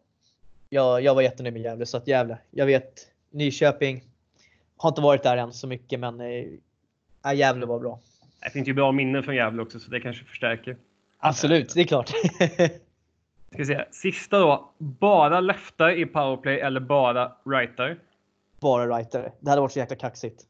Jag, 0.70 1.02
jag 1.02 1.16
var 1.16 1.22
jättenöjd 1.22 1.54
med 1.54 1.64
Gävle 1.64 1.86
så 1.86 1.98
att 1.98 2.08
Gävle. 2.08 2.38
Jag 2.52 2.66
vet 2.66 3.08
Nyköping 3.32 4.04
har 4.78 4.90
inte 4.90 5.02
varit 5.02 5.24
där 5.24 5.38
än 5.38 5.54
så 5.54 5.68
mycket 5.68 6.00
men 6.00 6.20
ja, 7.24 7.34
Gävle 7.34 7.66
var 7.66 7.80
bra. 7.80 8.00
Det 8.44 8.50
finns 8.50 8.68
ju 8.68 8.74
bra 8.74 8.92
minnen 8.92 9.24
från 9.24 9.36
Gävle 9.36 9.62
också 9.62 9.80
så 9.80 9.92
det 9.92 10.00
kanske 10.00 10.26
förstärker. 10.26 10.78
Absolut, 11.20 11.74
det 11.74 11.82
är 11.82 11.86
klart. 11.86 12.10
Ska 13.54 13.66
se. 13.66 13.86
Sista 13.92 14.40
då. 14.40 14.74
Bara 14.78 15.40
leftar 15.40 15.90
i 15.90 16.06
powerplay 16.06 16.60
eller 16.60 16.80
bara 16.80 17.32
rightar? 17.46 17.98
bara 18.64 18.98
rightare. 18.98 19.32
Det 19.40 19.50
hade 19.50 19.62
varit 19.62 19.72
så 19.72 19.80
jäkla 19.80 19.96
kaxigt. 19.96 20.44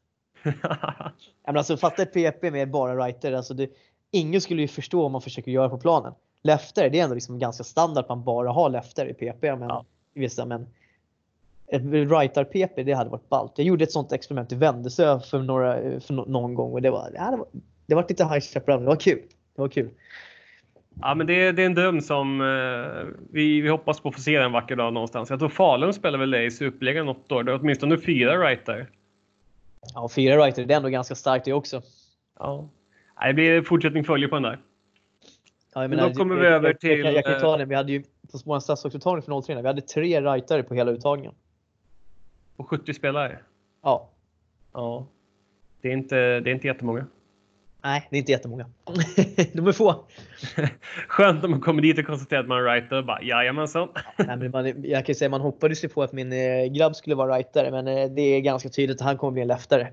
Ja, 0.44 1.12
men 1.46 1.56
alltså, 1.56 1.76
fatta 1.76 2.02
ett 2.02 2.12
PP 2.12 2.50
med 2.50 2.70
bara 2.70 3.06
righter. 3.06 3.32
Alltså, 3.32 3.54
det, 3.54 3.70
ingen 4.10 4.40
skulle 4.40 4.62
ju 4.62 4.68
förstå 4.68 5.04
om 5.06 5.12
man 5.12 5.20
försöker 5.20 5.50
göra 5.52 5.68
på 5.68 5.78
planen. 5.78 6.12
Lefter, 6.42 6.90
det 6.90 6.98
är 7.00 7.04
ändå 7.04 7.14
liksom 7.14 7.38
ganska 7.38 7.64
standard 7.64 8.02
att 8.04 8.08
man 8.08 8.24
bara 8.24 8.50
har 8.50 8.70
lefter 8.70 9.06
i 9.06 9.14
PP. 9.14 9.42
Men, 9.42 9.68
Ja. 9.68 9.84
vissa, 10.14 10.46
men 10.46 10.66
ett 11.66 11.82
rightar-PP, 11.82 12.82
det 12.82 12.92
hade 12.92 13.10
varit 13.10 13.28
ballt. 13.28 13.52
Jag 13.56 13.66
gjorde 13.66 13.84
ett 13.84 13.92
sånt 13.92 14.12
experiment 14.12 14.52
i 14.52 14.54
Vändelsö 14.54 15.20
för, 15.20 15.38
några, 15.38 16.00
för 16.00 16.14
någon 16.14 16.54
gång 16.54 16.72
och 16.72 16.82
det 16.82 16.90
var, 16.90 17.10
det 17.10 17.36
var, 17.36 17.46
det 17.86 17.94
var 17.94 18.04
lite 18.08 18.24
high 18.24 18.58
around. 18.66 18.82
Det 18.82 18.86
var 18.88 18.96
kul. 18.96 19.22
Det 19.54 19.60
var 19.62 19.68
kul. 19.68 19.90
Ja, 21.00 21.14
men 21.14 21.26
det, 21.26 21.52
det 21.52 21.62
är 21.62 21.66
en 21.66 21.74
dröm 21.74 22.00
som 22.00 22.40
eh, 22.40 23.14
vi, 23.30 23.60
vi 23.60 23.68
hoppas 23.68 24.00
på 24.00 24.08
att 24.08 24.14
få 24.14 24.20
se 24.20 24.36
en 24.36 24.52
vacker 24.52 24.76
dag 24.76 24.92
någonstans. 24.92 25.30
Jag 25.30 25.38
tror 25.38 25.48
Falun 25.48 25.94
spelar 25.94 26.18
väl 26.18 26.30
det 26.30 26.44
i 26.44 26.50
Superligan 26.50 27.06
något 27.06 27.32
år. 27.32 27.42
Det 27.42 27.52
är 27.52 27.60
åtminstone 27.60 27.98
fyra 27.98 28.54
där. 28.66 28.86
Ja, 29.94 30.08
fyra 30.08 30.36
righter, 30.36 30.64
det 30.64 30.74
är 30.74 30.76
ändå 30.76 30.88
ganska 30.88 31.14
starkt 31.14 31.44
det 31.44 31.52
också. 31.52 31.82
Ja. 32.38 32.68
Nej, 33.20 33.28
Det 33.28 33.34
blir 33.34 33.62
fortsättning 33.62 34.04
följer 34.04 34.28
på 34.28 34.34
den 34.36 34.42
där. 34.42 34.60
Ja, 35.74 35.82
jag 35.82 35.90
Men 35.90 35.98
då 35.98 36.14
kommer 36.14 36.34
vi 36.34 36.46
över 36.46 36.76
jag, 36.80 36.98
jag, 36.98 37.14
jag, 37.14 37.24
kan 37.24 37.34
till, 37.34 37.40
ta 37.40 37.56
det. 37.56 37.64
Vi 37.64 37.74
hade 37.74 37.92
ju 37.92 38.02
på 38.02 38.38
vår 38.44 38.60
stadslagsuttagning 38.60 39.22
för 39.22 39.42
03, 39.42 39.62
vi 39.62 39.66
hade 39.66 39.80
tre 39.80 40.20
rightare 40.20 40.62
på 40.62 40.74
hela 40.74 40.90
uttagningen. 40.90 41.34
Och 42.56 42.68
70 42.68 42.94
spelare. 42.94 43.38
Ja, 43.82 44.10
Ja. 44.74 45.06
Det 45.80 45.88
är 45.88 45.92
inte, 45.92 46.40
det 46.40 46.50
är 46.50 46.54
inte 46.54 46.66
jättemånga. 46.66 47.06
Nej, 47.84 48.08
det 48.10 48.16
är 48.16 48.18
inte 48.18 48.32
jättemånga. 48.32 48.66
De 49.52 49.66
är 49.66 49.72
få. 49.72 50.04
Skönt 51.08 51.42
när 51.42 51.48
man 51.48 51.60
kommer 51.60 51.82
dit 51.82 51.98
och 51.98 52.06
konstaterar 52.06 52.40
att 52.40 52.48
man 52.48 52.58
är 52.58 52.62
right 52.62 52.92
och 52.92 53.04
bara 53.04 53.22
jajamensan. 53.22 53.88
Nej, 54.18 54.36
men 54.36 54.50
man, 54.50 54.66
jag 54.84 55.06
kan 55.06 55.12
ju 55.12 55.14
säga 55.14 55.28
man 55.28 55.40
hoppades 55.40 55.84
ju 55.84 55.88
på 55.88 56.02
att 56.02 56.12
min 56.12 56.32
eh, 56.32 56.64
grabb 56.64 56.96
skulle 56.96 57.16
vara 57.16 57.36
rightare, 57.36 57.70
men 57.70 57.88
eh, 57.88 58.10
det 58.10 58.22
är 58.22 58.40
ganska 58.40 58.68
tydligt 58.68 59.00
att 59.00 59.06
han 59.06 59.16
kommer 59.18 59.32
bli 59.32 59.42
en 59.42 59.48
leftare. 59.48 59.92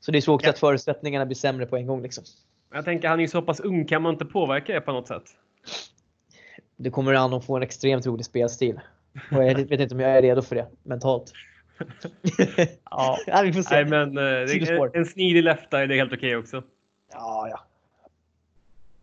Så 0.00 0.12
det 0.12 0.18
är 0.18 0.30
också 0.30 0.46
Ja. 0.46 0.50
att 0.50 0.58
förutsättningarna 0.58 1.26
blir 1.26 1.36
sämre 1.36 1.66
på 1.66 1.76
en 1.76 1.86
gång. 1.86 2.02
Liksom. 2.02 2.24
Jag 2.72 2.84
tänker 2.84 3.08
han 3.08 3.18
är 3.18 3.22
ju 3.22 3.28
så 3.28 3.42
pass 3.42 3.60
ung, 3.60 3.84
kan 3.84 4.02
man 4.02 4.12
inte 4.12 4.24
påverka 4.24 4.72
det 4.74 4.80
på 4.80 4.92
något 4.92 5.08
sätt? 5.08 5.22
Det 6.76 6.90
kommer 6.90 7.14
an 7.14 7.34
att 7.34 7.44
få 7.46 7.56
en 7.56 7.62
extremt 7.62 8.06
rolig 8.06 8.24
spelstil. 8.26 8.80
Och 9.30 9.44
jag 9.44 9.54
vet 9.68 9.80
inte 9.80 9.94
om 9.94 10.00
jag 10.00 10.10
är 10.10 10.22
redo 10.22 10.42
för 10.42 10.56
det 10.56 10.66
mentalt. 10.82 11.32
Ja. 12.90 13.18
ja, 13.26 13.42
vi 13.42 13.52
får 13.52 13.62
se. 13.62 13.74
Nej, 13.74 13.84
men 13.84 14.18
eh, 14.18 14.90
en 14.92 15.06
snidig 15.06 15.42
leftare, 15.42 15.86
det 15.86 15.94
är 15.94 15.98
helt 15.98 16.12
okej 16.12 16.36
också. 16.36 16.62
Ja, 17.14 17.48
ja. 17.50 17.60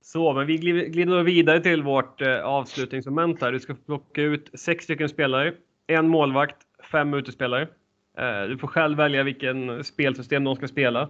Så, 0.02 0.34
men 0.34 0.48
vi 0.48 0.58
glider 0.58 1.24
vidare 1.24 1.60
till 1.60 1.84
vårt 1.84 2.22
eh, 2.22 2.40
avslutningsmoment 2.40 3.42
här. 3.42 3.52
Du 3.52 3.60
ska 3.60 3.76
plocka 3.86 4.22
ut 4.22 4.50
sex 4.54 4.84
stycken 4.84 5.10
spelare, 5.10 5.54
en 5.88 6.08
målvakt, 6.08 6.58
fem 6.92 7.14
utespelare. 7.14 7.68
Eh, 8.18 8.42
du 8.42 8.58
får 8.58 8.68
själv 8.68 8.98
välja 8.98 9.24
vilken 9.24 9.84
spelsystem 9.84 10.44
de 10.44 10.56
ska 10.56 10.68
spela. 10.68 11.10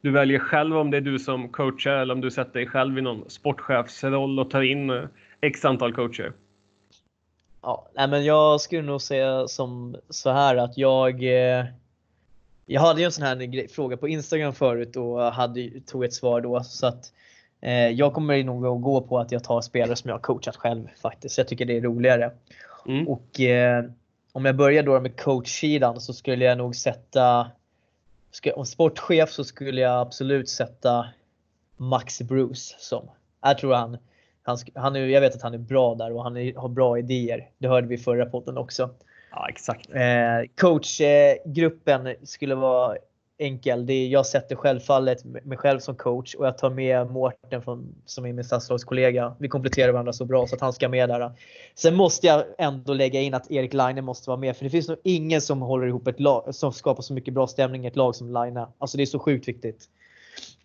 Du 0.00 0.10
väljer 0.10 0.38
själv 0.38 0.76
om 0.76 0.90
det 0.90 0.96
är 0.96 1.00
du 1.00 1.18
som 1.18 1.48
coachar 1.48 1.96
eller 1.96 2.14
om 2.14 2.20
du 2.20 2.30
sätter 2.30 2.52
dig 2.52 2.66
själv 2.66 2.98
i 2.98 3.02
någon 3.02 3.30
sportchefsroll 3.30 4.38
och 4.38 4.50
tar 4.50 4.62
in 4.62 4.90
eh, 4.90 5.04
x 5.40 5.64
antal 5.64 5.94
coacher. 5.94 6.32
Ja, 7.62 7.88
nej, 7.94 8.08
men 8.08 8.24
jag 8.24 8.60
skulle 8.60 8.82
nog 8.82 9.02
säga 9.02 9.48
som 9.48 9.96
så 10.08 10.30
här 10.30 10.56
att 10.56 10.78
jag 10.78 11.22
eh, 11.22 11.64
Jag 12.66 12.80
hade 12.80 13.00
ju 13.00 13.04
en 13.04 13.12
sån 13.12 13.24
här 13.24 13.68
fråga 13.68 13.96
på 13.96 14.08
Instagram 14.08 14.52
förut 14.52 14.96
och 14.96 15.20
hade, 15.20 15.70
tog 15.86 16.04
ett 16.04 16.14
svar 16.14 16.40
då 16.40 16.62
så 16.62 16.86
att 16.86 17.12
eh, 17.60 17.88
jag 17.88 18.14
kommer 18.14 18.44
nog 18.44 18.66
att 18.66 18.82
gå 18.82 19.00
på 19.00 19.18
att 19.18 19.32
jag 19.32 19.44
tar 19.44 19.60
spelare 19.60 19.96
som 19.96 20.08
jag 20.08 20.14
har 20.14 20.20
coachat 20.20 20.56
själv 20.56 20.88
faktiskt. 21.02 21.38
Jag 21.38 21.48
tycker 21.48 21.64
det 21.64 21.76
är 21.76 21.80
roligare. 21.80 22.30
Mm. 22.86 23.08
Och 23.08 23.40
eh, 23.40 23.84
om 24.32 24.44
jag 24.44 24.56
börjar 24.56 24.82
då 24.82 25.00
med 25.00 25.20
coachsidan 25.20 26.00
så 26.00 26.12
skulle 26.12 26.44
jag 26.44 26.58
nog 26.58 26.76
sätta 26.76 27.50
ska, 28.30 28.54
Om 28.54 28.66
sportchef 28.66 29.30
så 29.30 29.44
skulle 29.44 29.80
jag 29.80 30.00
absolut 30.00 30.48
sätta 30.48 31.08
Max 31.76 32.22
Bruce 32.22 32.76
som. 32.78 33.10
Jag 33.42 33.58
tror 33.58 33.74
han, 33.74 33.98
han, 34.42 34.58
han 34.74 34.96
är, 34.96 35.00
jag 35.00 35.20
vet 35.20 35.34
att 35.34 35.42
han 35.42 35.54
är 35.54 35.58
bra 35.58 35.94
där 35.94 36.12
och 36.12 36.22
han 36.22 36.36
är, 36.36 36.54
har 36.54 36.68
bra 36.68 36.98
idéer. 36.98 37.50
Det 37.58 37.68
hörde 37.68 37.86
vi 37.86 37.94
i 37.94 37.98
förra 37.98 38.26
podden 38.26 38.58
också. 38.58 38.90
Ja, 39.32 39.48
exakt. 39.48 39.90
Eh, 39.90 40.48
coachgruppen 40.56 42.14
skulle 42.22 42.54
vara 42.54 42.96
enkel. 43.38 43.86
Det 43.86 43.92
är, 43.92 44.08
jag 44.08 44.26
sätter 44.26 44.56
självfallet 44.56 45.24
mig 45.24 45.58
själv 45.58 45.78
som 45.78 45.96
coach 45.96 46.34
och 46.34 46.46
jag 46.46 46.58
tar 46.58 46.70
med 46.70 47.10
Mårten 47.10 47.62
från, 47.62 47.94
som 48.04 48.26
är 48.26 48.32
min 48.32 48.44
stadslagskollega. 48.44 49.36
Vi 49.38 49.48
kompletterar 49.48 49.92
varandra 49.92 50.12
så 50.12 50.24
bra 50.24 50.46
så 50.46 50.54
att 50.54 50.60
han 50.60 50.72
ska 50.72 50.88
med 50.88 51.08
där. 51.08 51.30
Sen 51.74 51.94
måste 51.94 52.26
jag 52.26 52.44
ändå 52.58 52.94
lägga 52.94 53.20
in 53.20 53.34
att 53.34 53.50
Erik 53.50 53.74
Laine 53.74 54.04
måste 54.04 54.30
vara 54.30 54.40
med 54.40 54.56
för 54.56 54.64
det 54.64 54.70
finns 54.70 54.88
nog 54.88 54.98
ingen 55.04 55.40
som 55.40 55.60
håller 55.62 55.86
ihop 55.86 56.06
ett 56.06 56.20
lag 56.20 56.54
som 56.54 56.72
skapar 56.72 57.02
så 57.02 57.14
mycket 57.14 57.34
bra 57.34 57.46
stämning 57.46 57.84
i 57.84 57.88
ett 57.88 57.96
lag 57.96 58.14
som 58.14 58.30
Laine. 58.30 58.66
Alltså 58.78 58.96
det 58.96 59.02
är 59.02 59.06
så 59.06 59.18
sjukt 59.18 59.48
viktigt. 59.48 59.88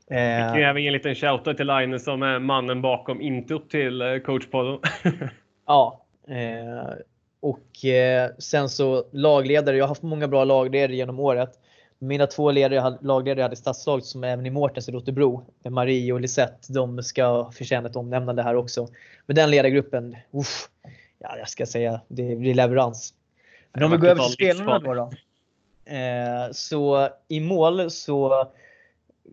Vi 0.10 0.16
kan 0.16 0.58
ju 0.58 0.64
Eh, 0.64 0.70
även 0.70 0.82
ge 0.82 0.88
en 0.88 0.94
liten 0.94 1.16
shoutout 1.16 1.58
till 1.58 1.68
Line 1.68 2.00
som 2.00 2.24
är 2.24 2.40
mannen 2.40 2.82
bakom 2.82 3.22
introt 3.22 3.70
till 3.70 4.02
eh, 4.02 4.18
coachpodden. 4.18 4.80
Ja. 5.70 6.06
Eh, 6.28 6.94
och 7.40 7.86
eh, 7.86 8.32
sen 8.38 8.70
så 8.70 9.06
lagledare. 9.12 9.78
Jag 9.78 9.84
har 9.84 9.90
haft 9.90 10.02
många 10.02 10.28
bra 10.28 10.44
lagledare 10.44 10.96
genom 10.96 11.20
året. 11.20 11.60
Mina 12.00 12.28
två 12.28 12.52
ledare, 12.52 12.98
lagledare 13.02 13.40
jag 13.40 13.46
hade 13.46 13.54
i 13.54 13.58
Stadslaget 13.58 14.06
som 14.06 14.24
även 14.24 14.46
i 14.46 14.50
Mårtens 14.50 14.90
i 14.90 14.92
Rotebro, 14.92 15.46
Marie 15.70 16.14
och 16.14 16.22
Lisette, 16.22 16.74
de 16.74 17.04
ska 17.04 17.52
förtjäna 17.52 17.90
ett 17.90 17.96
omnämnande 17.96 18.44
här 18.44 18.56
också. 18.56 18.88
Men 19.26 19.36
den 19.36 19.52
ledargruppen, 19.52 20.18
uff, 20.32 20.70
ja, 21.20 21.38
jag 21.38 21.50
ska 21.50 21.66
säga, 21.66 22.02
det 22.08 22.36
blir 22.36 22.54
leverans. 22.54 23.14
Men 23.74 23.84
om 23.84 23.92
vi 23.92 23.98
går 23.98 24.08
över 24.08 24.24
till 24.24 24.34
spelarna 24.34 24.80
då. 24.80 24.94
då. 24.94 25.12
Eh, 25.92 26.52
så 26.52 27.10
i 27.28 27.40
mål 27.40 27.92
så 27.92 28.48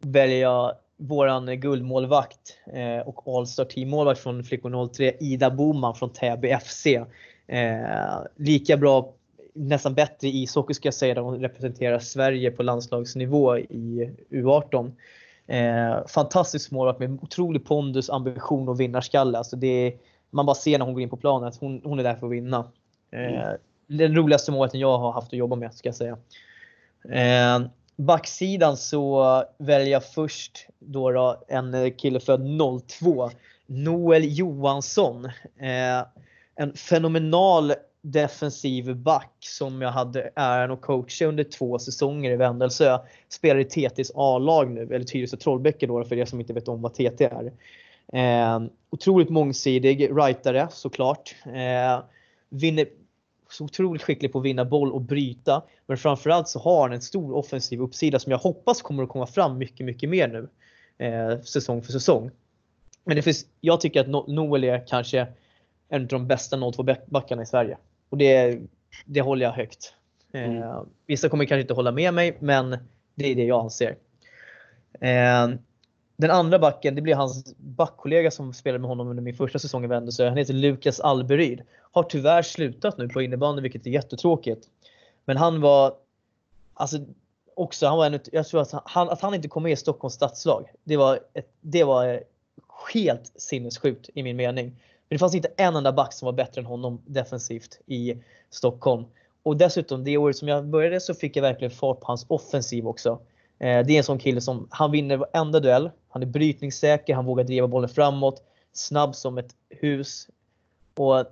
väljer 0.02 0.40
jag 0.40 0.72
våran 0.96 1.60
guldmålvakt 1.60 2.58
eh, 2.72 3.08
och 3.08 3.38
All-star 3.38 3.64
teammålvakt 3.64 4.20
från 4.20 4.44
Flickor 4.44 4.94
03, 4.94 5.12
Ida 5.20 5.50
Boman 5.50 5.94
från 5.94 6.12
Täby 6.12 6.56
FC. 6.64 6.86
Eh, 7.46 8.18
lika 8.36 8.76
bra, 8.76 9.12
nästan 9.52 9.94
bättre 9.94 10.28
i 10.28 10.42
ishockey 10.42 10.74
ska 10.74 10.86
jag 10.86 10.94
säga, 10.94 11.14
där 11.14 11.22
hon 11.22 11.40
representerar 11.40 11.98
Sverige 11.98 12.50
på 12.50 12.62
landslagsnivå 12.62 13.58
i 13.58 14.10
U18. 14.30 14.92
Eh, 15.46 16.06
fantastisk 16.06 16.70
målvakt 16.70 16.98
med 16.98 17.18
otrolig 17.22 17.64
pondus, 17.64 18.10
ambition 18.10 18.68
och 18.68 18.80
vinnarskalle. 18.80 19.38
Alltså 19.38 19.56
det 19.56 19.66
är, 19.66 19.94
man 20.30 20.46
bara 20.46 20.54
ser 20.54 20.78
när 20.78 20.84
hon 20.84 20.94
går 20.94 21.02
in 21.02 21.10
på 21.10 21.16
planen 21.16 21.48
att 21.48 21.56
hon, 21.56 21.80
hon 21.84 21.98
är 21.98 22.02
där 22.02 22.14
för 22.14 22.26
att 22.26 22.32
vinna. 22.32 22.70
Eh, 23.10 23.50
Den 23.86 24.16
roligaste 24.16 24.52
målvakten 24.52 24.80
jag 24.80 24.98
har 24.98 25.12
haft 25.12 25.32
att 25.32 25.38
jobba 25.38 25.56
med 25.56 25.74
ska 25.74 25.88
jag 25.88 25.96
säga. 25.96 26.18
Eh, 27.08 27.66
backsidan 27.96 28.76
så 28.76 29.44
väljer 29.58 29.92
jag 29.92 30.04
först 30.04 30.66
då, 30.78 31.10
då 31.10 31.44
en 31.48 31.92
kille 31.92 32.20
född 32.20 32.40
02. 33.00 33.30
Noel 33.66 34.38
Johansson. 34.38 35.24
Eh, 35.58 36.23
en 36.56 36.72
fenomenal 36.72 37.72
defensiv 38.02 38.96
back 38.96 39.36
som 39.40 39.82
jag 39.82 39.90
hade 39.90 40.30
äran 40.36 40.70
att 40.70 40.80
coacha 40.80 41.24
under 41.24 41.44
två 41.44 41.78
säsonger 41.78 42.30
i 42.30 42.36
Vändelsö. 42.36 42.98
Spelar 43.28 43.60
i 43.60 43.64
TTs 43.64 44.12
A-lag 44.14 44.70
nu, 44.70 44.82
eller 44.82 45.04
Tyresö 45.04 45.36
Trollbäcke 45.36 45.86
då 45.86 46.04
för 46.04 46.16
er 46.16 46.24
som 46.24 46.40
inte 46.40 46.52
vet 46.52 46.68
om 46.68 46.82
vad 46.82 46.94
TT 46.94 47.24
är. 47.24 47.52
Eh, 48.12 48.62
otroligt 48.90 49.30
mångsidig, 49.30 50.10
rightare 50.16 50.68
såklart. 50.70 51.34
Eh, 51.46 52.04
vinner 52.48 52.86
så 53.50 53.64
otroligt 53.64 54.02
skicklig 54.02 54.32
på 54.32 54.38
att 54.38 54.44
vinna 54.44 54.64
boll 54.64 54.92
och 54.92 55.00
bryta. 55.00 55.62
Men 55.86 55.96
framförallt 55.96 56.48
så 56.48 56.58
har 56.58 56.82
han 56.82 56.92
en 56.92 57.00
stor 57.00 57.36
offensiv 57.36 57.80
uppsida 57.80 58.18
som 58.18 58.32
jag 58.32 58.38
hoppas 58.38 58.82
kommer 58.82 59.02
att 59.02 59.08
komma 59.08 59.26
fram 59.26 59.58
mycket, 59.58 59.86
mycket 59.86 60.08
mer 60.08 60.28
nu. 60.28 60.48
Eh, 61.06 61.40
säsong 61.40 61.82
för 61.82 61.92
säsong. 61.92 62.30
Men 63.04 63.16
det 63.16 63.22
finns, 63.22 63.46
jag 63.60 63.80
tycker 63.80 64.00
att 64.00 64.28
Noel 64.28 64.64
är 64.64 64.86
kanske 64.86 65.26
en 65.88 66.02
av 66.02 66.08
de 66.08 66.26
bästa 66.26 66.56
02-backarna 66.56 67.42
i 67.42 67.46
Sverige. 67.46 67.78
Och 68.08 68.18
det, 68.18 68.60
det 69.04 69.20
håller 69.20 69.46
jag 69.46 69.52
högt. 69.52 69.94
Eh, 70.32 70.44
Mm. 70.44 70.86
Vissa 71.06 71.28
kommer 71.28 71.44
kanske 71.44 71.60
inte 71.60 71.74
hålla 71.74 71.92
med 71.92 72.14
mig, 72.14 72.36
men 72.40 72.78
det 73.14 73.26
är 73.26 73.34
det 73.34 73.44
jag 73.44 73.60
anser. 73.60 73.96
Eh, 75.00 75.48
den 76.16 76.30
andra 76.30 76.58
backen, 76.58 76.94
det 76.94 77.02
blir 77.02 77.14
hans 77.14 77.54
backkollega 77.56 78.30
som 78.30 78.52
spelade 78.52 78.78
med 78.78 78.88
honom 78.88 79.08
under 79.08 79.22
min 79.22 79.34
första 79.34 79.58
säsong 79.58 79.84
i 79.84 79.86
Vändelsö. 79.86 80.28
Han 80.28 80.38
heter 80.38 80.54
Lukas 80.54 81.00
Alberyd. 81.00 81.62
Har 81.92 82.02
tyvärr 82.02 82.42
slutat 82.42 82.98
nu 82.98 83.08
på 83.08 83.22
innebandy, 83.22 83.62
vilket 83.62 83.86
är 83.86 83.90
jättetråkigt. 83.90 84.68
Men 85.24 85.36
han 85.36 85.60
var, 85.60 85.94
alltså 86.74 86.98
också, 87.54 87.86
han 87.86 87.98
var 87.98 88.06
en, 88.06 88.20
jag 88.32 88.46
tror 88.46 88.60
att 88.60 88.72
han, 88.84 89.08
att 89.08 89.20
han 89.20 89.34
inte 89.34 89.48
kom 89.48 89.62
med 89.62 89.72
i 89.72 89.76
Stockholms 89.76 90.14
stadslag, 90.14 90.70
det 90.84 90.96
var, 90.96 91.20
ett, 91.34 91.52
det 91.60 91.84
var 91.84 92.22
helt 92.94 93.32
sinnessjukt 93.36 94.10
i 94.14 94.22
min 94.22 94.36
mening. 94.36 94.72
Det 95.14 95.18
fanns 95.18 95.34
inte 95.34 95.50
en 95.56 95.76
enda 95.76 95.92
back 95.92 96.12
som 96.12 96.26
var 96.26 96.32
bättre 96.32 96.60
än 96.60 96.66
honom 96.66 97.02
defensivt 97.06 97.80
i 97.86 98.14
Stockholm. 98.50 99.04
Och 99.42 99.56
dessutom 99.56 100.04
det 100.04 100.16
året 100.16 100.36
som 100.36 100.48
jag 100.48 100.66
började 100.66 101.00
så 101.00 101.14
fick 101.14 101.36
jag 101.36 101.42
verkligen 101.42 101.70
fart 101.70 102.00
på 102.00 102.06
hans 102.06 102.26
offensiv 102.28 102.86
också. 102.88 103.10
Eh, 103.58 103.86
Det 103.86 103.92
är 103.92 103.98
en 103.98 104.04
sån 104.04 104.18
kille 104.18 104.40
som, 104.40 104.68
han 104.70 104.90
vinner 104.90 105.16
varenda 105.16 105.60
duell. 105.60 105.90
Han 106.08 106.22
är 106.22 106.26
brytningssäker, 106.26 107.14
han 107.14 107.24
vågar 107.24 107.44
driva 107.44 107.66
bollen 107.66 107.88
framåt. 107.88 108.42
Snabb 108.72 109.14
som 109.14 109.38
ett 109.38 109.54
hus. 109.68 110.28
Och 110.96 111.24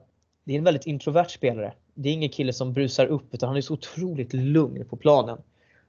det 0.45 0.55
är 0.55 0.59
en 0.59 0.65
väldigt 0.65 0.87
introvert 0.87 1.29
spelare. 1.29 1.73
Det 1.95 2.09
är 2.09 2.13
ingen 2.13 2.31
kille 2.31 2.53
som 2.53 2.73
brusar 2.73 3.07
upp 3.07 3.35
utan 3.35 3.49
han 3.49 3.57
är 3.57 3.61
så 3.61 3.75
otroligt 3.75 4.33
lugn 4.33 4.85
på 4.85 4.97
planen. 4.97 5.39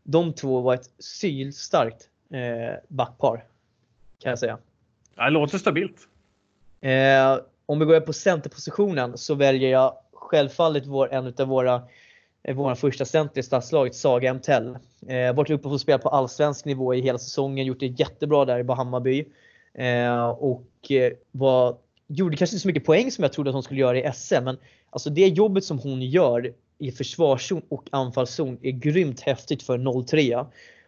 De 0.04 0.34
två 0.34 0.62
var 0.62 0.74
ett 0.74 0.90
sylstarkt 1.00 2.10
eh, 2.32 2.80
backpar. 2.88 3.46
Kan 4.20 4.30
jag 4.30 4.40
säga. 4.40 4.58
Det 5.16 5.30
låter 5.30 5.58
stabilt. 5.58 5.98
Eh, 6.82 7.38
om 7.74 7.80
vi 7.80 7.86
går 7.86 8.00
på 8.00 8.14
centerpositionen 8.14 9.18
så 9.18 9.36
väljer 9.36 9.70
jag 9.70 9.94
självfallet 10.14 10.86
vår, 10.86 11.14
en 11.14 11.34
av 11.38 11.48
våra 11.48 11.82
eh, 12.44 12.56
vår 12.56 12.76
första 12.76 13.06
center 13.06 13.40
i 13.40 13.44
stadslaget, 13.44 13.96
Saga 13.96 14.30
Emtell. 14.30 14.78
Eh, 15.08 15.36
varit 15.36 15.50
uppe 15.50 15.68
och 15.68 15.82
spelat 15.82 16.02
på 16.02 16.10
allsvensk 16.10 16.66
nivå 16.66 16.94
i 16.94 17.02
hela 17.02 17.18
säsongen, 17.18 17.66
gjort 17.66 17.80
det 17.80 17.88
jättebra 17.88 18.46
där 18.46 18.60
i 18.60 18.74
Hammarby. 18.74 19.26
Eh, 19.74 20.30
och 20.30 20.92
eh, 20.92 21.14
var, 21.32 21.78
gjorde 22.08 22.38
kanske 22.38 22.56
inte 22.56 22.62
så 22.62 22.68
mycket 22.68 22.86
poäng 22.86 23.12
som 23.12 23.24
jag 23.24 23.34
trodde 23.34 23.50
att 23.50 23.54
hon 23.54 23.64
skulle 23.64 23.80
göra 23.80 23.98
i 23.98 24.12
SM, 24.14 24.44
men 24.44 24.58
alltså 24.90 25.10
det 25.10 25.28
jobbet 25.28 25.64
som 25.64 25.80
hon 25.80 26.02
gör 26.02 26.54
i 26.78 26.92
försvarszon 26.92 27.62
och 27.70 27.90
anfallszon 27.92 28.58
är 28.62 28.72
grymt 28.72 29.22
häftigt 29.22 29.64
för 29.64 30.04
03. 30.06 30.46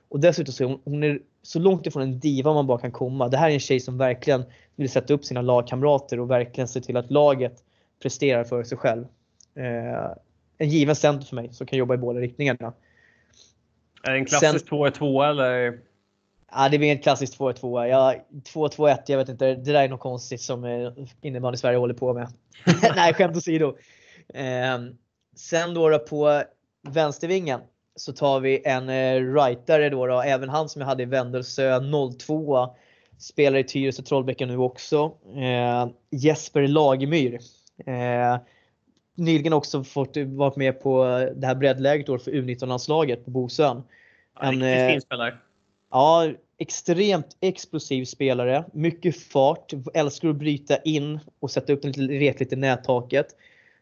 Och 0.09 0.19
dessutom 0.19 0.53
så 0.53 0.63
är 0.63 0.67
hon, 0.67 0.81
hon 0.83 1.03
är 1.03 1.19
så 1.41 1.59
långt 1.59 1.85
ifrån 1.87 2.03
en 2.03 2.19
diva 2.19 2.53
man 2.53 2.67
bara 2.67 2.79
kan 2.79 2.91
komma. 2.91 3.27
Det 3.27 3.37
här 3.37 3.49
är 3.49 3.53
en 3.53 3.59
tjej 3.59 3.79
som 3.79 3.97
verkligen 3.97 4.43
vill 4.75 4.89
sätta 4.89 5.13
upp 5.13 5.25
sina 5.25 5.41
lagkamrater 5.41 6.19
och 6.19 6.31
verkligen 6.31 6.67
se 6.67 6.81
till 6.81 6.97
att 6.97 7.11
laget 7.11 7.63
presterar 8.01 8.43
för 8.43 8.63
sig 8.63 8.77
själv. 8.77 9.05
Eh, 9.55 10.11
en 10.57 10.69
given 10.69 10.95
center 10.95 11.25
för 11.25 11.35
mig 11.35 11.53
som 11.53 11.67
kan 11.67 11.79
jobba 11.79 11.93
i 11.93 11.97
båda 11.97 12.19
riktningarna. 12.19 12.73
Är 14.03 14.11
det 14.11 14.17
en 14.17 14.25
klassisk 14.25 14.69
2-2 14.69 15.29
eller? 15.29 15.79
Ja, 16.51 16.69
det 16.69 16.77
blir 16.77 16.91
en 16.91 16.99
klassisk 16.99 17.39
2-2. 17.39 17.85
Ja, 17.87 18.15
2-2-1, 18.53 18.97
jag 19.07 19.17
vet 19.17 19.29
inte. 19.29 19.45
Det 19.45 19.73
där 19.73 19.83
är 19.83 19.89
något 19.89 19.99
konstigt 19.99 20.41
som 20.41 20.63
eh, 20.63 20.91
innebandy 21.21 21.57
Sverige 21.57 21.77
håller 21.77 21.93
på 21.93 22.13
med. 22.13 22.27
Nej, 22.95 23.13
skämt 23.13 23.37
åsido. 23.37 23.77
Eh, 24.33 24.79
sen 25.35 25.73
då, 25.73 25.89
då 25.89 25.99
på 25.99 26.43
vänstervingen 26.89 27.59
så 27.95 28.13
tar 28.13 28.39
vi 28.39 28.61
en 28.65 28.89
eh, 28.89 29.33
rightare 29.33 29.89
då, 29.89 30.05
då, 30.07 30.21
även 30.21 30.49
han 30.49 30.69
som 30.69 30.81
jag 30.81 30.87
hade 30.87 31.03
i 31.03 31.05
Vendelsö 31.05 31.79
02 32.19 32.75
spelar 33.17 33.59
i 33.59 33.63
Tyresö 33.63 34.03
Trollbäcken 34.03 34.47
nu 34.47 34.57
också. 34.57 35.11
Eh, 35.35 35.87
Jesper 36.09 36.67
Lagemyr. 36.67 37.39
Eh, 37.85 38.37
nyligen 39.15 39.53
också 39.53 39.83
fått 39.83 40.17
vara 40.17 40.53
med 40.55 40.81
på 40.81 41.05
det 41.35 41.47
här 41.47 41.55
breddläget 41.55 42.23
för 42.23 42.31
U19-landslaget 42.31 43.25
på 43.25 43.31
Bosön. 43.31 43.83
En, 44.41 44.51
riktigt 44.51 44.81
eh, 44.81 44.87
fin 44.87 45.01
spelare. 45.01 45.37
Ja, 45.91 46.31
extremt 46.57 47.37
explosiv 47.41 48.05
spelare. 48.05 48.65
Mycket 48.73 49.23
fart, 49.23 49.73
älskar 49.93 50.29
att 50.29 50.35
bryta 50.35 50.77
in 50.77 51.19
och 51.39 51.51
sätta 51.51 51.73
upp 51.73 51.81
den 51.81 51.91
lite 51.91 52.13
retligt 52.13 52.53
i 52.53 52.55
nättaket. 52.55 53.27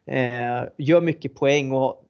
Eh, 0.06 0.64
gör 0.78 1.02
mycket 1.02 1.36
poäng 1.36 1.72
och 1.72 2.03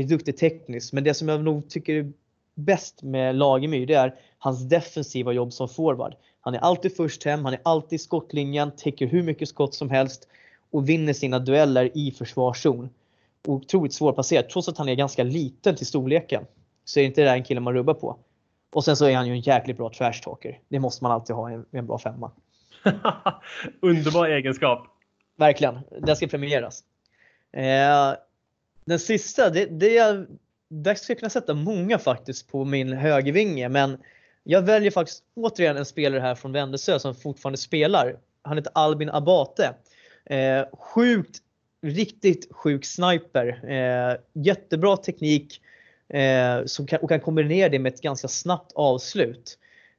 är 0.00 0.04
duktig 0.04 0.36
tekniskt. 0.36 0.92
Men 0.92 1.04
det 1.04 1.14
som 1.14 1.28
jag 1.28 1.44
nog 1.44 1.70
tycker 1.70 1.94
är 1.94 2.12
bäst 2.54 3.02
med 3.02 3.36
Lagemyr 3.36 3.86
det 3.86 3.94
är 3.94 4.14
hans 4.38 4.68
defensiva 4.68 5.32
jobb 5.32 5.52
som 5.52 5.68
forward. 5.68 6.14
Han 6.40 6.54
är 6.54 6.58
alltid 6.58 6.96
först 6.96 7.24
hem, 7.24 7.44
han 7.44 7.54
är 7.54 7.60
alltid 7.62 7.96
i 7.96 7.98
skottlinjen, 7.98 8.70
täcker 8.76 9.06
hur 9.06 9.22
mycket 9.22 9.48
skott 9.48 9.74
som 9.74 9.90
helst 9.90 10.28
och 10.70 10.88
vinner 10.88 11.12
sina 11.12 11.38
dueller 11.38 11.90
i 11.94 12.10
försvarszon. 12.10 12.90
Otroligt 13.46 13.92
svårplacerad 13.92 14.48
trots 14.48 14.68
att 14.68 14.78
han 14.78 14.88
är 14.88 14.94
ganska 14.94 15.22
liten 15.22 15.76
till 15.76 15.86
storleken. 15.86 16.46
Så 16.84 17.00
är 17.00 17.02
det 17.02 17.06
inte 17.06 17.20
det 17.20 17.26
där 17.26 17.34
en 17.34 17.44
kille 17.44 17.60
man 17.60 17.74
rubbar 17.74 17.94
på. 17.94 18.16
Och 18.72 18.84
sen 18.84 18.96
så 18.96 19.06
är 19.06 19.16
han 19.16 19.26
ju 19.26 19.32
en 19.32 19.40
jäkligt 19.40 19.76
bra 19.76 19.90
trashtalker. 19.90 20.58
Det 20.68 20.78
måste 20.78 21.04
man 21.04 21.12
alltid 21.12 21.36
ha 21.36 21.50
i 21.50 21.54
en, 21.54 21.66
en 21.70 21.86
bra 21.86 21.98
femma. 21.98 22.30
Underbar 23.80 24.28
egenskap. 24.28 24.86
Verkligen. 25.36 25.80
Den 26.00 26.16
ska 26.16 26.26
premieras. 26.26 26.84
Eh, 27.52 28.14
den 28.84 28.98
sista, 28.98 29.50
det, 29.50 29.66
det 29.66 29.98
är, 29.98 30.26
där 30.68 30.94
skulle 30.94 31.12
jag 31.12 31.18
kunna 31.18 31.30
sätta 31.30 31.54
många 31.54 31.98
faktiskt 31.98 32.48
på 32.48 32.64
min 32.64 32.92
högervinge 32.92 33.68
men 33.68 33.98
jag 34.44 34.62
väljer 34.62 34.90
faktiskt 34.90 35.22
återigen 35.34 35.76
en 35.76 35.84
spelare 35.84 36.20
här 36.20 36.34
från 36.34 36.52
Vändelsö 36.52 36.98
som 36.98 37.14
fortfarande 37.14 37.58
spelar. 37.58 38.16
Han 38.42 38.56
heter 38.56 38.72
Albin 38.74 39.10
Abate. 39.10 39.74
Eh, 40.24 40.64
sjukt, 40.72 41.38
riktigt 41.82 42.48
sjuk 42.50 42.84
sniper. 42.84 43.70
Eh, 43.70 44.16
jättebra 44.32 44.96
teknik 44.96 45.60
eh, 46.08 46.64
som 46.64 46.86
kan, 46.86 47.00
och 47.00 47.08
kan 47.08 47.20
kombinera 47.20 47.68
det 47.68 47.78
med 47.78 47.94
ett 47.94 48.00
ganska 48.00 48.28
snabbt 48.28 48.72
avslut. 48.74 49.58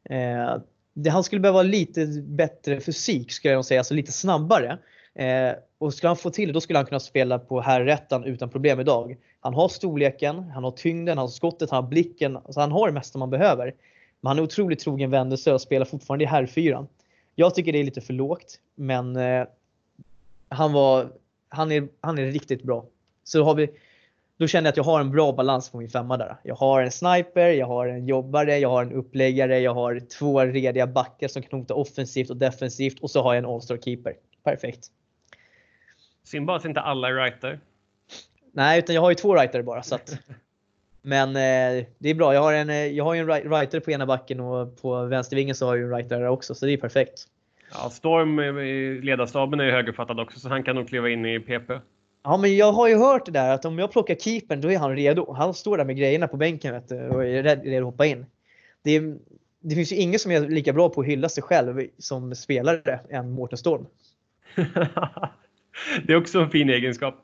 Eh, 0.09 0.57
det, 0.93 1.09
han 1.09 1.23
skulle 1.23 1.41
behöva 1.41 1.61
lite 1.61 2.05
bättre 2.23 2.79
fysik 2.79 3.31
skulle 3.31 3.53
jag 3.53 3.65
säga, 3.65 3.79
alltså 3.79 3.93
lite 3.93 4.11
snabbare. 4.11 4.77
Eh, 5.15 5.55
och 5.83 5.93
skulle 5.93 6.09
han 6.09 6.17
få 6.17 6.29
till 6.29 6.47
det, 6.47 6.53
då 6.53 6.61
skulle 6.61 6.79
han 6.79 6.85
kunna 6.85 6.99
spela 6.99 7.39
på 7.39 7.61
herrettan 7.61 8.23
utan 8.23 8.49
problem 8.49 8.79
idag. 8.79 9.17
Han 9.39 9.53
har 9.53 9.67
storleken, 9.67 10.39
han 10.39 10.63
har 10.63 10.71
tyngden, 10.71 11.17
han 11.17 11.23
har 11.23 11.27
skottet, 11.27 11.69
han 11.69 11.83
har 11.83 11.89
blicken. 11.89 12.37
Alltså 12.37 12.59
han 12.59 12.71
har 12.71 12.87
det 12.87 12.93
mesta 12.93 13.19
man 13.19 13.29
behöver. 13.29 13.73
Men 14.21 14.27
han 14.27 14.39
är 14.39 14.43
otroligt 14.43 14.79
trogen 14.79 15.11
vändelse 15.11 15.53
och 15.53 15.61
spelar 15.61 15.85
fortfarande 15.85 16.23
i 16.23 16.27
herrfyran. 16.27 16.87
Jag 17.35 17.55
tycker 17.55 17.71
det 17.71 17.79
är 17.79 17.83
lite 17.83 18.01
för 18.01 18.13
lågt, 18.13 18.59
men 18.75 19.15
eh, 19.15 19.45
han, 20.49 20.73
var, 20.73 21.07
han, 21.49 21.71
är, 21.71 21.87
han 22.01 22.17
är 22.17 22.25
riktigt 22.25 22.63
bra. 22.63 22.85
Så 23.23 23.43
har 23.43 23.55
vi, 23.55 23.69
då 24.37 24.47
känner 24.47 24.67
jag 24.67 24.71
att 24.71 24.77
jag 24.77 24.83
har 24.83 24.99
en 24.99 25.11
bra 25.11 25.31
balans 25.31 25.69
på 25.69 25.77
min 25.77 25.89
femma 25.89 26.17
där. 26.17 26.35
Jag 26.43 26.55
har 26.55 26.81
en 26.81 26.91
sniper, 26.91 27.49
jag 27.49 27.67
har 27.67 27.87
en 27.87 28.07
jobbare, 28.07 28.57
jag 28.57 28.69
har 28.69 28.81
en 28.83 28.91
uppläggare, 28.91 29.59
jag 29.59 29.73
har 29.73 29.99
två 30.19 30.41
rediga 30.41 30.87
backar 30.87 31.27
som 31.27 31.41
kan 31.41 31.59
hota 31.59 31.73
offensivt 31.73 32.29
och 32.29 32.37
defensivt 32.37 32.99
och 32.99 33.11
så 33.11 33.23
har 33.23 33.33
jag 33.33 33.43
en 33.43 33.49
all-star 33.49 33.77
keeper. 33.77 34.13
Perfekt. 34.43 34.89
Synd 36.23 36.45
bara 36.45 36.57
att 36.57 36.65
inte 36.65 36.81
alla 36.81 37.07
är 37.07 37.13
writer. 37.13 37.59
Nej, 38.51 38.79
utan 38.79 38.95
jag 38.95 39.01
har 39.01 39.09
ju 39.09 39.15
två 39.15 39.33
writer 39.33 39.61
bara. 39.61 39.83
Så 39.83 39.95
att, 39.95 40.19
men 41.01 41.29
eh, 41.29 41.85
det 41.97 42.09
är 42.09 42.15
bra. 42.15 42.33
Jag 42.33 42.41
har, 42.41 42.53
en, 42.53 42.69
eh, 42.69 42.75
jag 42.75 43.03
har 43.03 43.13
ju 43.13 43.19
en 43.19 43.49
writer 43.49 43.79
på 43.79 43.91
ena 43.91 44.05
backen 44.05 44.39
och 44.39 44.81
på 44.81 45.05
vänstervingen 45.05 45.55
så 45.55 45.65
har 45.65 45.75
jag 45.75 45.83
en 45.83 45.89
writer 45.89 46.19
där 46.19 46.27
också. 46.27 46.55
Så 46.55 46.65
det 46.65 46.73
är 46.73 46.77
perfekt. 46.77 47.27
Ja, 47.73 47.89
Storm 47.89 48.39
i 48.59 49.01
ledarstaben 49.01 49.59
är 49.59 49.63
ju 49.63 49.71
högerfattad 49.71 50.19
också 50.19 50.39
så 50.39 50.49
han 50.49 50.63
kan 50.63 50.75
nog 50.75 50.87
kliva 50.87 51.09
in 51.09 51.25
i 51.25 51.39
PP. 51.39 51.71
Ja, 52.23 52.37
men 52.37 52.57
jag 52.57 52.71
har 52.71 52.87
ju 52.87 52.97
hört 52.97 53.25
det 53.25 53.31
där 53.31 53.53
att 53.53 53.65
om 53.65 53.79
jag 53.79 53.91
plockar 53.91 54.15
keepern 54.15 54.61
då 54.61 54.71
är 54.71 54.77
han 54.77 54.95
redo. 54.95 55.33
Han 55.33 55.53
står 55.53 55.77
där 55.77 55.85
med 55.85 55.97
grejerna 55.97 56.27
på 56.27 56.37
bänken 56.37 56.73
vet 56.73 56.89
du, 56.89 57.09
och 57.09 57.25
är 57.25 57.43
redo 57.43 57.87
att 57.87 57.93
hoppa 57.93 58.05
in. 58.05 58.25
Det, 58.83 58.91
är, 58.91 59.17
det 59.59 59.75
finns 59.75 59.91
ju 59.91 59.95
ingen 59.95 60.19
som 60.19 60.31
är 60.31 60.41
lika 60.41 60.73
bra 60.73 60.89
på 60.89 61.01
att 61.01 61.07
hylla 61.07 61.29
sig 61.29 61.43
själv 61.43 61.87
som 61.97 62.35
spelare 62.35 62.99
än 63.09 63.31
Mårten 63.31 63.57
Storm. 63.57 63.85
det 66.03 66.13
är 66.13 66.17
också 66.17 66.39
en 66.39 66.49
fin 66.49 66.69
egenskap. 66.69 67.15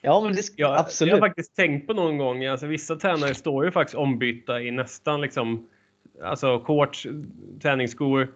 Ja, 0.00 0.20
men 0.20 0.32
det, 0.32 0.42
jag, 0.56 0.76
absolut. 0.76 1.10
Jag 1.10 1.16
har 1.16 1.28
faktiskt 1.28 1.56
tänkt 1.56 1.86
på 1.86 1.92
någon 1.92 2.18
gång, 2.18 2.44
alltså 2.44 2.66
vissa 2.66 2.96
tränare 2.96 3.34
står 3.34 3.64
ju 3.64 3.70
faktiskt 3.70 3.96
ombytta 3.96 4.60
i 4.60 4.70
nästan 4.70 5.20
liksom, 5.20 5.68
alltså 6.24 6.60
shorts, 6.60 7.06
träningsskor, 7.62 8.28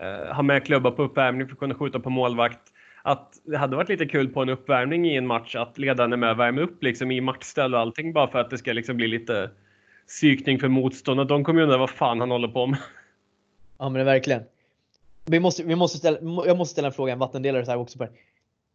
eh, 0.00 0.34
har 0.34 0.42
med 0.42 0.64
klubba 0.64 0.90
på 0.90 1.02
uppvärmning 1.02 1.46
för 1.46 1.52
att 1.52 1.58
kunna 1.58 1.74
skjuta 1.74 2.00
på 2.00 2.10
målvakt. 2.10 2.60
Att 3.02 3.32
det 3.44 3.56
hade 3.56 3.76
varit 3.76 3.88
lite 3.88 4.06
kul 4.06 4.28
på 4.28 4.42
en 4.42 4.48
uppvärmning 4.48 5.06
i 5.06 5.16
en 5.16 5.26
match 5.26 5.56
att 5.56 5.78
ledaren 5.78 6.12
är 6.12 6.16
med 6.16 6.30
och 6.30 6.38
värmer 6.38 6.62
upp 6.62 6.82
liksom 6.82 7.10
i 7.10 7.20
matchställ 7.20 7.74
och 7.74 7.80
allting 7.80 8.12
bara 8.12 8.28
för 8.30 8.38
att 8.38 8.50
det 8.50 8.58
ska 8.58 8.72
liksom 8.72 8.96
bli 8.96 9.08
lite 9.08 9.50
psykning 10.06 10.58
för 10.58 10.68
motståndet. 10.68 11.28
De 11.28 11.44
kommer 11.44 11.60
ju 11.60 11.64
undra 11.64 11.78
vad 11.78 11.90
fan 11.90 12.20
han 12.20 12.30
håller 12.30 12.48
på 12.48 12.66
med. 12.66 12.78
Ja 13.78 13.88
men 13.88 14.04
verkligen. 14.04 14.42
Vi 15.26 15.40
måste, 15.40 15.62
vi 15.62 15.76
måste 15.76 15.98
ställa, 15.98 16.18
jag 16.46 16.56
måste 16.56 16.72
ställa 16.72 16.88
en 16.88 16.94
fråga, 16.94 17.12
en 17.12 17.18
vattendelare 17.18 17.64
så 17.64 17.70
här 17.70 17.78
också. 17.78 17.98
På 17.98 18.04
det. 18.04 18.10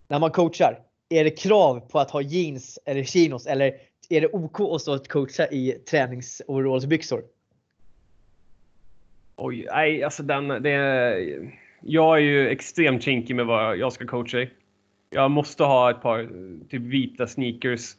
När 0.08 0.20
man 0.20 0.32
coachar, 0.32 0.80
är 1.10 1.24
det 1.24 1.30
krav 1.30 1.80
på 1.80 2.00
att 2.00 2.12
ha 2.12 2.22
jeans 2.22 2.80
eller 2.86 3.04
chinos 3.04 3.48
eller 3.48 3.74
är 4.10 4.22
det 4.22 4.28
OK 4.28 4.60
att 4.60 4.82
stå 4.82 4.96
och 4.96 5.08
coacha 5.08 5.48
i 5.48 5.72
träningsoverallsbyxor? 5.72 7.24
Oj, 9.36 9.68
nej 9.72 10.04
alltså 10.04 10.24
den, 10.24 10.48
det, 10.48 10.72
jag 11.82 12.18
är 12.18 12.22
ju 12.22 12.50
extremt 12.50 13.04
kinkig 13.04 13.36
med 13.36 13.46
vad 13.46 13.78
jag 13.78 13.94
ska 13.94 14.08
coacha 14.08 14.38
i. 14.38 14.50
Jag 15.10 15.32
måste 15.32 15.64
ha 15.64 15.92
ett 15.92 16.02
par 16.02 16.30
typ 16.70 16.82
vita 16.82 17.28
sneakers. 17.28 17.96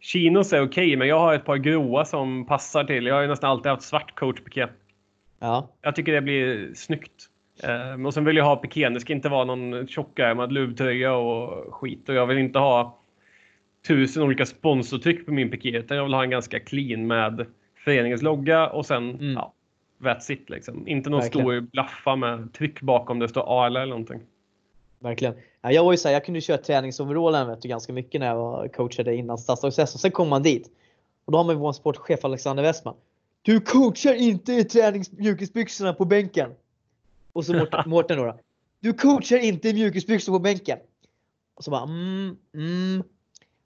Chinos 0.00 0.52
är 0.52 0.62
okej, 0.62 0.86
okay, 0.86 0.96
men 0.96 1.08
jag 1.08 1.20
har 1.20 1.34
ett 1.34 1.44
par 1.44 1.56
gråa 1.56 2.04
som 2.04 2.46
passar 2.46 2.84
till. 2.84 3.06
Jag 3.06 3.14
har 3.14 3.22
ju 3.22 3.28
nästan 3.28 3.50
alltid 3.50 3.70
haft 3.70 3.82
svart 3.82 4.14
coachpiké. 4.14 4.66
Ja. 5.38 5.70
Jag 5.82 5.96
tycker 5.96 6.12
det 6.12 6.20
blir 6.22 6.74
snyggt. 6.74 7.30
Um, 7.62 8.06
och 8.06 8.14
sen 8.14 8.24
vill 8.24 8.36
jag 8.36 8.44
ha 8.44 8.56
piké. 8.56 8.88
Det 8.88 9.00
ska 9.00 9.12
inte 9.12 9.28
vara 9.28 9.44
någon 9.44 9.86
tjockärmad 9.86 10.52
luvtröja 10.52 11.14
och 11.14 11.74
skit. 11.74 12.08
Och 12.08 12.14
jag 12.14 12.26
vill 12.26 12.38
inte 12.38 12.58
ha 12.58 12.98
tusen 13.86 14.22
olika 14.22 14.46
sponsortryck 14.46 15.26
på 15.26 15.32
min 15.32 15.50
piké. 15.50 15.78
Utan 15.78 15.96
jag 15.96 16.04
vill 16.04 16.14
ha 16.14 16.22
en 16.22 16.30
ganska 16.30 16.60
clean 16.60 17.06
med 17.06 17.46
föreningens 17.84 18.22
logga 18.22 18.68
och 18.68 18.86
sen 18.86 19.10
mm. 19.10 19.32
ja, 19.32 19.52
that's 19.98 20.32
it 20.32 20.50
liksom. 20.50 20.88
Inte 20.88 21.10
någon 21.10 21.20
Verkligen. 21.20 21.46
stor 21.46 21.60
blaffa 21.60 22.16
med 22.16 22.52
tryck 22.52 22.80
bakom 22.80 23.18
det 23.18 23.28
står 23.28 23.44
A 23.46 23.66
eller 23.66 23.86
någonting. 23.86 24.20
Verkligen. 24.98 25.34
Ja, 25.62 25.72
jag 25.72 25.84
var 25.84 25.92
ju 25.92 25.98
så 25.98 26.08
här, 26.08 26.12
jag 26.12 26.24
kunde 26.24 26.40
köra 26.40 26.58
träningsoverallen 26.58 27.48
vet 27.48 27.62
du, 27.62 27.68
ganska 27.68 27.92
mycket 27.92 28.20
när 28.20 28.26
jag 28.26 28.36
var 28.36 28.68
coachade 28.68 29.16
innan 29.16 29.38
stadslags 29.38 29.90
Sen 29.90 30.10
kom 30.10 30.28
man 30.28 30.42
dit 30.42 30.70
och 31.24 31.32
då 31.32 31.38
har 31.38 31.44
man 31.44 31.56
vår 31.56 31.72
sportchef 31.72 32.24
Alexander 32.24 32.62
Westman. 32.62 32.94
Du 33.42 33.60
coachar 33.60 34.14
inte 34.14 34.52
i 34.52 34.64
träningsmjukisbyxorna 34.64 35.92
på 35.92 36.04
bänken. 36.04 36.50
Och 37.36 37.44
så 37.44 37.66
Mårten, 37.86 38.18
då. 38.18 38.38
Du 38.80 38.92
coachar 38.92 39.38
inte 39.38 39.72
mjukisbyxor 39.72 40.32
på 40.32 40.38
bänken. 40.38 40.78
Och 41.54 41.64
så 41.64 41.70
bara 41.70 41.82
mm, 41.82 42.36
mm. 42.54 43.02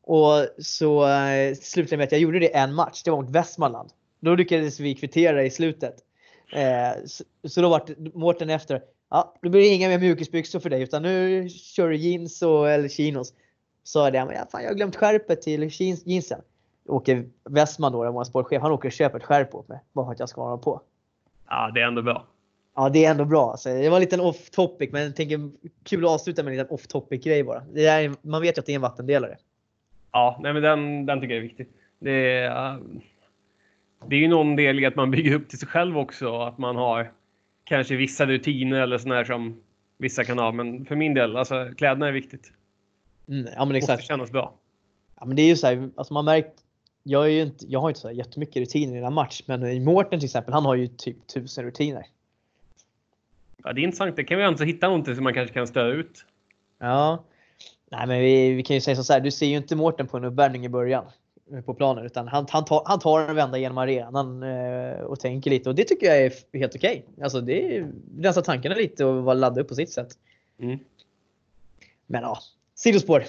Och 0.02 0.64
så 0.64 1.06
eh, 1.08 1.54
slutade 1.54 1.96
med 1.96 2.04
att 2.04 2.12
jag 2.12 2.20
gjorde 2.20 2.38
det 2.38 2.56
en 2.56 2.74
match. 2.74 3.02
Det 3.02 3.10
var 3.10 3.22
mot 3.22 3.30
Västmanland. 3.30 3.90
Då 4.20 4.34
lyckades 4.34 4.80
vi 4.80 4.94
kvittera 4.94 5.44
i 5.44 5.50
slutet. 5.50 5.94
Eh, 6.52 7.04
så, 7.06 7.24
så 7.44 7.62
då 7.62 7.68
vart 7.68 7.90
Mårten 8.14 8.50
efter. 8.50 8.82
Ja, 9.10 9.34
då 9.42 9.48
blir 9.48 9.60
det 9.60 9.66
inga 9.66 9.88
mer 9.88 9.98
mjukisbyxor 9.98 10.60
för 10.60 10.70
dig 10.70 10.82
utan 10.82 11.02
nu 11.02 11.48
kör 11.48 11.88
du 11.88 11.96
jeans 11.96 12.42
och, 12.42 12.70
eller 12.70 12.88
chinos. 12.88 13.34
Sa 13.82 14.04
jag 14.04 14.12
det, 14.12 14.24
men 14.24 14.34
ja, 14.34 14.46
fan, 14.52 14.62
jag 14.62 14.70
har 14.70 14.74
glömt 14.74 14.96
skärpet 14.96 15.42
till 15.42 15.68
jeans, 15.72 16.06
jeansen. 16.06 16.40
Åker 16.86 17.28
Westman 17.44 17.92
då, 17.92 18.12
vår 18.12 18.24
sportchef, 18.24 18.62
han 18.62 18.72
åker 18.72 18.88
och 18.88 18.92
köper 18.92 19.18
ett 19.18 19.24
skärp 19.24 19.54
åt 19.54 19.68
mig. 19.68 19.80
Bara 19.92 20.06
för 20.06 20.12
att 20.12 20.20
jag 20.20 20.28
ska 20.28 20.44
vara 20.44 20.58
på. 20.58 20.80
Ja, 21.48 21.70
det 21.74 21.80
är 21.80 21.86
ändå 21.86 22.02
bra. 22.02 22.26
Ja, 22.74 22.88
det 22.88 23.04
är 23.04 23.10
ändå 23.10 23.24
bra. 23.24 23.50
Alltså, 23.50 23.68
det 23.68 23.88
var 23.88 23.96
en 23.96 24.00
liten 24.00 24.20
off 24.20 24.50
topic, 24.50 24.90
men 24.92 25.02
jag 25.02 25.16
tänker 25.16 25.50
kul 25.84 26.04
att 26.04 26.10
avsluta 26.10 26.42
med 26.42 26.50
en 26.50 26.58
liten 26.58 26.74
off 26.74 26.86
topic 26.86 27.24
grej 27.24 27.44
bara. 27.44 27.62
Det 27.72 27.86
är, 27.86 28.14
man 28.22 28.42
vet 28.42 28.58
ju 28.58 28.60
att 28.60 28.66
det 28.66 28.72
är 28.72 28.76
en 28.76 28.82
vattendelare. 28.82 29.36
Ja, 30.12 30.38
nej, 30.42 30.52
men 30.52 30.62
den, 30.62 31.06
den 31.06 31.20
tycker 31.20 31.34
jag 31.34 31.44
är 31.44 31.48
viktig. 31.48 31.68
Det 31.98 32.10
är, 32.10 32.74
uh, 32.74 32.80
det 34.06 34.16
är 34.16 34.20
ju 34.20 34.28
någon 34.28 34.56
del 34.56 34.80
i 34.80 34.86
att 34.86 34.96
man 34.96 35.10
bygger 35.10 35.34
upp 35.34 35.48
till 35.48 35.58
sig 35.58 35.68
själv 35.68 35.98
också. 35.98 36.38
Att 36.40 36.58
man 36.58 36.76
har 36.76 37.12
kanske 37.64 37.96
vissa 37.96 38.26
rutiner 38.26 38.80
eller 38.80 38.98
sådär 38.98 39.24
som 39.24 39.60
vissa 39.98 40.24
kan 40.24 40.38
ha. 40.38 40.52
Men 40.52 40.84
för 40.84 40.96
min 40.96 41.14
del, 41.14 41.36
alltså 41.36 41.70
kläderna 41.76 42.08
är 42.08 42.12
viktigt. 42.12 42.52
Mm, 43.28 43.46
ja, 43.56 43.64
men 43.64 43.68
Måste 43.68 43.78
exakt. 43.78 44.04
kännas 44.04 44.30
bra. 44.30 44.54
Ja, 45.20 45.26
men 45.26 45.36
det 45.36 45.42
är 45.42 45.46
ju 45.46 45.56
så 45.56 45.66
här, 45.66 45.90
alltså 45.96 46.14
man 46.14 46.24
märkt. 46.24 46.64
Jag, 47.02 47.24
är 47.24 47.28
ju 47.28 47.42
inte, 47.42 47.66
jag 47.68 47.80
har 47.80 47.88
inte 47.88 48.00
så 48.00 48.10
jättemycket 48.10 48.56
rutiner 48.56 48.96
i 48.96 49.04
en 49.04 49.14
match, 49.14 49.42
men 49.46 49.66
i 49.66 49.80
Mårten 49.80 50.20
till 50.20 50.26
exempel, 50.26 50.54
han 50.54 50.64
har 50.64 50.74
ju 50.74 50.86
typ 50.86 51.26
tusen 51.26 51.64
rutiner. 51.64 52.06
Ja, 53.64 53.72
det 53.72 53.80
är 53.80 53.82
intressant. 53.82 54.16
Det 54.16 54.24
kan 54.24 54.38
vi 54.38 54.44
alltså 54.44 54.64
hitta 54.64 54.86
någonting 54.86 55.14
som 55.14 55.24
man 55.24 55.34
kanske 55.34 55.54
kan 55.54 55.66
störa 55.66 55.92
ut. 55.92 56.24
Ja. 56.78 57.24
Nej, 57.90 58.06
men 58.06 58.20
vi, 58.20 58.54
vi 58.54 58.62
kan 58.62 58.74
ju 58.74 58.80
säga 58.80 58.96
så 58.96 59.12
här. 59.12 59.20
Du 59.20 59.30
ser 59.30 59.46
ju 59.46 59.56
inte 59.56 59.76
Mårten 59.76 60.06
på 60.06 60.16
en 60.16 60.24
uppvärmning 60.24 60.64
i 60.64 60.68
början 60.68 61.04
eh, 61.52 61.60
på 61.60 61.74
planen, 61.74 62.06
utan 62.06 62.28
han, 62.28 62.46
han, 62.50 62.64
tar, 62.64 62.82
han 62.86 62.98
tar 62.98 63.20
en 63.20 63.36
vända 63.36 63.58
genom 63.58 63.78
arenan 63.78 64.42
eh, 64.42 65.00
och 65.00 65.20
tänker 65.20 65.50
lite 65.50 65.68
och 65.68 65.74
det 65.74 65.84
tycker 65.84 66.06
jag 66.06 66.22
är 66.22 66.58
helt 66.58 66.74
okej. 66.74 67.04
Alltså 67.22 67.40
det 67.40 67.76
är 67.76 67.92
rensa 68.20 68.42
tankarna 68.42 68.74
lite 68.74 69.04
och 69.04 69.24
vara 69.24 69.34
ladda 69.34 69.60
upp 69.60 69.68
på 69.68 69.74
sitt 69.74 69.90
sätt. 69.90 70.08
Mm. 70.60 70.78
Men 72.06 72.22
ja, 72.22 72.38
sidospår. 72.74 73.18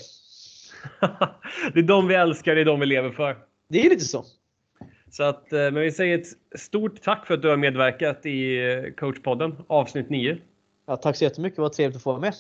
det 1.74 1.80
är 1.80 1.84
de 1.84 2.08
vi 2.08 2.16
älskar, 2.16 2.56
det 2.56 2.62
är 2.62 2.66
de 2.66 2.80
vi 2.80 2.86
lever 2.86 3.10
för. 3.10 3.38
Det 3.68 3.86
är 3.86 3.90
lite 3.90 4.06
så. 4.06 4.26
Så 5.12 5.24
att, 5.24 5.54
eh, 5.54 5.60
men 5.60 5.76
vi 5.76 5.92
säger 5.92 6.18
ett 6.18 6.60
stort 6.60 7.02
tack 7.02 7.26
för 7.28 7.34
att 7.34 7.42
du 7.42 7.50
har 7.50 7.58
medverkat 7.58 8.26
i 8.26 8.72
eh, 8.72 8.94
coachpodden 8.94 9.56
avsnitt 9.68 10.10
9. 10.10 10.38
Ja, 10.88 10.98
tack 10.98 11.16
så 11.16 11.24
jättemycket. 11.24 11.60
vad 11.60 11.74
trevligt 11.74 11.96
att 11.96 12.04
få 12.04 12.12
vara 12.12 12.22
med. 12.22 12.34